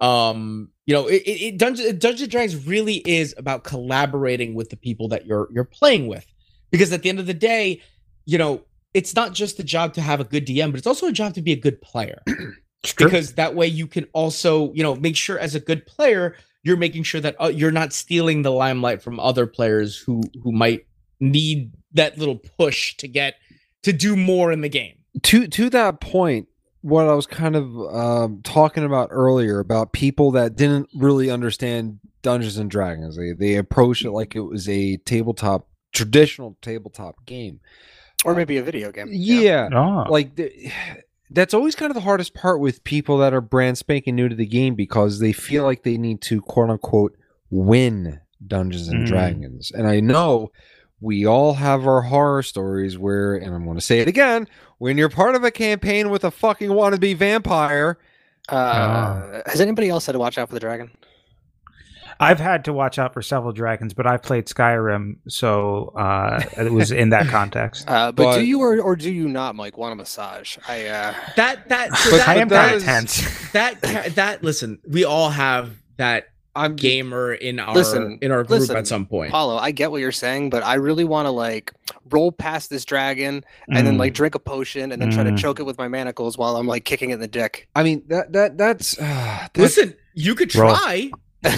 Um, 0.00 0.70
you 0.86 0.94
know, 0.94 1.06
it, 1.06 1.22
it, 1.22 1.42
it 1.42 1.58
Dungeons 1.58 1.88
and 1.88 2.30
Dragons 2.30 2.66
really 2.66 2.96
is 2.96 3.34
about 3.38 3.64
collaborating 3.64 4.54
with 4.54 4.70
the 4.70 4.76
people 4.76 5.08
that 5.08 5.26
you're 5.26 5.48
you're 5.52 5.64
playing 5.64 6.06
with, 6.06 6.26
because 6.70 6.92
at 6.92 7.02
the 7.02 7.08
end 7.08 7.18
of 7.18 7.26
the 7.26 7.34
day, 7.34 7.80
you 8.24 8.38
know, 8.38 8.62
it's 8.94 9.14
not 9.14 9.32
just 9.32 9.58
a 9.58 9.64
job 9.64 9.94
to 9.94 10.00
have 10.00 10.20
a 10.20 10.24
good 10.24 10.46
DM, 10.46 10.70
but 10.70 10.78
it's 10.78 10.86
also 10.86 11.06
a 11.06 11.12
job 11.12 11.34
to 11.34 11.42
be 11.42 11.52
a 11.52 11.60
good 11.60 11.80
player. 11.80 12.22
Because 12.98 13.32
that 13.32 13.56
way 13.56 13.66
you 13.66 13.88
can 13.88 14.04
also 14.12 14.72
you 14.72 14.82
know 14.84 14.94
make 14.94 15.16
sure 15.16 15.36
as 15.40 15.56
a 15.56 15.60
good 15.60 15.86
player 15.86 16.36
you're 16.62 16.76
making 16.76 17.02
sure 17.02 17.20
that 17.20 17.34
uh, 17.40 17.48
you're 17.48 17.72
not 17.72 17.92
stealing 17.92 18.42
the 18.42 18.52
limelight 18.52 19.02
from 19.02 19.18
other 19.18 19.44
players 19.44 19.98
who 19.98 20.22
who 20.40 20.52
might 20.52 20.86
need 21.18 21.72
that 21.94 22.16
little 22.16 22.36
push 22.36 22.96
to 22.98 23.08
get 23.08 23.34
to 23.82 23.92
do 23.92 24.14
more 24.14 24.52
in 24.52 24.60
the 24.60 24.68
game. 24.68 24.98
To 25.22 25.48
to 25.48 25.68
that 25.70 26.00
point 26.00 26.46
what 26.86 27.08
i 27.08 27.14
was 27.14 27.26
kind 27.26 27.56
of 27.56 27.76
um, 27.92 28.40
talking 28.44 28.84
about 28.84 29.08
earlier 29.10 29.58
about 29.58 29.92
people 29.92 30.30
that 30.30 30.54
didn't 30.54 30.88
really 30.94 31.30
understand 31.30 31.98
dungeons 32.22 32.58
and 32.58 32.70
dragons 32.70 33.16
they 33.16 33.32
they 33.32 33.56
approached 33.56 34.04
it 34.04 34.12
like 34.12 34.36
it 34.36 34.40
was 34.40 34.68
a 34.68 34.96
tabletop 34.98 35.68
traditional 35.92 36.56
tabletop 36.62 37.16
game 37.26 37.58
or 38.26 38.34
maybe 38.34 38.56
a 38.58 38.62
video 38.62 38.92
game. 38.92 39.08
yeah, 39.10 39.68
oh. 39.72 40.04
like 40.10 40.34
the, 40.36 40.52
that's 41.30 41.54
always 41.54 41.74
kind 41.74 41.90
of 41.90 41.94
the 41.94 42.00
hardest 42.02 42.34
part 42.34 42.60
with 42.60 42.84
people 42.84 43.18
that 43.18 43.32
are 43.34 43.40
brand 43.40 43.78
spanking 43.78 44.14
new 44.14 44.28
to 44.28 44.34
the 44.34 44.46
game 44.46 44.74
because 44.74 45.18
they 45.18 45.32
feel 45.32 45.64
like 45.64 45.82
they 45.82 45.96
need 45.96 46.20
to 46.22 46.40
quote 46.40 46.70
unquote 46.70 47.16
win 47.50 48.20
Dungeons 48.46 48.88
and 48.88 49.04
Mm. 49.04 49.08
Dragons. 49.08 49.70
And 49.72 49.86
I 49.88 50.00
know 50.00 50.52
we 51.00 51.26
all 51.26 51.54
have 51.54 51.86
our 51.86 52.02
horror 52.02 52.42
stories 52.42 52.96
where, 52.98 53.34
and 53.34 53.54
I'm 53.54 53.64
going 53.64 53.76
to 53.76 53.80
say 53.84 54.00
it 54.00 54.08
again, 54.08 54.46
when 54.78 54.96
you're 54.98 55.08
part 55.08 55.34
of 55.34 55.42
a 55.44 55.50
campaign 55.50 56.10
with 56.10 56.24
a 56.24 56.30
fucking 56.30 56.70
wannabe 56.70 57.16
vampire. 57.16 57.98
Uh, 58.48 59.40
Has 59.46 59.60
anybody 59.60 59.88
else 59.88 60.06
had 60.06 60.12
to 60.12 60.18
watch 60.18 60.38
out 60.38 60.48
for 60.48 60.54
the 60.54 60.60
dragon? 60.60 60.90
I've 62.18 62.40
had 62.40 62.64
to 62.66 62.72
watch 62.72 62.98
out 62.98 63.12
for 63.12 63.22
several 63.22 63.52
dragons, 63.52 63.92
but 63.94 64.06
I've 64.06 64.22
played 64.22 64.46
Skyrim, 64.46 65.16
so 65.28 65.88
uh, 65.96 66.42
it 66.56 66.72
was 66.72 66.90
in 66.92 67.10
that 67.10 67.26
context. 67.28 67.88
Uh, 67.88 68.12
but, 68.12 68.24
But- 68.24 68.38
do 68.38 68.44
you 68.44 68.60
or, 68.60 68.80
or 68.80 68.96
do 68.96 69.12
you 69.12 69.28
not, 69.28 69.54
Mike, 69.54 69.76
want 69.76 69.92
a 69.92 69.96
massage? 69.96 70.56
I 70.68 70.86
uh, 70.86 71.14
that 71.36 71.68
that 71.68 71.94
so 71.96 72.10
But 72.12 72.16
that, 72.18 72.28
I 72.28 72.34
am 72.36 72.48
that 72.48 72.64
kind 72.66 72.76
of 72.76 72.82
tense. 72.84 73.50
that 73.52 73.80
that 74.14 74.42
listen 74.42 74.78
we 74.88 75.04
all 75.04 75.30
have 75.30 75.76
that 75.98 76.28
I'm 76.54 76.74
gamer 76.74 77.34
in 77.34 77.58
our 77.60 77.74
Listen, 77.74 78.18
in 78.22 78.32
our 78.32 78.42
group 78.42 78.60
listen, 78.60 78.76
at 78.76 78.86
some 78.86 79.04
point 79.04 79.30
Paulo, 79.30 79.56
I 79.58 79.72
get 79.72 79.90
what 79.90 80.00
you're 80.00 80.10
saying, 80.10 80.48
but 80.48 80.62
I 80.62 80.74
really 80.74 81.04
want 81.04 81.26
to 81.26 81.30
like 81.30 81.70
roll 82.08 82.32
past 82.32 82.70
this 82.70 82.86
dragon 82.86 83.44
and 83.68 83.86
then 83.86 83.96
Mm. 83.96 83.98
like 83.98 84.14
drink 84.14 84.34
a 84.34 84.38
potion 84.38 84.90
and 84.90 85.02
then 85.02 85.10
try 85.10 85.22
to 85.22 85.32
Mm. 85.32 85.38
choke 85.38 85.60
it 85.60 85.64
with 85.64 85.76
my 85.76 85.88
manacles 85.88 86.38
while 86.38 86.56
I'm 86.56 86.66
like 86.66 86.86
kicking 86.86 87.10
it 87.10 87.14
in 87.14 87.20
the 87.20 87.28
dick. 87.28 87.68
I 87.74 87.82
mean 87.82 88.04
that 88.08 88.32
that 88.32 88.56
that's 88.56 88.98
uh, 88.98 89.02
that- 89.04 89.58
listen 89.58 89.94
you 90.14 90.34
could 90.34 90.54
Roll. 90.54 90.74
Try 91.44 91.56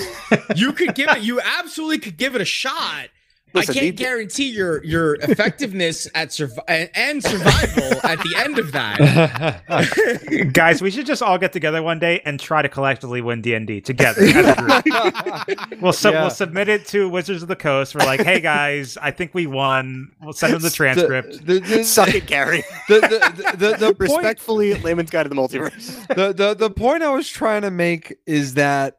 you 0.56 0.72
could 0.72 0.94
give 0.94 1.08
it 1.10 1.20
you 1.22 1.40
absolutely 1.40 1.98
could 1.98 2.16
give 2.16 2.34
it 2.34 2.40
a 2.40 2.44
shot 2.46 3.08
Listen, 3.54 3.76
I 3.76 3.80
can't 3.80 3.96
the- 3.96 4.04
guarantee 4.04 4.50
your 4.50 4.84
your 4.84 5.14
effectiveness 5.22 6.06
at 6.14 6.28
survi- 6.28 6.58
and- 6.68 6.90
and 6.94 7.22
survival 7.24 7.98
at 8.04 8.18
the 8.18 8.34
end 8.36 8.58
of 8.58 8.72
that. 8.72 10.52
Guys, 10.52 10.82
we 10.82 10.90
should 10.90 11.06
just 11.06 11.22
all 11.22 11.38
get 11.38 11.54
together 11.54 11.82
one 11.82 11.98
day 11.98 12.20
and 12.26 12.38
try 12.38 12.60
to 12.60 12.68
collectively 12.68 13.22
win 13.22 13.40
D 13.40 13.54
and 13.54 13.66
D 13.66 13.80
together 13.80 14.20
as 14.22 14.36
a 14.36 14.54
group. 14.82 15.58
We'll 15.80 15.94
sub- 15.94 16.12
Yeah. 16.12 16.20
we'll 16.20 16.30
submit 16.30 16.68
it 16.68 16.86
to 16.88 17.08
Wizards 17.08 17.40
of 17.40 17.48
the 17.48 17.56
Coast. 17.56 17.94
We're 17.94 18.04
like, 18.04 18.20
hey 18.20 18.40
guys, 18.40 18.98
I 18.98 19.12
think 19.12 19.32
we 19.32 19.46
won. 19.46 20.12
We'll 20.20 20.34
send 20.34 20.52
them 20.52 20.60
the 20.60 20.68
transcript. 20.68 21.46
The, 21.46 21.60
the, 21.60 21.76
the, 21.78 21.84
Suck 21.84 22.14
it, 22.14 22.26
Gary. 22.26 22.64
the, 22.88 23.00
the, 23.00 23.56
the, 23.56 23.76
the 23.78 23.86
point 23.94 24.00
Respectfully, 24.00 24.74
Layman's 24.74 25.08
Guide 25.10 25.22
to 25.22 25.30
the 25.30 25.34
Multiverse. 25.36 26.06
the, 26.14 26.34
the 26.34 26.52
the 26.54 26.68
point 26.68 27.02
I 27.02 27.08
was 27.08 27.26
trying 27.30 27.62
to 27.62 27.70
make 27.70 28.18
is 28.26 28.54
that 28.54 28.98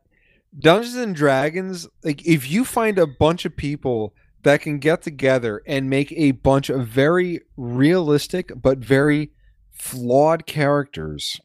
Dungeons 0.58 0.96
and 0.96 1.16
Dragons, 1.16 1.88
like 2.04 2.26
if 2.26 2.50
you 2.50 2.66
find 2.66 2.98
a 2.98 3.08
bunch 3.08 3.46
of 3.46 3.56
people 3.56 4.14
that 4.44 4.62
can 4.62 4.80
get 4.80 5.02
together 5.02 5.62
and 5.68 5.90
make 5.90 6.12
a 6.14 6.32
bunch 6.32 6.70
of 6.70 6.88
very 6.88 7.42
realistic 7.58 8.52
but 8.56 8.80
very 8.80 9.32
flawed 9.72 10.46
characters 10.46 11.40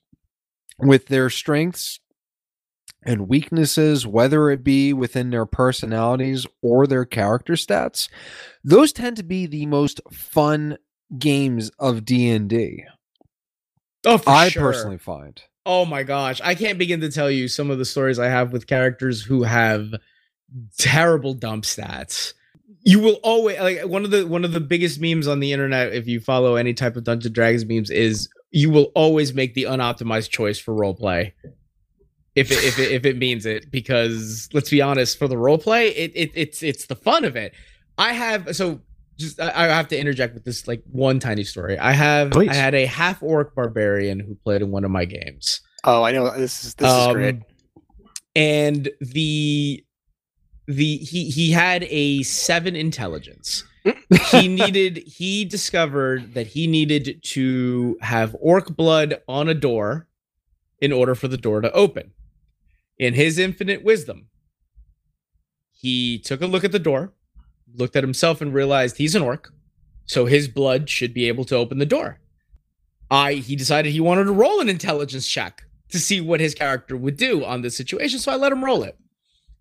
with 0.78 1.07
their 1.07 1.28
strengths 1.28 2.00
and 3.05 3.28
weaknesses, 3.28 4.07
whether 4.07 4.50
it 4.50 4.64
be 4.64 4.92
within 4.92 5.30
their 5.30 5.46
personalities 5.46 6.46
or 6.62 6.86
their 6.86 7.05
character 7.05 7.52
stats, 7.55 8.09
those 8.62 8.92
tend 8.92 9.16
to 9.16 9.22
be 9.22 9.46
the 9.46 9.66
most 9.66 10.00
fun 10.11 10.78
games 11.18 11.70
of 11.78 12.05
D&D. 12.05 12.84
Oh, 14.07 14.18
for 14.18 14.30
I 14.30 14.48
sure. 14.48 14.62
personally 14.62 14.98
find. 14.98 15.42
Oh 15.66 15.84
my 15.84 16.02
gosh, 16.02 16.40
I 16.44 16.54
can't 16.54 16.78
begin 16.78 17.00
to 17.00 17.10
tell 17.10 17.30
you 17.30 17.48
some 17.48 17.70
of 17.70 17.78
the 17.78 17.84
stories 17.84 18.18
I 18.18 18.26
have 18.26 18.52
with 18.52 18.66
characters 18.66 19.22
who 19.22 19.44
have 19.44 19.94
terrible 20.78 21.34
dump 21.34 21.64
stats. 21.64 22.34
You 22.82 23.00
will 23.00 23.18
always 23.22 23.58
like 23.58 23.86
one 23.86 24.04
of 24.04 24.10
the 24.10 24.26
one 24.26 24.44
of 24.44 24.52
the 24.52 24.60
biggest 24.60 25.00
memes 25.00 25.26
on 25.26 25.40
the 25.40 25.52
internet 25.52 25.94
if 25.94 26.06
you 26.06 26.20
follow 26.20 26.56
any 26.56 26.74
type 26.74 26.96
of 26.96 27.04
Dungeons 27.04 27.26
and 27.26 27.34
Dragons 27.34 27.64
memes 27.64 27.90
is 27.90 28.28
you 28.50 28.70
will 28.70 28.92
always 28.94 29.32
make 29.32 29.54
the 29.54 29.64
unoptimized 29.64 30.30
choice 30.30 30.58
for 30.58 30.74
roleplay. 30.74 31.32
If 32.34 32.50
it, 32.50 32.64
if 32.64 32.78
it, 32.78 32.92
if 32.92 33.06
it 33.06 33.16
means 33.16 33.46
it 33.46 33.70
because 33.70 34.48
let's 34.52 34.68
be 34.68 34.82
honest 34.82 35.18
for 35.18 35.28
the 35.28 35.36
roleplay 35.36 35.92
it, 35.96 36.12
it 36.14 36.32
it's 36.34 36.62
it's 36.62 36.86
the 36.86 36.96
fun 36.96 37.24
of 37.24 37.36
it. 37.36 37.54
I 37.96 38.12
have 38.12 38.54
so 38.54 38.80
just 39.18 39.40
I, 39.40 39.50
I 39.54 39.66
have 39.68 39.88
to 39.88 39.98
interject 39.98 40.34
with 40.34 40.44
this 40.44 40.66
like 40.66 40.82
one 40.90 41.18
tiny 41.20 41.44
story. 41.44 41.78
I 41.78 41.92
have 41.92 42.30
Please. 42.30 42.50
I 42.50 42.54
had 42.54 42.74
a 42.74 42.86
half 42.86 43.22
orc 43.22 43.54
barbarian 43.54 44.20
who 44.20 44.34
played 44.34 44.62
in 44.62 44.70
one 44.70 44.84
of 44.84 44.90
my 44.90 45.04
games. 45.04 45.60
Oh, 45.84 46.02
I 46.02 46.12
know 46.12 46.30
this 46.36 46.64
is 46.64 46.74
this 46.74 46.90
is 46.90 47.12
great. 47.12 47.34
Um, 47.36 47.42
And 48.34 48.90
the 49.00 49.84
the 50.66 50.96
he 50.96 51.30
he 51.30 51.50
had 51.52 51.84
a 51.84 52.22
seven 52.22 52.74
intelligence. 52.74 53.64
he 54.30 54.48
needed 54.60 54.96
he 55.06 55.44
discovered 55.44 56.34
that 56.34 56.48
he 56.48 56.66
needed 56.66 57.20
to 57.22 57.98
have 58.00 58.34
orc 58.40 58.74
blood 58.74 59.20
on 59.28 59.48
a 59.48 59.54
door 59.54 60.08
in 60.80 60.92
order 60.92 61.14
for 61.14 61.28
the 61.28 61.36
door 61.36 61.60
to 61.60 61.70
open. 61.72 62.12
In 62.98 63.14
his 63.14 63.38
infinite 63.38 63.84
wisdom, 63.84 64.28
he 65.72 66.18
took 66.18 66.40
a 66.40 66.46
look 66.46 66.64
at 66.64 66.72
the 66.72 66.78
door, 66.78 67.12
looked 67.74 67.96
at 67.96 68.04
himself 68.04 68.40
and 68.40 68.52
realized 68.54 68.96
he's 68.96 69.14
an 69.14 69.22
orc, 69.22 69.52
so 70.06 70.26
his 70.26 70.48
blood 70.48 70.88
should 70.88 71.12
be 71.14 71.28
able 71.28 71.44
to 71.46 71.56
open 71.56 71.78
the 71.78 71.86
door. 71.86 72.20
I 73.10 73.34
he 73.34 73.56
decided 73.56 73.92
he 73.92 74.00
wanted 74.00 74.24
to 74.24 74.32
roll 74.32 74.60
an 74.60 74.68
intelligence 74.68 75.26
check 75.28 75.64
to 75.90 75.98
see 75.98 76.20
what 76.20 76.40
his 76.40 76.54
character 76.54 76.96
would 76.96 77.16
do 77.16 77.44
on 77.44 77.62
this 77.62 77.76
situation, 77.76 78.18
so 78.18 78.32
I 78.32 78.36
let 78.36 78.52
him 78.52 78.64
roll 78.64 78.82
it. 78.82 78.96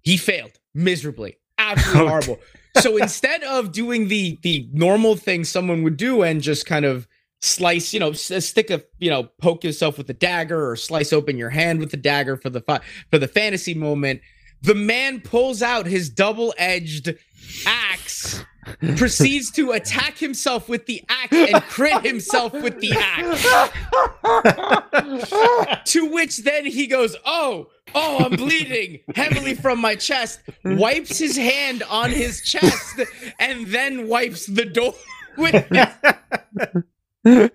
He 0.02 0.18
failed 0.18 0.52
miserably, 0.74 1.38
absolutely 1.58 2.08
horrible. 2.10 2.40
So 2.80 2.98
instead 2.98 3.44
of 3.44 3.72
doing 3.72 4.08
the 4.08 4.40
the 4.42 4.68
normal 4.74 5.16
thing 5.16 5.44
someone 5.44 5.84
would 5.84 5.98
do 5.98 6.24
and 6.24 6.42
just 6.42 6.66
kind 6.66 6.86
of 6.86 7.08
slice, 7.42 7.94
you 7.94 8.00
know, 8.00 8.12
s- 8.12 8.32
uh, 8.32 8.40
stick 8.40 8.70
a, 8.72 8.82
you 9.00 9.10
know, 9.10 9.24
poke 9.42 9.64
yourself 9.64 9.98
with 9.98 10.10
a 10.10 10.14
dagger 10.14 10.70
or 10.70 10.76
slice 10.78 11.12
open 11.14 11.38
your 11.38 11.50
hand 11.50 11.80
with 11.80 11.92
the 11.92 11.98
dagger 11.98 12.38
for 12.38 12.50
the 12.50 12.62
fi- 12.62 12.80
for 13.12 13.20
the 13.20 13.28
fantasy 13.28 13.74
moment, 13.74 14.22
the 14.64 14.76
man 14.76 15.22
pulls 15.22 15.62
out 15.62 15.86
his 15.86 16.10
double-edged 16.10 17.16
axe 17.66 18.44
proceeds 18.96 19.52
to 19.52 19.72
attack 19.72 20.18
himself 20.18 20.70
with 20.70 20.86
the 20.86 21.04
axe 21.10 21.36
and 21.36 21.62
crit 21.64 22.06
himself 22.06 22.54
with 22.54 22.80
the 22.80 22.92
axe. 22.94 23.44
to 25.92 26.06
which 26.12 26.38
then 26.38 26.66
he 26.66 26.88
goes, 26.88 27.16
Oh, 27.26 27.68
oh, 27.94 28.26
I'm 28.26 28.38
bleeding 28.38 29.00
heavily 29.16 29.54
from 29.56 29.80
my 29.80 29.96
chest, 29.96 30.42
wipes 30.64 31.18
his 31.18 31.36
hand 31.36 31.84
on 31.90 32.12
his 32.12 32.42
chest, 32.42 33.02
and 33.40 33.68
then 33.68 34.08
wipes 34.08 34.46
the 34.46 34.66
door 34.66 34.96
with 35.38 35.54
his 37.26 37.50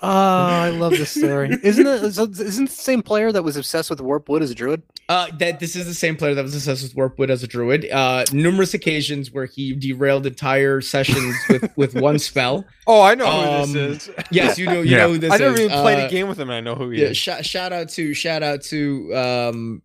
Oh, 0.00 0.08
I 0.08 0.70
love 0.70 0.92
this 0.92 1.10
story. 1.10 1.50
Isn't 1.62 1.86
it? 1.86 2.12
so 2.12 2.24
Isn't 2.24 2.66
the 2.66 2.70
same 2.70 3.02
player 3.02 3.32
that 3.32 3.42
was 3.42 3.56
obsessed 3.56 3.90
with 3.90 4.00
warp 4.00 4.28
wood 4.28 4.42
as 4.42 4.50
a 4.50 4.54
druid? 4.54 4.82
Uh, 5.08 5.26
that 5.38 5.58
this 5.58 5.74
is 5.74 5.86
the 5.86 5.94
same 5.94 6.16
player 6.16 6.34
that 6.34 6.42
was 6.42 6.54
obsessed 6.54 6.82
with 6.82 6.94
Warpwood 6.94 7.30
as 7.30 7.42
a 7.42 7.46
druid. 7.46 7.90
Uh, 7.90 8.26
numerous 8.30 8.74
occasions 8.74 9.32
where 9.32 9.46
he 9.46 9.74
derailed 9.74 10.26
entire 10.26 10.82
sessions 10.82 11.34
with 11.48 11.76
with 11.76 11.94
one 11.94 12.18
spell. 12.18 12.64
Oh, 12.86 13.02
I 13.02 13.14
know 13.14 13.26
Um, 13.26 13.68
who 13.68 13.88
this 13.88 14.08
is. 14.08 14.14
Yes, 14.30 14.58
you 14.58 14.66
know, 14.66 14.80
you 14.82 14.92
Yeah. 14.92 14.98
know 14.98 15.12
who 15.12 15.18
this 15.18 15.34
is. 15.34 15.40
I 15.40 15.44
never 15.44 15.54
is. 15.54 15.60
even 15.60 15.80
played 15.80 16.02
Uh, 16.02 16.06
a 16.06 16.10
game 16.10 16.28
with 16.28 16.38
him. 16.38 16.48
and 16.50 16.56
I 16.56 16.60
know 16.60 16.74
who 16.74 16.88
he 16.90 17.00
yeah, 17.02 17.08
is. 17.08 17.16
shout, 17.18 17.44
shout 17.44 17.72
out 17.72 17.88
to 17.90 18.14
shout 18.14 18.42
out 18.42 18.62
to 18.64 19.14
um 19.14 19.82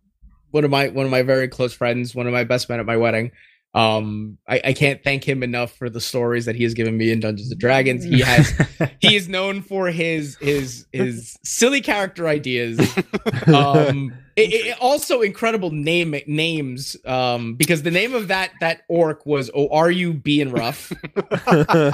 one 0.52 0.64
of 0.64 0.70
my 0.70 0.88
one 0.88 1.04
of 1.06 1.10
my 1.10 1.22
very 1.22 1.48
close 1.48 1.72
friends, 1.74 2.14
one 2.14 2.26
of 2.26 2.32
my 2.32 2.44
best 2.44 2.68
men 2.68 2.78
at 2.80 2.86
my 2.86 2.96
wedding. 2.96 3.30
Um, 3.74 4.38
I, 4.48 4.60
I 4.66 4.72
can't 4.72 5.02
thank 5.02 5.24
him 5.24 5.42
enough 5.42 5.72
for 5.72 5.90
the 5.90 6.00
stories 6.00 6.44
that 6.44 6.54
he 6.54 6.62
has 6.62 6.74
given 6.74 6.96
me 6.96 7.10
in 7.10 7.18
Dungeons 7.20 7.50
and 7.50 7.60
Dragons. 7.60 8.04
He 8.04 8.20
has 8.20 8.52
he 9.00 9.16
is 9.16 9.28
known 9.28 9.62
for 9.62 9.88
his 9.88 10.36
his 10.36 10.86
his 10.92 11.36
silly 11.42 11.80
character 11.80 12.28
ideas. 12.28 12.78
Um, 13.46 14.14
it, 14.36 14.52
it- 14.52 14.76
also 14.80 15.20
incredible 15.22 15.70
name 15.70 16.14
names. 16.26 16.96
Um, 17.04 17.54
because 17.54 17.82
the 17.82 17.90
name 17.90 18.14
of 18.14 18.28
that 18.28 18.50
that 18.60 18.82
orc 18.88 19.24
was 19.26 19.50
"Oh, 19.54 19.68
are 19.68 19.90
you 19.90 20.12
being 20.14 20.50
rough?" 20.52 20.92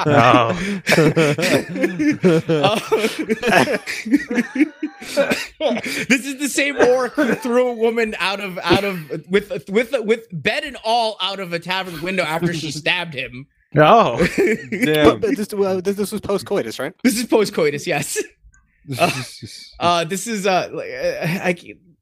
Oh. 0.02 0.52
this 5.82 6.24
is 6.26 6.38
the 6.38 6.48
same 6.48 6.76
orc 6.76 7.12
who 7.14 7.34
threw 7.34 7.68
a 7.68 7.74
woman 7.74 8.14
out 8.18 8.40
of 8.40 8.58
out 8.58 8.84
of 8.84 9.10
with 9.28 9.50
with 9.68 9.94
with 10.00 10.26
bed 10.32 10.64
and 10.64 10.76
all 10.84 11.16
out 11.20 11.40
of 11.40 11.52
a 11.52 11.58
tavern 11.58 12.00
window 12.02 12.22
after 12.22 12.52
she 12.52 12.70
stabbed 12.70 13.14
him. 13.14 13.46
oh. 13.76 14.16
But, 14.70 14.84
Damn. 14.84 15.20
but 15.20 15.36
this, 15.36 15.52
well, 15.54 15.80
this, 15.80 15.96
this 15.96 16.10
was 16.12 16.20
post 16.20 16.46
coitus, 16.46 16.78
right? 16.78 16.92
This 17.04 17.16
is 17.18 17.26
post 17.26 17.52
coitus, 17.54 17.86
yes. 17.86 18.18
Uh, 19.78 20.04
this 20.04 20.26
is 20.26 20.46
uh, 20.46 20.68
like, 20.72 20.90
uh, 20.90 21.38
I 21.44 21.54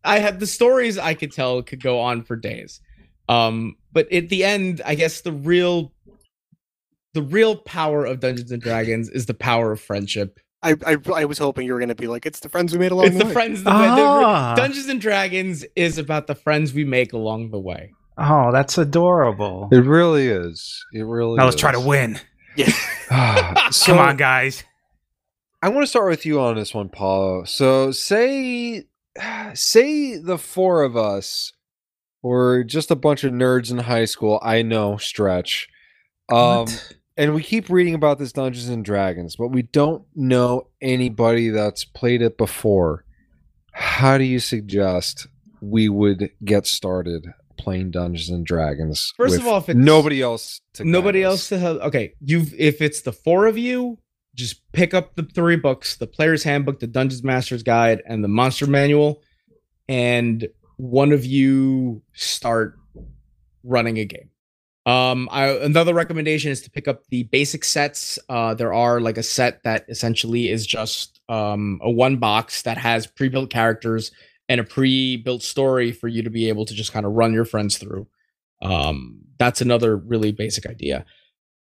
I 0.09 0.19
had 0.19 0.41
the 0.41 0.47
stories 0.47 0.99
I 0.99 1.15
could 1.15 1.33
tell 1.33 1.63
could 1.63 1.83
go 1.83 2.01
on 2.01 2.23
for 2.25 2.35
days. 2.37 2.81
Um, 3.29 3.77
but 3.93 4.11
at 4.13 4.29
the 4.31 4.43
end, 4.45 4.81
I 4.85 4.95
guess 4.95 5.21
the 5.21 5.33
real 5.33 5.93
the 7.15 7.23
real 7.23 7.57
power 7.57 8.05
of 8.05 8.21
Dungeons 8.21 8.51
and 8.51 8.63
Dragons 8.63 9.09
is 9.09 9.27
the 9.27 9.35
power 9.35 9.73
of 9.73 9.81
friendship. 9.81 10.39
I, 10.63 10.77
I 10.87 10.97
I 11.15 11.25
was 11.25 11.39
hoping 11.39 11.67
you 11.67 11.73
were 11.73 11.79
going 11.79 11.89
to 11.91 11.95
be 11.95 12.07
like, 12.09 12.27
it's 12.27 12.41
the 12.41 12.49
friends 12.49 12.73
we 12.73 12.79
made 12.79 12.91
along 12.93 13.07
It's 13.07 13.15
the, 13.17 13.21
the 13.21 13.27
way. 13.27 13.33
friends. 13.33 13.63
The, 13.65 13.71
Ah. 13.71 14.55
the, 14.55 14.63
Dungeons 14.63 14.89
and 14.89 15.01
Dragons 15.01 15.65
is 15.77 15.99
about 15.99 16.27
the 16.27 16.35
friends 16.35 16.73
we 16.75 16.85
make 16.85 17.13
along 17.13 17.51
the 17.51 17.59
way. 17.61 17.93
Oh, 18.17 18.51
that's 18.51 18.77
adorable. 18.79 19.69
It 19.71 19.85
really 19.85 20.27
is. 20.27 20.85
It 20.93 21.03
really. 21.03 21.37
Now 21.37 21.45
let's 21.45 21.57
try 21.57 21.71
to 21.73 21.79
is. 21.79 21.85
win. 21.85 22.19
so, 23.71 23.93
Come 23.93 23.99
on, 23.99 24.17
guys. 24.17 24.65
I 25.63 25.69
want 25.69 25.83
to 25.83 25.87
start 25.87 26.09
with 26.11 26.25
you 26.27 26.41
on 26.41 26.57
this 26.57 26.73
one, 26.75 26.89
Paulo. 26.89 27.45
So 27.45 27.91
say 27.93 28.85
say 29.55 30.17
the 30.17 30.39
four 30.39 30.83
of 30.83 30.97
us 30.97 31.53
were 32.23 32.65
just 32.65 32.91
a 32.91 32.97
bunch 32.97 33.25
of 33.25 33.33
nerds 33.33 33.71
in 33.71 33.79
high 33.79 34.05
school. 34.05 34.41
I 34.43 34.63
know, 34.63 34.97
stretch. 34.97 35.69
Um 36.31 36.67
and 37.17 37.35
we 37.35 37.43
keep 37.43 37.69
reading 37.69 37.95
about 37.95 38.19
this 38.21 38.33
Dungeons 38.33 38.69
and 38.69 38.85
Dragons, 38.85 39.35
but 39.37 39.49
we 39.49 39.63
don't 39.63 40.05
know 40.15 40.69
anybody 40.81 41.49
that's 41.51 41.85
played 41.85 42.23
it 42.23 42.39
before. 42.39 43.05
How 43.73 44.19
do 44.19 44.25
you 44.25 44.39
suggest 44.39 45.27
we 45.61 45.89
would 45.89 46.31
get 46.45 46.67
started 46.67 47.27
playing 47.59 47.91
Dungeons 47.91 48.29
and 48.31 48.47
Dragons? 48.47 49.13
First 49.17 49.33
with 49.33 49.41
of 49.41 49.47
all, 49.49 49.59
if 49.59 49.69
it's- 49.69 49.85
nobody 49.85 50.23
else, 50.23 50.61
to 50.75 50.85
Nobody 50.85 51.23
else 51.25 51.49
to 51.49 51.59
have. 51.59 51.77
Okay, 51.79 52.15
you've 52.21 52.55
if 52.55 52.81
it's 52.81 53.01
the 53.01 53.13
four 53.13 53.47
of 53.47 53.59
you, 53.59 53.99
just 54.39 54.63
pick 54.73 54.95
up 54.95 55.17
the 55.17 55.25
three 55.25 55.57
books: 55.57 55.97
the 55.97 56.07
Player's 56.07 56.45
Handbook, 56.45 56.81
the 56.81 56.87
Dungeons 56.87 57.23
Master's 57.23 57.63
Guide, 57.63 58.03
and 58.07 58.25
the 58.25 58.29
Monster 58.29 58.67
Manual, 58.67 59.23
and 59.89 60.49
one 60.77 61.13
of 61.13 61.25
you 61.27 62.01
start 62.15 62.79
running 63.65 63.99
a 63.99 64.05
game. 64.05 64.31
Um, 64.87 65.29
I, 65.31 65.49
another 65.49 65.93
recommendation 65.93 66.51
is 66.51 66.63
to 66.63 66.71
pick 66.71 66.89
up 66.89 67.03
the 67.11 67.25
basic 67.25 67.63
sets. 67.65 68.19
Uh, 68.31 68.55
there 68.55 68.73
are 68.73 69.01
like 69.01 69.19
a 69.19 69.23
set 69.23 69.63
that 69.65 69.85
essentially 69.89 70.49
is 70.49 70.67
just 70.67 71.21
um, 71.29 71.79
a 71.83 71.91
one 71.91 72.17
box 72.17 72.63
that 72.63 72.79
has 72.79 73.07
pre-built 73.07 73.51
characters 73.51 74.11
and 74.49 74.61
a 74.61 74.65
pre-built 74.65 75.43
story 75.43 75.93
for 75.93 76.09
you 76.09 76.23
to 76.23 76.31
be 76.31 76.49
able 76.49 76.65
to 76.65 76.73
just 76.73 76.93
kind 76.93 77.05
of 77.05 77.13
run 77.13 77.35
your 77.35 77.45
friends 77.45 77.77
through. 77.77 78.07
Um, 78.63 79.19
that's 79.39 79.61
another 79.61 79.97
really 79.97 80.33
basic 80.33 80.65
idea. 80.65 81.05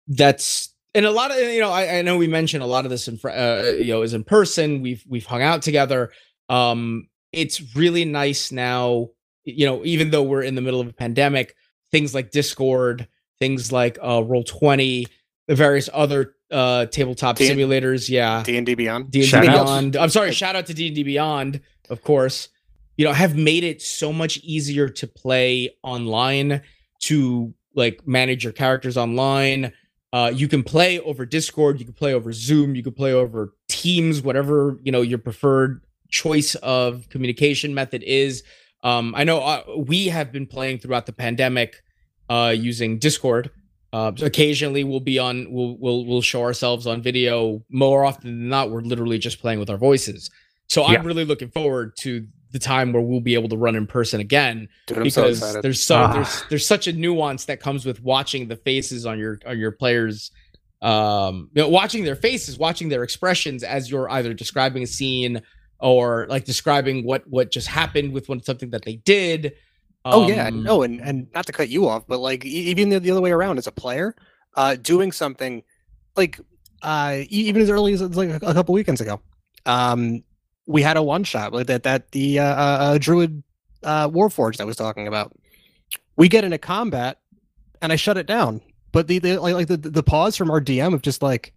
That's 0.08 0.75
and 0.96 1.06
a 1.06 1.12
lot 1.12 1.30
of 1.30 1.38
you 1.38 1.60
know 1.60 1.70
I, 1.70 2.00
I 2.00 2.02
know 2.02 2.18
we 2.18 2.28
mentioned 2.28 2.64
a 2.64 2.68
lot 2.68 2.86
of 2.86 2.92
this 2.92 3.08
in 3.08 3.18
fr- 3.18 3.30
uh, 3.30 3.64
you 3.78 3.94
know 3.94 4.02
is 4.02 4.14
in 4.14 4.24
person. 4.24 4.82
We've 4.82 5.04
we've 5.08 5.26
hung 5.26 5.44
out 5.44 5.62
together. 5.62 6.12
Um, 6.50 7.08
it's 7.32 7.76
really 7.76 8.06
nice 8.06 8.52
now. 8.52 9.10
You 9.44 9.68
know, 9.68 9.86
even 9.86 10.10
though 10.10 10.24
we're 10.24 10.42
in 10.42 10.56
the 10.56 10.62
middle 10.62 10.82
of 10.82 10.88
a 10.88 10.94
pandemic, 10.94 11.56
things 11.92 12.16
like 12.16 12.32
Discord, 12.32 13.08
things 13.38 13.72
like 13.72 14.00
uh, 14.02 14.24
Roll 14.24 14.44
Twenty, 14.44 15.06
the 15.48 15.56
various 15.56 15.90
other 15.94 16.36
uh, 16.50 16.86
tabletop 16.88 17.36
D- 17.36 17.50
simulators. 17.50 18.10
Yeah, 18.10 18.42
D 18.44 18.58
and 18.58 18.66
D 18.66 18.74
Beyond. 18.74 19.12
D&D 19.12 19.28
Shout 19.28 19.46
out. 19.48 19.66
Beyond. 19.66 19.96
I'm 19.98 20.10
sorry, 20.10 20.32
shout 20.32 20.56
out 20.56 20.66
to 20.68 20.74
D&D 20.74 21.04
Beyond, 21.04 21.62
of 21.90 22.02
course. 22.04 22.50
You 22.98 23.06
know, 23.06 23.12
have 23.12 23.36
made 23.36 23.66
it 23.66 23.82
so 23.82 24.14
much 24.14 24.38
easier 24.38 24.88
to 24.88 25.08
play 25.08 25.76
online, 25.84 26.62
to 27.02 27.54
like 27.76 28.08
manage 28.08 28.44
your 28.46 28.54
characters 28.54 28.96
online. 28.96 29.74
Uh, 30.16 30.30
you 30.30 30.48
can 30.48 30.64
play 30.64 30.98
over 31.02 31.26
Discord, 31.26 31.78
you 31.78 31.84
can 31.84 31.94
play 31.94 32.14
over 32.14 32.32
Zoom, 32.32 32.74
you 32.74 32.82
can 32.82 32.94
play 32.94 33.12
over 33.12 33.54
Teams, 33.68 34.22
whatever 34.22 34.80
you 34.82 34.90
know 34.90 35.02
your 35.02 35.18
preferred 35.18 35.82
choice 36.10 36.56
of 36.56 37.10
communication 37.10 37.74
method 37.74 38.02
is. 38.02 38.42
Um, 38.82 39.14
I 39.18 39.26
know 39.26 39.40
uh, 39.42 39.64
we 39.78 40.08
have 40.08 40.32
been 40.32 40.48
playing 40.48 40.80
throughout 40.80 41.06
the 41.06 41.12
pandemic 41.12 41.84
uh, 42.30 42.56
using 42.56 42.98
Discord. 42.98 43.52
Uh, 43.92 44.14
occasionally, 44.22 44.86
we'll 44.86 45.02
be 45.02 45.20
on. 45.20 45.52
We'll 45.52 45.78
we'll 45.82 46.06
we'll 46.06 46.22
show 46.22 46.44
ourselves 46.44 46.88
on 46.88 47.02
video. 47.02 47.66
More 47.70 48.06
often 48.06 48.30
than 48.30 48.48
not, 48.48 48.72
we're 48.72 48.84
literally 48.84 49.18
just 49.18 49.42
playing 49.42 49.60
with 49.60 49.70
our 49.70 49.78
voices. 49.78 50.30
So 50.68 50.82
Yeah. 50.82 51.00
I'm 51.00 51.06
really 51.06 51.26
looking 51.26 51.50
forward 51.50 51.98
to 51.98 52.26
the 52.56 52.60
time 52.60 52.92
where 52.94 53.02
we'll 53.02 53.20
be 53.32 53.36
able 53.36 53.50
to 53.50 53.58
run 53.66 53.76
in 53.76 53.86
person 53.86 54.20
again 54.20 54.68
Dude, 54.88 54.98
I'm 54.98 55.10
so 55.10 55.24
because 55.24 55.62
there's 55.62 55.84
so 55.84 55.98
Ah. 55.98 56.14
there's 56.14 56.44
there's 56.50 56.66
such 56.66 56.88
a 56.88 56.94
nuance 56.94 57.46
that 57.46 57.60
comes 57.60 57.86
with 57.86 58.02
watching 58.02 58.48
the 58.48 58.56
faces 58.56 59.06
on 59.06 59.20
your 59.20 59.38
on 59.46 59.60
your 59.60 59.72
players 59.72 60.32
um 60.82 61.50
you 61.54 61.62
know, 61.62 61.70
watching 61.70 62.04
their 62.04 62.16
faces 62.16 62.58
watching 62.58 62.90
their 62.90 63.04
expressions 63.04 63.64
as 63.64 63.90
you're 63.92 64.10
either 64.12 64.34
describing 64.34 64.84
a 64.84 64.88
scene 64.88 65.42
or 65.80 66.26
like 66.30 66.46
describing 66.46 67.06
what 67.06 67.28
what 67.28 67.52
just 67.52 67.68
happened 67.68 68.14
with 68.14 68.30
one 68.30 68.42
something 68.42 68.70
that 68.72 68.84
they 68.86 68.96
did 68.98 69.54
Oh 70.08 70.28
yeah, 70.30 70.48
Um, 70.50 70.62
no, 70.64 70.84
and 70.84 71.02
and 71.02 71.28
not 71.34 71.48
to 71.48 71.52
cut 71.52 71.68
you 71.68 71.88
off, 71.90 72.04
but 72.08 72.20
like 72.20 72.46
even 72.46 72.90
the, 72.90 73.00
the 73.00 73.10
other 73.10 73.22
way 73.22 73.32
around 73.32 73.58
as 73.58 73.66
a 73.66 73.72
player, 73.72 74.16
uh, 74.56 74.76
doing 74.76 75.12
something 75.12 75.64
like 76.16 76.40
uh, 76.84 77.22
even 77.30 77.60
as 77.64 77.72
early 77.72 77.94
as 77.94 78.02
like 78.16 78.30
a, 78.30 78.36
a 78.36 78.54
couple 78.54 78.76
weekends 78.76 79.02
ago, 79.02 79.20
um, 79.66 80.24
we 80.66 80.82
had 80.82 80.98
a 80.98 81.04
one 81.04 81.24
shot 81.24 81.54
like 81.54 81.68
that 81.68 81.84
that 81.84 82.12
the 82.12 82.40
uh, 82.40 82.44
uh, 82.46 82.78
uh, 82.80 82.98
druid 82.98 83.44
uh, 83.84 84.10
warforged 84.10 84.60
I 84.60 84.66
was 84.66 84.76
talking 84.76 85.08
about. 85.08 85.34
We 86.18 86.30
get 86.30 86.44
into 86.44 86.58
combat, 86.58 87.20
and 87.82 87.92
I 87.92 87.98
shut 87.98 88.18
it 88.18 88.26
down, 88.26 88.62
but 88.92 89.08
the, 89.08 89.20
the 89.20 89.38
like 89.38 89.54
like 89.54 89.68
the 89.68 89.78
the 89.78 90.04
pause 90.04 90.36
from 90.36 90.50
our 90.50 90.62
DM 90.62 90.94
of 90.94 91.02
just 91.02 91.22
like, 91.22 91.54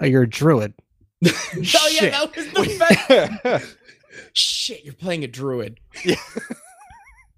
oh, 0.00 0.06
you're 0.06 0.22
a 0.22 0.28
druid. 0.28 0.74
oh 1.26 1.88
yeah 1.92 2.08
that 2.08 2.34
was 2.34 2.46
the 2.46 3.38
best 3.44 3.76
shit 4.32 4.82
you're 4.84 4.94
playing 4.94 5.22
a 5.22 5.26
druid 5.26 5.78
Yeah. 6.02 6.14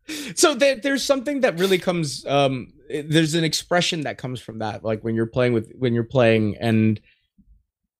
so 0.36 0.54
there, 0.54 0.76
there's 0.76 1.02
something 1.02 1.40
that 1.40 1.58
really 1.58 1.78
comes 1.78 2.24
um 2.26 2.72
there's 2.88 3.34
an 3.34 3.42
expression 3.42 4.02
that 4.02 4.18
comes 4.18 4.40
from 4.40 4.60
that 4.60 4.84
like 4.84 5.02
when 5.02 5.16
you're 5.16 5.26
playing 5.26 5.52
with 5.52 5.72
when 5.72 5.94
you're 5.94 6.04
playing 6.04 6.56
and 6.58 7.00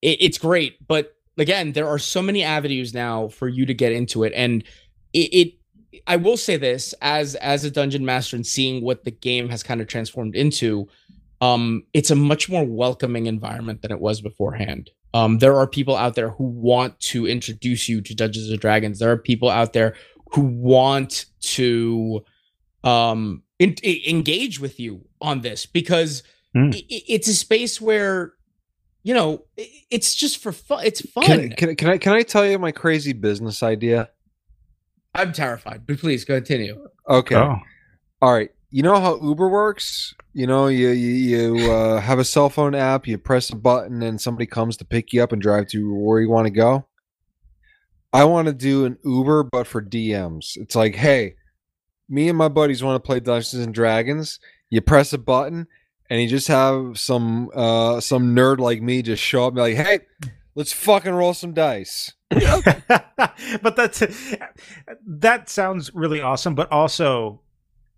it, 0.02 0.18
it's 0.20 0.38
great 0.38 0.76
but 0.86 1.16
again 1.38 1.72
there 1.72 1.88
are 1.88 1.98
so 1.98 2.20
many 2.22 2.42
avenues 2.42 2.92
now 2.94 3.28
for 3.28 3.48
you 3.48 3.64
to 3.66 3.74
get 3.74 3.92
into 3.92 4.24
it. 4.24 4.32
And 4.34 4.62
it, 5.12 5.18
it 5.34 5.52
i 6.06 6.16
will 6.16 6.36
say 6.38 6.56
this 6.56 6.94
as 7.02 7.34
as 7.36 7.64
a 7.64 7.70
dungeon 7.70 8.04
master 8.04 8.34
and 8.34 8.46
seeing 8.46 8.82
what 8.82 9.04
the 9.04 9.10
game 9.10 9.48
has 9.50 9.62
kind 9.62 9.80
of 9.80 9.86
transformed 9.86 10.34
into 10.34 10.88
um 11.42 11.82
it's 11.92 12.10
a 12.10 12.16
much 12.16 12.48
more 12.48 12.64
welcoming 12.64 13.26
environment 13.26 13.82
than 13.82 13.90
it 13.92 14.00
was 14.00 14.20
beforehand. 14.20 14.90
Um 15.14 15.38
there 15.38 15.56
are 15.56 15.66
people 15.66 15.96
out 15.96 16.14
there 16.14 16.30
who 16.30 16.44
want 16.44 16.98
to 17.12 17.26
introduce 17.26 17.88
you 17.88 18.00
to 18.00 18.14
dungeons 18.14 18.48
and 18.48 18.58
dragons. 18.60 18.98
There 18.98 19.10
are 19.10 19.18
people 19.18 19.50
out 19.50 19.72
there 19.74 19.94
who 20.32 20.42
want 20.42 21.26
to 21.56 22.24
um 22.84 23.42
e- 23.60 24.02
engage 24.08 24.60
with 24.60 24.80
you 24.80 25.04
on 25.20 25.40
this 25.42 25.66
because 25.66 26.22
Hmm. 26.54 26.70
i- 26.74 26.84
i- 26.90 27.04
it's 27.08 27.28
a 27.28 27.34
space 27.34 27.80
where 27.80 28.34
you 29.02 29.14
know 29.14 29.44
it's 29.56 30.14
just 30.14 30.38
for 30.38 30.52
fun 30.52 30.84
it's 30.84 31.00
fun 31.10 31.24
Can, 31.24 31.50
can, 31.50 31.76
can 31.76 31.88
I 31.88 31.98
can 31.98 32.12
I 32.12 32.22
tell 32.22 32.46
you 32.46 32.58
my 32.58 32.72
crazy 32.72 33.12
business 33.12 33.62
idea? 33.62 34.10
i'm 35.14 35.32
terrified 35.32 35.86
but 35.86 35.98
please 35.98 36.24
continue 36.24 36.88
Okay. 37.08 37.34
Oh. 37.34 37.58
All 38.20 38.32
right. 38.32 38.50
You 38.70 38.82
know 38.82 38.98
how 39.00 39.20
Uber 39.20 39.48
works? 39.48 40.14
You 40.32 40.46
know, 40.46 40.68
you 40.68 40.90
you, 40.90 41.54
you 41.56 41.72
uh, 41.72 42.00
have 42.00 42.18
a 42.18 42.24
cell 42.24 42.48
phone 42.48 42.74
app, 42.74 43.06
you 43.06 43.18
press 43.18 43.50
a 43.50 43.56
button, 43.56 44.02
and 44.02 44.20
somebody 44.20 44.46
comes 44.46 44.76
to 44.78 44.84
pick 44.84 45.12
you 45.12 45.22
up 45.22 45.32
and 45.32 45.42
drive 45.42 45.66
to 45.68 45.94
where 45.94 46.20
you 46.20 46.30
want 46.30 46.46
to 46.46 46.52
go. 46.52 46.86
I 48.12 48.24
want 48.24 48.46
to 48.46 48.54
do 48.54 48.84
an 48.84 48.98
Uber, 49.04 49.44
but 49.44 49.66
for 49.66 49.82
DMs. 49.82 50.56
It's 50.56 50.76
like, 50.76 50.94
hey, 50.94 51.34
me 52.08 52.28
and 52.28 52.38
my 52.38 52.48
buddies 52.48 52.82
want 52.82 53.02
to 53.02 53.06
play 53.06 53.20
Dungeons 53.20 53.62
and 53.64 53.74
Dragons. 53.74 54.38
You 54.70 54.80
press 54.80 55.12
a 55.12 55.18
button, 55.18 55.66
and 56.12 56.20
you 56.20 56.28
just 56.28 56.48
have 56.48 56.98
some 56.98 57.48
uh 57.54 57.98
some 57.98 58.36
nerd 58.36 58.58
like 58.58 58.82
me 58.82 59.00
just 59.00 59.22
show 59.22 59.44
up 59.44 59.48
and 59.48 59.56
be 59.56 59.62
like, 59.62 59.76
hey, 59.76 60.00
let's 60.54 60.70
fucking 60.70 61.14
roll 61.14 61.32
some 61.32 61.54
dice. 61.54 62.12
but 62.30 63.76
that's 63.76 64.02
that 65.06 65.48
sounds 65.48 65.90
really 65.94 66.20
awesome 66.20 66.54
but 66.54 66.70
also 66.72 67.40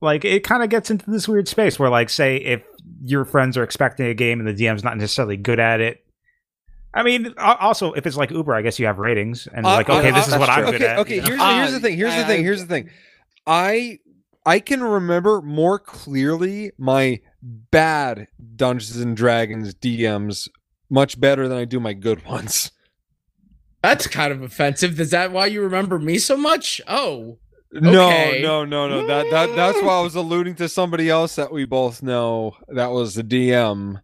like 0.00 0.24
it 0.24 0.42
kind 0.42 0.64
of 0.64 0.68
gets 0.68 0.90
into 0.90 1.08
this 1.08 1.28
weird 1.28 1.46
space 1.46 1.78
where 1.78 1.88
like 1.88 2.10
say 2.10 2.36
if 2.38 2.64
your 3.04 3.24
friends 3.24 3.56
are 3.56 3.62
expecting 3.62 4.06
a 4.06 4.14
game 4.14 4.40
and 4.40 4.48
the 4.48 4.64
dm's 4.64 4.82
not 4.82 4.96
necessarily 4.96 5.36
good 5.36 5.60
at 5.60 5.80
it 5.80 6.04
i 6.94 7.04
mean 7.04 7.32
also 7.38 7.92
if 7.92 8.08
it's 8.08 8.16
like 8.16 8.32
uber 8.32 8.56
i 8.56 8.60
guess 8.60 8.76
you 8.80 8.86
have 8.86 8.98
ratings 8.98 9.46
and 9.54 9.64
Uh, 9.64 9.70
like 9.70 9.88
okay 9.88 10.10
uh, 10.10 10.14
this 10.16 10.26
is 10.26 10.34
uh, 10.34 10.38
what 10.38 10.48
i'm 10.48 10.64
that's 10.64 10.72
good 10.72 10.82
okay, 10.82 10.90
at 10.90 10.98
okay. 10.98 11.14
you 11.14 11.22
know? 11.22 11.28
Here's, 11.28 11.70
here's 11.70 11.72
the 11.74 11.80
thing. 11.80 11.96
Here's 11.96 12.16
the 12.16 12.24
thing. 12.24 12.42
Here's 12.44 12.60
the 12.60 12.66
thing. 12.66 12.90
I 13.46 14.00
I 14.46 14.58
can 14.58 14.82
remember 14.82 15.40
more 15.40 15.78
clearly 15.78 16.72
my 16.76 17.20
bad 17.44 18.28
Dungeons 18.56 18.96
and 18.96 19.16
Dragons 19.16 19.74
DMs 19.74 20.48
much 20.88 21.20
better 21.20 21.46
than 21.48 21.58
I 21.58 21.64
do 21.64 21.78
my 21.80 21.92
good 21.92 22.24
ones. 22.26 22.70
that's 23.82 24.06
kind 24.06 24.32
of 24.32 24.42
offensive 24.42 24.98
is 24.98 25.10
that 25.10 25.30
why 25.32 25.46
you 25.46 25.60
remember 25.62 25.98
me 25.98 26.18
so 26.18 26.36
much 26.36 26.80
oh 26.88 27.38
No, 27.72 28.38
no, 28.38 28.64
no, 28.64 28.88
no. 28.88 29.06
That 29.06 29.30
that 29.30 29.56
that's 29.56 29.82
why 29.82 29.98
I 29.98 30.02
was 30.02 30.14
alluding 30.14 30.54
to 30.56 30.68
somebody 30.68 31.10
else 31.10 31.34
that 31.36 31.52
we 31.52 31.64
both 31.64 32.02
know. 32.04 32.56
That 32.68 32.92
was 32.92 33.14
the 33.16 33.24
DM 33.24 34.00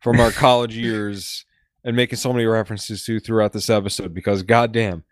from 0.00 0.20
our 0.20 0.30
college 0.46 0.74
years, 0.74 1.44
and 1.84 1.94
making 1.94 2.16
so 2.16 2.32
many 2.32 2.46
references 2.46 3.04
to 3.04 3.20
throughout 3.20 3.52
this 3.52 3.68
episode 3.68 4.14
because 4.14 4.42
goddamn, 4.42 5.04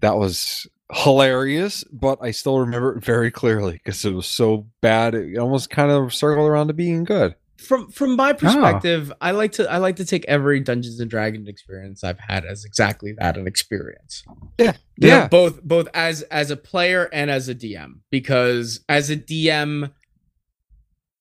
that 0.00 0.16
was 0.16 0.66
hilarious. 0.92 1.84
But 1.92 2.18
I 2.22 2.30
still 2.30 2.58
remember 2.60 2.96
it 2.96 3.04
very 3.04 3.30
clearly 3.30 3.74
because 3.74 4.04
it 4.04 4.12
was 4.12 4.26
so 4.26 4.66
bad. 4.80 5.14
It 5.14 5.38
almost 5.38 5.70
kind 5.70 5.90
of 5.90 6.14
circled 6.14 6.48
around 6.48 6.68
to 6.68 6.74
being 6.74 7.04
good. 7.04 7.34
from 7.58 7.90
from 7.90 8.14
my 8.16 8.30
ah. 8.30 8.34
perspective 8.34 9.10
i 9.22 9.30
like 9.30 9.50
to 9.52 9.64
i 9.72 9.78
like 9.78 9.96
to 9.96 10.04
take 10.04 10.26
every 10.26 10.60
dungeons 10.60 11.00
and 11.00 11.10
dragons 11.10 11.48
experience 11.48 12.04
i've 12.04 12.18
had 12.18 12.44
as 12.44 12.66
exactly 12.66 13.14
that 13.18 13.38
an 13.38 13.46
experience 13.46 14.22
You 14.58 14.66
know, 14.66 14.72
Yeah. 14.98 15.28
both 15.28 15.62
both 15.62 15.88
as 15.94 16.20
as 16.24 16.50
a 16.50 16.56
player 16.56 17.08
and 17.14 17.30
as 17.30 17.48
a 17.48 17.54
dm 17.54 18.00
because 18.10 18.84
as 18.90 19.08
a 19.08 19.16
dm 19.16 19.90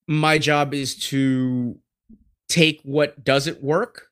my 0.09 0.37
job 0.37 0.73
is 0.73 0.95
to 1.09 1.79
take 2.49 2.81
what 2.83 3.23
doesn't 3.23 3.63
work 3.63 4.07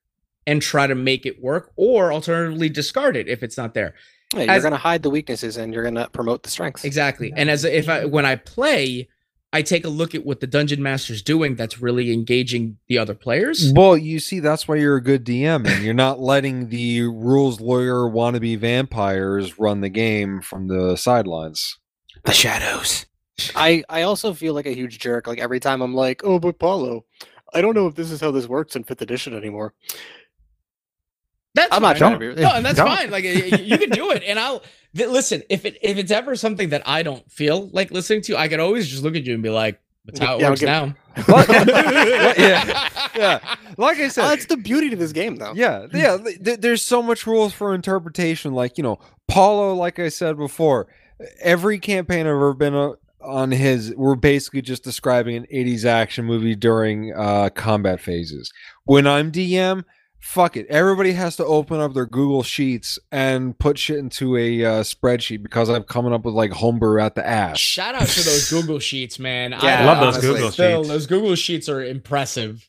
and 0.48 0.62
try 0.62 0.88
to 0.88 0.96
make 0.96 1.26
it 1.26 1.42
work 1.44 1.74
or 1.76 2.14
alternatively 2.14 2.70
discard 2.70 3.18
it 3.18 3.28
if 3.28 3.44
it's 3.44 3.58
not 3.58 3.74
there 3.74 3.96
Yeah, 4.34 4.42
you're 4.44 4.52
As- 4.52 4.64
gonna 4.64 4.78
hide 4.78 5.04
the 5.04 5.10
weaknesses 5.10 5.58
and 5.58 5.74
you're 5.74 5.84
gonna 5.84 6.10
promote 6.10 6.44
the 6.44 6.50
strengths. 6.50 6.84
exactly 6.84 7.32
and 7.36 7.50
as 7.50 7.64
if 7.66 7.88
i 7.90 8.06
when 8.06 8.26
i 8.26 8.36
play 8.36 9.08
i 9.52 9.62
take 9.62 9.86
a 9.86 9.90
look 9.90 10.16
at 10.16 10.26
what 10.26 10.40
the 10.40 10.48
dungeon 10.48 10.82
master's 10.82 11.22
doing 11.22 11.56
that's 11.56 11.80
really 11.82 12.12
engaging 12.12 12.78
the 12.88 12.98
other 12.98 13.14
players 13.14 13.72
Well, 13.76 13.96
you 13.98 14.20
see, 14.20 14.40
that's 14.40 14.68
why 14.68 14.76
you're 14.78 14.96
a 14.98 15.02
good 15.04 15.24
DM, 15.26 15.68
and 15.68 15.84
you're 15.86 15.94
not 15.94 16.20
letting 16.32 16.70
the 16.70 17.02
rules 17.04 17.62
lawyer 17.62 18.10
wannabe 18.10 18.58
vampires 18.58 19.60
run 19.60 19.82
the 19.82 19.90
game 19.90 20.42
from 20.42 20.68
the 20.68 20.96
sidelines. 20.98 21.78
The 22.26 22.32
shadows. 22.34 23.06
I 23.56 23.84
I 23.90 24.02
also 24.04 24.34
feel 24.34 24.54
like 24.54 24.66
a 24.66 24.74
huge 24.76 24.98
jerk. 25.00 25.28
Like 25.28 25.40
every 25.40 25.60
time 25.60 25.82
I'm 25.82 25.94
like, 25.94 26.22
oh, 26.24 26.40
but 26.40 26.58
Paulo, 26.60 27.06
I 27.54 27.62
don't 27.62 27.76
know 27.76 27.86
if 27.88 27.96
this 27.96 28.10
is 28.12 28.22
how 28.22 28.32
this 28.32 28.48
works 28.48 28.76
in 28.76 28.84
fifth 28.84 29.02
edition 29.02 29.36
anymore. 29.36 29.74
That's 31.56 31.74
I'm 31.76 31.82
not 31.82 31.98
fine. 31.98 32.18
trying 32.18 32.20
to 32.20 32.36
be. 32.36 32.42
No, 32.42 32.50
and 32.54 32.66
that's 32.66 32.78
Don't. 32.78 32.88
fine. 32.88 33.12
Like 33.12 33.24
y- 33.26 33.50
y- 33.52 33.58
you 33.60 33.78
can 33.78 33.90
do 33.92 34.12
it, 34.12 34.24
and 34.26 34.40
I'll 34.40 34.64
th- 34.96 35.10
listen. 35.10 35.44
If 35.50 35.66
it 35.66 35.78
if 35.82 35.98
it's 35.98 36.12
ever 36.12 36.36
something 36.36 36.70
that 36.70 36.82
I 36.86 37.04
don't 37.04 37.30
feel 37.32 37.70
like 37.72 37.92
listening 37.92 38.22
to, 38.24 38.38
I 38.38 38.48
can 38.48 38.60
always 38.60 38.88
just 38.88 39.04
look 39.04 39.16
at 39.16 39.24
you 39.26 39.34
and 39.36 39.44
be 39.44 39.50
like, 39.50 39.80
"That's 40.06 40.20
how 40.20 40.36
it 40.38 40.42
Yeah, 40.42 40.50
works 40.50 40.60
give- 40.62 40.68
now." 40.70 40.96
What? 41.28 41.48
yeah, 41.50 42.90
yeah. 43.16 43.56
Like 43.78 44.00
I 44.00 44.06
Oh, 44.06 44.10
said, 44.10 44.24
that's 44.30 44.46
the 44.48 44.58
beauty 44.58 44.90
to 44.90 44.96
this 44.96 45.12
game, 45.12 45.36
though. 45.38 45.54
yeah, 45.56 45.86
yeah. 45.94 46.18
th- 46.18 46.44
th- 46.44 46.60
there's 46.60 46.82
so 46.82 47.02
much 47.04 47.28
rules 47.28 47.54
for 47.54 47.76
interpretation. 47.76 48.54
Like 48.54 48.78
you 48.78 48.84
know, 48.84 49.00
Paulo. 49.28 49.74
Like 49.76 50.00
I 50.00 50.10
said 50.10 50.38
before, 50.38 50.88
every 51.42 51.80
campaign 51.80 52.22
I've 52.22 52.32
ever 52.34 52.54
been 52.54 52.74
uh, 52.74 52.94
on 53.22 53.52
his, 53.52 53.94
we're 53.96 54.16
basically 54.16 54.62
just 54.64 54.84
describing 54.84 55.36
an 55.36 55.46
'80s 55.54 55.86
action 55.86 56.26
movie 56.26 56.56
during 56.56 57.14
uh, 57.14 57.50
combat 57.54 58.00
phases. 58.02 58.52
When 58.86 59.06
I'm 59.08 59.32
DM, 59.32 59.84
fuck 60.24 60.56
it. 60.56 60.66
Everybody 60.70 61.12
has 61.12 61.36
to 61.36 61.46
open 61.46 61.82
up 61.82 61.94
their 61.94 62.06
Google 62.06 62.44
Sheets 62.44 62.98
and 63.12 63.60
put 63.60 63.78
shit 63.78 63.98
into 63.98 64.38
a 64.38 64.64
uh, 64.64 64.70
spreadsheet 64.84 65.44
because 65.44 65.70
I'm 65.70 65.84
coming 65.84 66.14
up 66.14 66.24
with 66.24 66.34
like 66.34 66.52
homebrew 66.52 67.02
at 67.02 67.14
the 67.16 67.28
ass. 67.28 67.60
Shout 67.60 67.94
out 67.94 68.08
to 68.08 68.24
those 68.24 68.50
Google 68.50 68.80
sheets, 68.80 69.20
man. 69.20 69.52
Yeah, 69.62 69.82
I 69.82 69.86
love 69.86 70.00
those 70.00 70.16
honestly, 70.16 70.34
Google 70.36 70.52
Still, 70.52 70.82
sheets. 70.84 70.90
those 70.90 71.08
Google 71.08 71.36
sheets 71.36 71.70
are 71.70 71.84
impressive. 71.84 72.68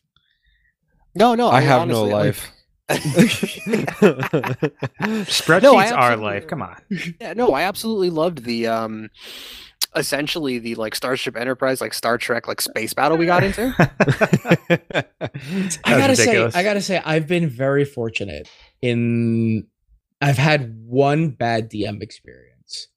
No, 1.15 1.33
no. 1.35 1.49
I 1.49 1.59
mean, 1.61 1.69
have 1.69 1.81
honestly, 1.81 2.09
no 2.09 2.15
like- 2.15 2.25
life. 2.25 2.51
Spreadsheets 5.25 5.61
No, 5.63 5.77
are 5.95 6.15
life. 6.17 6.47
Come 6.47 6.61
on. 6.61 6.75
Yeah, 7.19 7.33
no, 7.33 7.53
I 7.53 7.63
absolutely 7.63 8.09
loved 8.09 8.43
the 8.43 8.67
um 8.67 9.09
essentially 9.95 10.59
the 10.59 10.75
like 10.75 10.95
Starship 10.95 11.35
Enterprise, 11.37 11.81
like 11.81 11.93
Star 11.93 12.17
Trek, 12.17 12.47
like 12.47 12.61
space 12.61 12.93
battle 12.93 13.17
we 13.17 13.25
got 13.25 13.43
into. 13.43 13.73
I 13.79 15.05
gotta 15.85 16.11
ridiculous. 16.13 16.53
say, 16.53 16.59
I 16.59 16.63
gotta 16.63 16.81
say, 16.81 17.01
I've 17.03 17.27
been 17.27 17.49
very 17.49 17.85
fortunate 17.85 18.49
in. 18.81 19.67
I've 20.21 20.37
had 20.37 20.75
one 20.85 21.29
bad 21.29 21.69
DM 21.69 22.01
experience, 22.01 22.87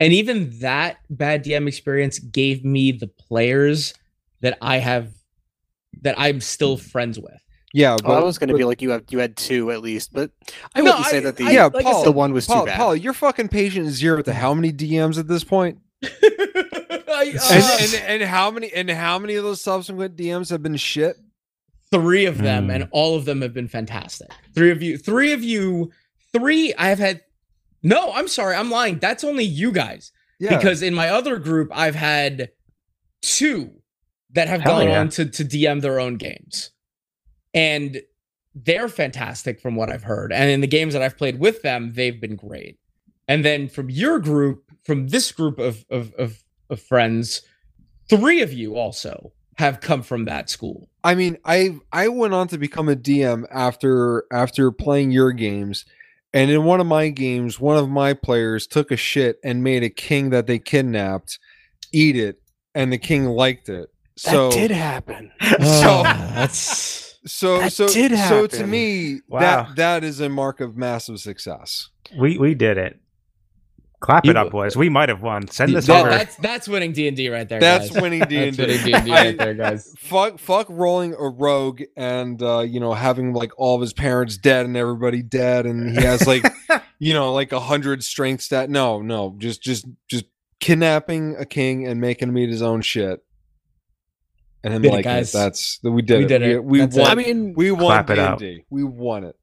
And 0.00 0.12
even 0.12 0.58
that 0.58 0.96
bad 1.08 1.44
DM 1.44 1.68
experience 1.68 2.18
gave 2.18 2.64
me 2.64 2.90
the 2.92 3.06
players 3.06 3.94
that 4.40 4.58
I 4.60 4.78
have 4.78 5.12
that 6.02 6.16
I'm 6.18 6.40
still 6.40 6.76
friends 6.76 7.18
with. 7.18 7.40
Yeah, 7.72 7.94
oh, 8.04 8.08
Well, 8.08 8.18
I 8.18 8.24
was 8.24 8.38
going 8.38 8.48
to 8.48 8.56
be 8.56 8.64
like 8.64 8.82
you 8.82 8.90
have 8.90 9.04
you 9.10 9.20
had 9.20 9.36
two 9.36 9.70
at 9.70 9.80
least, 9.82 10.12
but 10.12 10.30
I 10.74 10.80
No, 10.80 10.90
wouldn't 10.90 11.06
say 11.06 11.20
that 11.20 11.36
the 11.36 11.44
I- 11.44 11.50
yeah, 11.52 11.64
like 11.72 11.86
I 11.86 11.92
Paul, 11.92 12.04
the 12.04 12.12
one 12.12 12.32
was 12.32 12.46
too 12.46 12.52
Paul, 12.52 12.66
bad. 12.66 12.76
Paul, 12.76 12.96
you're 12.96 13.12
fucking 13.14 13.48
patient 13.48 13.88
zero 13.90 14.20
to 14.22 14.32
how 14.32 14.52
many 14.52 14.72
DMs 14.72 15.16
at 15.18 15.28
this 15.28 15.44
point? 15.44 15.78
I, 17.08 17.34
And, 17.50 17.64
uh, 17.64 17.78
and 17.80 17.94
and 17.94 18.22
how 18.22 18.50
many 18.50 18.72
and 18.72 18.90
how 18.90 19.18
many 19.18 19.34
of 19.36 19.44
those 19.44 19.60
subsequent 19.60 20.16
DMs 20.16 20.50
have 20.50 20.62
been 20.62 20.76
shit? 20.76 21.16
three 21.90 22.24
of 22.24 22.38
them, 22.38 22.66
Mm. 22.68 22.74
and 22.74 22.88
all 22.90 23.14
of 23.16 23.24
them 23.24 23.40
have 23.42 23.54
been 23.54 23.68
fantastic. 23.68 24.28
Three 24.52 24.72
of 24.72 24.82
you, 24.82 24.98
three 24.98 25.32
of 25.32 25.44
you, 25.44 25.92
three. 26.32 26.74
I 26.74 26.88
have 26.88 26.98
had. 26.98 27.20
No, 27.82 28.12
I'm 28.12 28.26
sorry, 28.26 28.56
I'm 28.56 28.70
lying. 28.70 28.98
That's 28.98 29.22
only 29.22 29.44
you 29.44 29.70
guys. 29.70 30.10
Yeah, 30.40 30.56
Because 30.56 30.82
in 30.82 30.92
my 30.94 31.08
other 31.10 31.38
group, 31.38 31.70
I've 31.72 31.94
had 31.94 32.50
two 33.22 33.70
that 34.32 34.48
have 34.48 34.62
Hell 34.62 34.78
gone 34.80 34.88
yeah. 34.88 35.00
on 35.00 35.08
to 35.10 35.26
to 35.26 35.44
DM 35.44 35.82
their 35.82 36.00
own 36.00 36.16
games, 36.16 36.70
and 37.52 38.02
they're 38.56 38.88
fantastic 38.88 39.60
from 39.60 39.76
what 39.76 39.90
I've 39.90 40.02
heard. 40.02 40.32
And 40.32 40.50
in 40.50 40.60
the 40.60 40.66
games 40.66 40.94
that 40.94 41.02
I've 41.02 41.16
played 41.18 41.38
with 41.38 41.62
them, 41.62 41.92
they've 41.94 42.20
been 42.20 42.36
great. 42.36 42.78
And 43.28 43.44
then 43.44 43.68
from 43.68 43.88
your 43.90 44.18
group, 44.18 44.63
from 44.84 45.08
this 45.08 45.32
group 45.32 45.58
of 45.58 45.84
of 45.90 46.12
of, 46.14 46.42
of 46.70 46.80
friends, 46.80 47.42
three 48.08 48.40
of 48.42 48.52
you 48.52 48.76
also 48.76 49.32
have 49.58 49.80
come 49.80 50.02
from 50.02 50.24
that 50.24 50.50
school. 50.50 50.88
I 51.02 51.14
mean, 51.14 51.38
I 51.44 51.76
I 51.92 52.08
went 52.08 52.34
on 52.34 52.48
to 52.48 52.58
become 52.58 52.88
a 52.88 52.96
DM 52.96 53.44
after 53.50 54.24
after 54.32 54.70
playing 54.72 55.10
your 55.12 55.32
games, 55.32 55.84
and 56.32 56.50
in 56.50 56.64
one 56.64 56.80
of 56.80 56.86
my 56.86 57.08
games, 57.08 57.60
one 57.60 57.76
of 57.76 57.88
my 57.88 58.14
players 58.14 58.66
took 58.66 58.90
a 58.90 58.96
shit 58.96 59.38
and 59.44 59.62
made 59.62 59.82
a 59.82 59.90
king 59.90 60.30
that 60.30 60.46
they 60.46 60.58
kidnapped 60.58 61.38
eat 61.92 62.16
it, 62.16 62.40
and 62.74 62.92
the 62.92 62.98
king 62.98 63.26
liked 63.26 63.68
it. 63.68 63.88
that 64.24 64.30
So 64.30 64.50
did 64.50 64.70
happen. 64.72 65.30
so 65.40 65.56
Ah, 65.60 66.32
that's 66.34 67.14
so 67.26 67.60
That 67.60 67.72
so 67.72 67.86
did 67.88 68.18
so 68.18 68.46
to 68.48 68.66
me 68.66 69.20
Wow. 69.28 69.40
that 69.40 69.76
that 69.76 70.04
is 70.04 70.20
a 70.20 70.28
mark 70.28 70.60
of 70.60 70.76
massive 70.76 71.20
success. 71.20 71.88
We 72.18 72.36
we 72.38 72.54
did 72.54 72.76
it. 72.78 72.98
Clap 74.00 74.24
You- 74.26 74.32
it 74.32 74.36
up, 74.36 74.50
boys. 74.50 74.76
We 74.76 74.88
might 74.90 75.08
have 75.08 75.22
won. 75.22 75.48
Send 75.48 75.74
this 75.74 75.86
that- 75.86 76.00
over. 76.00 76.10
that's 76.10 76.36
that's 76.36 76.68
winning 76.68 76.92
D 76.92 77.08
and 77.08 77.16
D 77.16 77.28
right 77.30 77.48
there. 77.48 77.58
That's 77.60 77.90
guys. 77.90 78.02
winning 78.02 78.20
D 78.28 78.36
and 78.48 78.56
That's 78.56 78.68
winning 78.68 78.84
D 78.84 78.92
and 78.92 79.04
D. 79.04 79.10
D 79.10 79.16
right 79.16 79.38
there, 79.38 79.54
guys. 79.54 79.94
Fuck, 79.98 80.38
fuck 80.38 80.66
rolling 80.68 81.14
a 81.14 81.28
rogue 81.28 81.82
and 81.96 82.42
uh, 82.42 82.60
you 82.60 82.80
know 82.80 82.92
having 82.92 83.32
like 83.32 83.52
all 83.56 83.74
of 83.76 83.80
his 83.80 83.92
parents 83.94 84.36
dead 84.36 84.66
and 84.66 84.76
everybody 84.76 85.22
dead 85.22 85.64
and 85.64 85.90
he 85.96 86.04
has 86.04 86.26
like 86.26 86.44
you 86.98 87.14
know 87.14 87.32
like 87.32 87.52
a 87.52 87.60
hundred 87.60 88.04
strength 88.04 88.42
stat. 88.42 88.68
No, 88.68 89.00
no, 89.00 89.34
just 89.38 89.62
just 89.62 89.86
just 90.08 90.26
kidnapping 90.60 91.36
a 91.38 91.46
king 91.46 91.86
and 91.86 92.00
making 92.00 92.28
him 92.28 92.36
eat 92.38 92.50
his 92.50 92.62
own 92.62 92.82
shit. 92.82 93.24
And 94.62 94.72
him 94.72 94.82
Did 94.82 94.92
like 94.92 95.04
guys. 95.04 95.30
That's 95.32 95.78
we 95.82 96.00
did 96.02 96.18
We 96.18 96.24
it. 96.24 96.28
did 96.28 96.42
We, 96.42 96.52
it. 96.54 96.64
we 96.64 96.78
That's 96.80 96.96
won. 96.96 97.06
it. 97.06 97.10
I 97.10 97.14
mean, 97.14 97.54
we 97.54 97.70
won 97.70 97.86
Clap 97.86 98.10
it 98.10 98.18
out. 98.18 98.38
D&D. 98.38 98.64
We 98.70 98.82
won 98.84 99.24
it. 99.24 99.36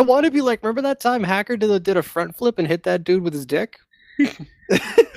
I 0.00 0.02
want 0.02 0.24
to 0.24 0.30
be 0.30 0.40
like, 0.40 0.62
remember 0.62 0.80
that 0.82 0.98
time 1.00 1.22
Hacker 1.22 1.56
did 1.58 1.70
a, 1.70 1.78
did 1.78 1.96
a 1.98 2.02
front 2.02 2.36
flip 2.36 2.58
and 2.58 2.66
hit 2.66 2.84
that 2.84 3.04
dude 3.04 3.22
with 3.22 3.34
his 3.34 3.44
dick? 3.44 3.76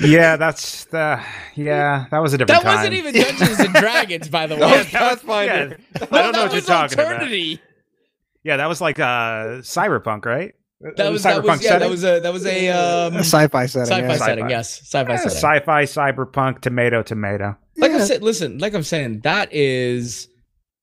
yeah, 0.01 0.35
that's 0.35 0.85
the 0.85 1.21
yeah. 1.55 2.05
That 2.11 2.19
was 2.19 2.33
a 2.33 2.37
different 2.37 2.63
That 2.63 2.67
time. 2.69 2.77
wasn't 2.77 2.93
even 2.95 3.13
Dungeons 3.13 3.59
and 3.59 3.73
Dragons, 3.73 4.29
by 4.29 4.47
the 4.47 4.55
way. 4.55 4.61
That 4.61 4.77
was 4.77 4.91
that 4.91 5.01
was- 5.01 5.19
Pathfinder. 5.19 5.77
yeah. 5.95 6.07
No, 6.11 6.17
I 6.17 6.21
don't 6.21 6.31
know 6.33 6.41
what 6.43 6.51
you're 6.51 6.55
was 6.55 6.65
talking 6.65 6.99
about. 6.99 7.59
Yeah, 8.43 8.57
that 8.57 8.67
was 8.67 8.81
like 8.81 8.99
uh 8.99 9.61
cyberpunk, 9.61 10.25
right? 10.25 10.53
That 10.97 11.11
was 11.11 11.23
that 11.23 11.43
was 11.43 11.63
yeah, 11.63 11.79
that 11.79 11.89
was 11.89 12.03
a 12.03 12.19
that 12.19 12.33
was 12.33 12.45
a 12.45 12.69
um, 12.69 13.15
sci-fi 13.17 13.65
setting. 13.67 13.87
sci-fi 13.87 14.07
yeah. 14.07 14.17
setting. 14.17 14.43
Sci-fi. 14.45 14.49
Yes, 14.49 14.79
sci-fi 14.81 15.11
Yeah, 15.11 15.17
setting. 15.17 15.37
sci-fi, 15.37 15.83
cyberpunk, 15.85 16.59
tomato, 16.59 17.03
tomato. 17.03 17.55
like 17.77 17.91
Yeah. 17.91 17.97
I 17.97 18.01
said, 18.01 18.21
listen, 18.21 18.57
like 18.57 18.73
I'm 18.73 18.83
saying, 18.83 19.21
that 19.21 19.53
is 19.53 20.27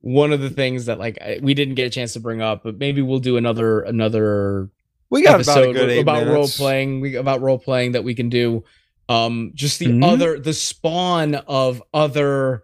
one 0.01 0.33
of 0.33 0.41
the 0.41 0.51
things 0.51 0.87
that 0.87 0.99
like 0.99 1.19
I, 1.21 1.39
we 1.43 1.55
didn't 1.55 1.75
get 1.75 1.87
a 1.87 1.91
chance 1.91 2.13
to 2.15 2.21
bring 2.21 2.41
up, 2.41 2.63
but 2.65 2.79
maybe 2.79 3.03
we'll 3.03 3.19
do 3.19 3.37
another 3.37 3.81
another 3.81 4.71
We 5.11 5.23
got 5.23 5.41
about 5.41 5.57
a 5.57 5.61
episode 5.61 5.73
good 5.75 5.99
about 5.99 6.27
role 6.27 6.49
playing. 6.49 7.01
We 7.01 7.17
about 7.17 7.41
role 7.43 7.59
playing 7.59 7.93
that 7.93 8.05
we 8.05 8.15
can 8.15 8.29
do. 8.29 8.65
Um, 9.09 9.51
just 9.55 9.79
the 9.79 9.87
Mhm. 9.87 10.05
other 10.05 10.39
the 10.39 10.53
spawn 10.55 11.35
of 11.35 11.83
other 11.93 12.63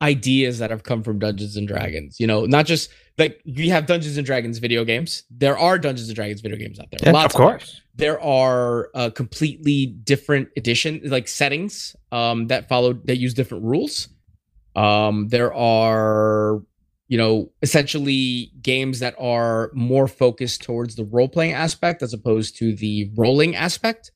ideas 0.00 0.58
that 0.60 0.70
have 0.70 0.84
come 0.84 1.02
from 1.02 1.18
Dungeons 1.18 1.56
and 1.56 1.66
Dragons. 1.66 2.20
You 2.20 2.26
know, 2.26 2.44
not 2.46 2.66
just 2.66 2.90
like 3.18 3.40
we 3.44 3.68
have 3.70 3.86
Dungeons 3.86 4.16
and 4.16 4.24
Dragons 4.24 4.58
video 4.58 4.84
games. 4.84 5.24
There 5.30 5.58
are 5.58 5.78
Dungeons 5.78 6.08
and 6.08 6.14
Dragons 6.14 6.40
video 6.40 6.56
games 6.58 6.78
out 6.78 6.86
there. 6.90 7.00
Yeah, 7.02 7.12
Lots 7.12 7.34
of 7.34 7.38
course. 7.40 7.80
there 7.96 8.20
are 8.20 8.90
uh, 8.94 9.10
completely 9.10 9.86
different 9.86 10.48
edition 10.56 11.00
like 11.04 11.26
settings 11.26 11.96
um, 12.12 12.46
that 12.46 12.68
follow 12.68 12.92
that 13.06 13.16
use 13.16 13.34
different 13.34 13.64
rules 13.64 14.08
um, 14.76 15.28
there 15.28 15.52
are 15.54 16.62
you 17.08 17.16
know 17.18 17.50
essentially 17.62 18.52
games 18.60 18.98
that 19.00 19.14
are 19.18 19.70
more 19.74 20.06
focused 20.08 20.62
towards 20.62 20.94
the 20.96 21.04
role-playing 21.04 21.52
aspect 21.52 22.02
as 22.02 22.12
opposed 22.12 22.56
to 22.58 22.74
the 22.74 23.10
rolling 23.16 23.56
aspect 23.56 24.12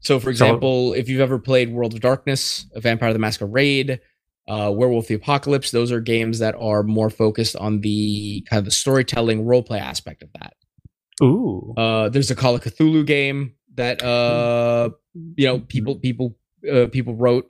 so 0.00 0.18
for 0.20 0.24
So- 0.26 0.30
example 0.30 0.92
if 0.94 1.08
you've 1.08 1.20
ever 1.20 1.38
played 1.38 1.72
world 1.72 1.94
of 1.94 2.00
darkness 2.00 2.66
vampire 2.76 3.12
the 3.12 3.18
masquerade 3.18 4.00
uh, 4.48 4.70
werewolf 4.74 5.06
the 5.06 5.14
apocalypse 5.14 5.70
those 5.70 5.90
are 5.92 6.00
games 6.00 6.38
that 6.40 6.54
are 6.58 6.82
more 6.82 7.08
focused 7.08 7.56
on 7.56 7.80
the 7.80 8.44
kind 8.50 8.58
of 8.58 8.64
the 8.66 8.70
storytelling 8.70 9.44
role-play 9.46 9.78
aspect 9.78 10.22
of 10.22 10.28
that 10.40 10.54
Ooh. 11.22 11.72
uh, 11.76 12.08
there's 12.08 12.30
a 12.30 12.34
Call 12.34 12.54
of 12.54 12.62
Cthulhu 12.62 13.06
game 13.06 13.54
that 13.74 14.02
uh, 14.02 14.90
you 15.36 15.46
know 15.46 15.60
people 15.60 15.96
people 15.96 16.36
uh, 16.70 16.86
people 16.88 17.14
wrote. 17.14 17.46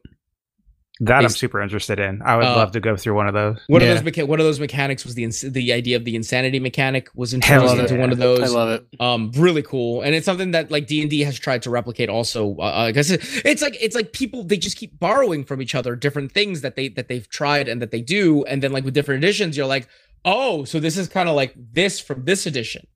That 1.02 1.22
I'm 1.24 1.30
super 1.30 1.62
interested 1.62 1.98
in. 1.98 2.20
I 2.22 2.36
would 2.36 2.44
Uh, 2.44 2.56
love 2.56 2.72
to 2.72 2.80
go 2.80 2.94
through 2.94 3.14
one 3.14 3.26
of 3.26 3.32
those. 3.32 3.56
One 3.68 3.80
Yeah. 3.80 3.92
of 3.92 4.04
those 4.04 4.12
mecha- 4.12 4.26
one 4.26 4.38
of 4.38 4.44
those 4.44 4.60
mechanics 4.60 5.04
was 5.04 5.14
the 5.14 5.24
ins- 5.24 5.40
the 5.40 5.72
idea 5.72 5.96
of 5.96 6.04
the 6.04 6.14
insanity 6.14 6.60
mechanic 6.60 7.08
was 7.14 7.32
Hell 7.32 7.62
introduced 7.62 7.80
into 7.80 7.94
yeah. 7.94 8.00
one 8.00 8.12
of 8.12 8.18
those. 8.18 8.40
I 8.42 8.46
love 8.48 8.68
it. 8.92 9.00
Um, 9.00 9.30
really 9.34 9.62
cool, 9.62 10.02
and 10.02 10.14
it's 10.14 10.26
something 10.26 10.50
that 10.50 10.70
like 10.70 10.86
D 10.86 11.00
and 11.00 11.08
D 11.08 11.20
has 11.20 11.38
tried 11.38 11.62
to 11.62 11.70
replicate. 11.70 12.10
Also, 12.10 12.54
uh, 12.58 12.64
I 12.88 12.92
guess 12.92 13.10
it's 13.10 13.62
like 13.62 13.78
it's 13.80 13.94
like 13.96 14.12
people 14.12 14.44
they 14.44 14.58
just 14.58 14.76
keep 14.76 14.98
borrowing 15.00 15.42
from 15.44 15.62
each 15.62 15.74
other 15.74 15.96
different 15.96 16.32
things 16.32 16.60
that 16.60 16.76
they 16.76 16.88
that 16.88 17.08
they've 17.08 17.28
tried 17.30 17.66
and 17.66 17.80
that 17.80 17.92
they 17.92 18.02
do, 18.02 18.44
and 18.44 18.62
then 18.62 18.70
like 18.72 18.84
with 18.84 18.92
different 18.92 19.24
editions, 19.24 19.56
you're 19.56 19.66
like, 19.66 19.88
oh, 20.26 20.64
so 20.64 20.78
this 20.80 20.98
is 20.98 21.08
kind 21.08 21.30
of 21.30 21.34
like 21.34 21.54
this 21.72 21.98
from 21.98 22.24
this 22.26 22.44
edition, 22.44 22.86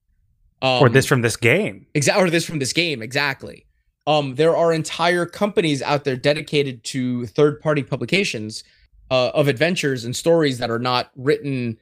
um, 0.60 0.82
or 0.82 0.90
this 0.90 1.06
from 1.06 1.22
this 1.22 1.36
game. 1.38 1.86
Exactly, 1.94 2.22
or 2.22 2.28
this 2.28 2.44
from 2.44 2.58
this 2.58 2.74
game, 2.74 3.00
exactly. 3.00 3.64
Um, 4.06 4.34
there 4.34 4.56
are 4.56 4.72
entire 4.72 5.26
companies 5.26 5.80
out 5.82 6.04
there 6.04 6.16
dedicated 6.16 6.84
to 6.84 7.26
third-party 7.26 7.84
publications 7.84 8.64
uh, 9.10 9.30
of 9.30 9.48
adventures 9.48 10.04
and 10.04 10.14
stories 10.14 10.58
that 10.58 10.70
are 10.70 10.78
not 10.78 11.10
written 11.16 11.78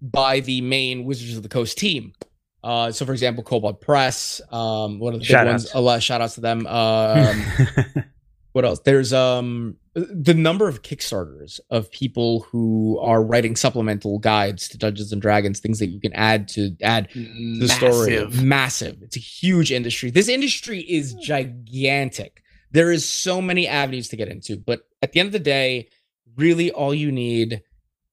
by 0.00 0.40
the 0.40 0.60
main 0.60 1.04
Wizards 1.04 1.36
of 1.36 1.42
the 1.42 1.48
Coast 1.48 1.78
team. 1.78 2.12
Uh, 2.64 2.92
so, 2.92 3.04
for 3.04 3.12
example, 3.12 3.42
Kobold 3.42 3.80
Press, 3.80 4.40
um, 4.50 4.98
one 4.98 5.14
of 5.14 5.20
the 5.20 5.24
big 5.24 5.28
Shout 5.30 5.46
ones. 5.46 5.64
outs. 5.66 5.74
A 5.74 5.80
lot 5.80 6.02
shout 6.02 6.20
outs 6.20 6.34
to 6.34 6.40
them. 6.40 6.66
Um, 6.66 7.44
what 8.52 8.64
else? 8.64 8.80
There's 8.80 9.12
um 9.12 9.76
the 9.94 10.34
number 10.34 10.68
of 10.68 10.82
Kickstarters 10.82 11.60
of 11.70 11.90
people 11.90 12.40
who 12.40 12.98
are 13.00 13.22
writing 13.22 13.56
supplemental 13.56 14.18
guides 14.18 14.68
to 14.68 14.78
Dungeons 14.78 15.12
and 15.12 15.20
Dragons, 15.20 15.60
things 15.60 15.78
that 15.78 15.88
you 15.88 16.00
can 16.00 16.12
add 16.14 16.48
to 16.48 16.74
add 16.82 17.08
the 17.14 17.68
story. 17.68 18.10
Massive. 18.10 18.42
massive. 18.42 19.02
It's 19.02 19.16
a 19.16 19.20
huge 19.20 19.72
industry. 19.72 20.10
This 20.10 20.28
industry 20.28 20.80
is 20.80 21.14
gigantic. 21.14 22.42
There 22.70 22.90
is 22.90 23.08
so 23.08 23.42
many 23.42 23.68
avenues 23.68 24.08
to 24.08 24.16
get 24.16 24.28
into 24.28 24.56
but 24.56 24.82
at 25.02 25.12
the 25.12 25.20
end 25.20 25.26
of 25.26 25.32
the 25.32 25.38
day 25.38 25.88
really 26.36 26.70
all 26.70 26.94
you 26.94 27.12
need 27.12 27.62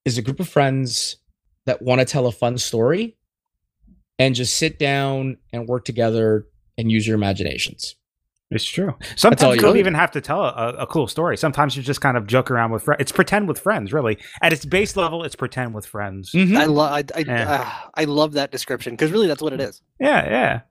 is 0.05 0.17
a 0.17 0.21
group 0.21 0.39
of 0.39 0.49
friends 0.49 1.17
that 1.65 1.81
want 1.81 1.99
to 1.99 2.05
tell 2.05 2.27
a 2.27 2.31
fun 2.31 2.57
story 2.57 3.15
and 4.17 4.35
just 4.35 4.57
sit 4.57 4.79
down 4.79 5.37
and 5.53 5.67
work 5.67 5.85
together 5.85 6.47
and 6.77 6.91
use 6.91 7.07
your 7.07 7.15
imaginations 7.15 7.95
It's 8.51 8.65
true. 8.65 8.95
Sometimes 9.15 9.43
you 9.43 9.55
you 9.55 9.61
don't 9.61 9.77
even 9.77 9.93
have 9.93 10.09
to 10.11 10.21
tell 10.21 10.41
a, 10.41 10.73
a 10.79 10.87
cool 10.87 11.07
story. 11.07 11.37
Sometimes 11.37 11.77
you 11.77 11.83
just 11.83 12.01
kind 12.01 12.17
of 12.17 12.25
joke 12.25 12.49
around 12.49 12.71
with 12.71 12.81
friends. 12.83 12.99
It's 13.01 13.11
pretend 13.11 13.47
with 13.47 13.59
friends, 13.59 13.93
really. 13.93 14.17
At 14.41 14.53
its 14.53 14.65
base 14.65 14.95
level, 14.95 15.23
it's 15.23 15.35
pretend 15.35 15.75
with 15.75 15.85
friends. 15.85 16.31
I 16.33 16.65
love 16.65 16.91
I 16.91 17.03
I, 17.15 17.19
Yeah. 17.19 17.57
ah, 17.61 17.89
I 17.93 18.05
love 18.05 18.33
that 18.33 18.51
description 18.51 18.93
because 18.93 19.11
really 19.11 19.27
that's 19.27 19.41
what 19.41 19.53
it 19.53 19.61
is. 19.61 19.81
Yeah, 19.99 20.25
yeah. 20.25 20.61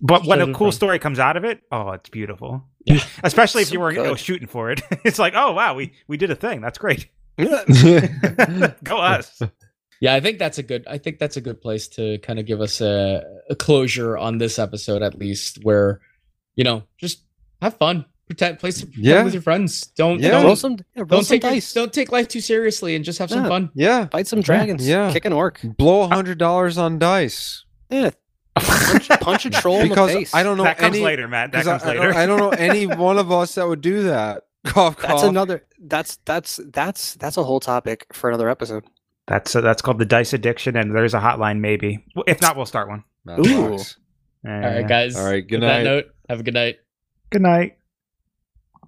But 0.00 0.24
when 0.26 0.40
a 0.40 0.46
cool 0.46 0.54
friend. 0.66 0.74
story 0.74 0.98
comes 1.00 1.18
out 1.18 1.36
of 1.36 1.44
it, 1.44 1.60
oh, 1.72 1.90
it's 1.90 2.08
beautiful. 2.08 2.64
Yeah. 2.84 3.02
Especially 3.24 3.62
if 3.62 3.68
So 3.68 3.74
you 3.74 3.80
weren't 3.80 3.96
you 3.96 4.02
know, 4.04 4.14
shooting 4.14 4.46
for 4.48 4.70
it. 4.70 4.80
It's 5.04 5.18
like, 5.18 5.34
oh 5.36 5.52
wow, 5.52 5.74
we 5.74 5.92
we 6.06 6.16
did 6.16 6.30
a 6.30 6.36
thing. 6.36 6.60
That's 6.60 6.78
great. 6.78 7.08
Go 7.38 8.98
us. 8.98 9.40
yeah 10.02 10.14
i 10.14 10.20
think 10.20 10.38
that's 10.38 10.58
a 10.58 10.62
good 10.62 10.84
i 10.86 10.98
think 10.98 11.18
that's 11.18 11.36
a 11.38 11.40
good 11.40 11.60
place 11.62 11.88
to 11.88 12.18
kind 12.18 12.38
of 12.38 12.44
give 12.44 12.60
us 12.60 12.80
a, 12.82 13.22
a 13.48 13.54
closure 13.56 14.18
on 14.18 14.36
this 14.38 14.58
episode 14.58 15.00
at 15.00 15.18
least 15.18 15.58
where 15.64 16.00
you 16.56 16.64
know 16.64 16.82
just 16.98 17.22
have 17.60 17.76
fun 17.76 18.04
pretend 18.26 18.58
play 18.58 18.70
some 18.70 18.88
pretend 18.88 19.06
Yeah. 19.06 19.22
with 19.24 19.32
your 19.34 19.42
friends 19.42 19.86
don't 19.96 20.20
Yeah. 20.20 20.30
don't 20.30 20.44
roll 20.46 20.56
some 20.56 20.72
yeah, 20.94 21.00
roll 21.02 21.06
don't 21.06 21.24
some 21.24 21.34
take 21.36 21.42
your- 21.42 21.52
dice. 21.52 21.72
don't 21.72 21.92
take 21.92 22.10
life 22.12 22.28
too 22.28 22.40
seriously 22.40 22.94
and 22.96 23.04
just 23.04 23.18
have 23.18 23.30
some 23.30 23.46
fun. 23.48 23.70
yeah, 23.74 24.06
Fight 24.06 24.26
some 24.26 24.40
dragons. 24.40 24.86
yeah. 24.88 25.12
Kick 25.12 25.24
an 25.24 25.32
orc. 25.32 25.60
blow 25.76 26.02
a 26.02 26.08
hundred 26.08 26.38
dollars 26.38 26.78
on 26.78 26.98
dice. 26.98 27.64
Yeah. 27.90 28.10
punch, 28.56 29.08
punch 29.20 29.46
a 29.46 29.50
troll 29.50 29.76
in 29.80 29.88
the 29.88 29.94
because 29.94 30.12
face. 30.12 30.34
I 30.34 30.42
don't 30.42 30.56
know 30.56 30.64
that 30.64 30.78
comes 30.78 30.96
any. 30.96 31.04
later, 31.04 31.26
Matt. 31.28 31.52
That 31.52 31.64
'cause 31.64 31.68
I- 31.68 31.70
comes 31.78 31.82
I, 31.84 31.86
later. 31.88 32.12
don't, 32.12 32.16
I 32.16 32.26
don't 32.26 32.38
know 32.38 32.50
any 32.50 32.86
one 33.08 33.18
of 33.18 33.30
us 33.32 33.54
that 33.56 33.66
would 33.66 33.80
do 33.80 34.02
that. 34.04 34.42
Cough, 34.66 34.96
cough. 34.98 35.08
That's 35.10 35.22
another. 35.24 35.64
That's 35.80 36.16
that's 36.24 36.60
that's 36.72 37.14
that's 37.14 37.36
a 37.36 37.42
whole 37.44 37.60
topic 37.60 38.06
for 38.12 38.28
another 38.30 38.48
episode. 38.48 38.84
That's 39.26 39.54
uh, 39.56 39.60
that's 39.62 39.80
called 39.82 39.98
the 39.98 40.04
dice 40.04 40.32
addiction, 40.32 40.76
and 40.76 40.94
there's 40.94 41.14
a 41.14 41.20
hotline 41.20 41.60
maybe. 41.60 42.04
If 42.26 42.40
not, 42.42 42.56
we'll 42.56 42.66
start 42.66 42.88
one. 42.88 43.04
Ooh. 43.28 43.72
All 43.74 43.78
right, 44.44 44.86
guys. 44.86 45.16
All 45.16 45.24
right, 45.24 45.46
good 45.46 45.60
With 45.60 45.68
that 45.68 45.84
night. 45.84 46.06
Note, 46.32 46.36
have 46.36 46.40
a 46.40 46.44
good 46.44 46.54
night. 46.54 46.78
Good 47.30 47.42
night. 47.42 47.78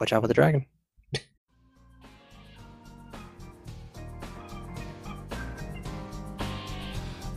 Watch 0.00 0.12
out 0.12 0.22
for 0.22 0.28
the 0.28 0.34
dragon. 0.34 0.66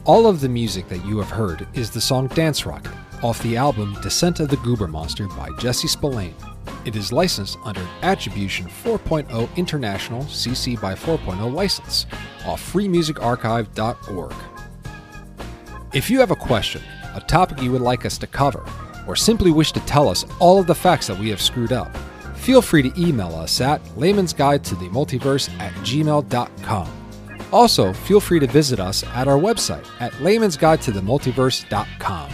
All 0.05 0.25
of 0.27 0.39
the 0.39 0.47
music 0.47 0.87
that 0.87 1.05
you 1.05 1.17
have 1.17 1.29
heard 1.29 1.67
is 1.73 1.91
the 1.91 1.99
song 1.99 2.27
Dance 2.27 2.65
Rocket 2.65 2.93
off 3.23 3.43
the 3.43 3.57
album 3.57 3.97
Descent 4.01 4.39
of 4.39 4.47
the 4.47 4.55
Goober 4.57 4.87
Monster 4.87 5.27
by 5.27 5.49
Jesse 5.59 5.87
Spillane. 5.89 6.35
It 6.85 6.95
is 6.95 7.11
licensed 7.11 7.57
under 7.65 7.85
Attribution 8.03 8.67
4.0 8.67 9.53
International 9.57 10.23
CC 10.23 10.79
by 10.79 10.93
4.0 10.93 11.53
license 11.53 12.05
off 12.45 12.71
freemusicarchive.org. 12.71 14.33
If 15.93 16.09
you 16.09 16.19
have 16.19 16.31
a 16.31 16.35
question, 16.35 16.81
a 17.13 17.19
topic 17.19 17.61
you 17.61 17.71
would 17.73 17.81
like 17.81 18.05
us 18.05 18.17
to 18.19 18.27
cover, 18.27 18.63
or 19.07 19.15
simply 19.15 19.51
wish 19.51 19.71
to 19.71 19.79
tell 19.81 20.09
us 20.09 20.25
all 20.39 20.59
of 20.59 20.67
the 20.67 20.75
facts 20.75 21.07
that 21.07 21.17
we 21.17 21.29
have 21.29 21.41
screwed 21.41 21.71
up, 21.71 21.95
feel 22.35 22.61
free 22.61 22.81
to 22.81 23.01
email 23.01 23.33
us 23.35 23.59
at 23.61 23.81
layman's 23.97 24.33
guide 24.33 24.63
to 24.65 24.75
the 24.75 24.89
multiverse 24.89 25.49
at 25.59 25.73
gmail.com. 25.75 26.91
Also, 27.51 27.93
feel 27.93 28.19
free 28.19 28.39
to 28.39 28.47
visit 28.47 28.79
us 28.79 29.03
at 29.03 29.27
our 29.27 29.37
website 29.37 29.85
at 29.99 30.19
layman's 30.21 30.57
guide 30.57 30.81
to 30.81 30.91
the 30.91 31.01
multiverse.com. 31.01 32.31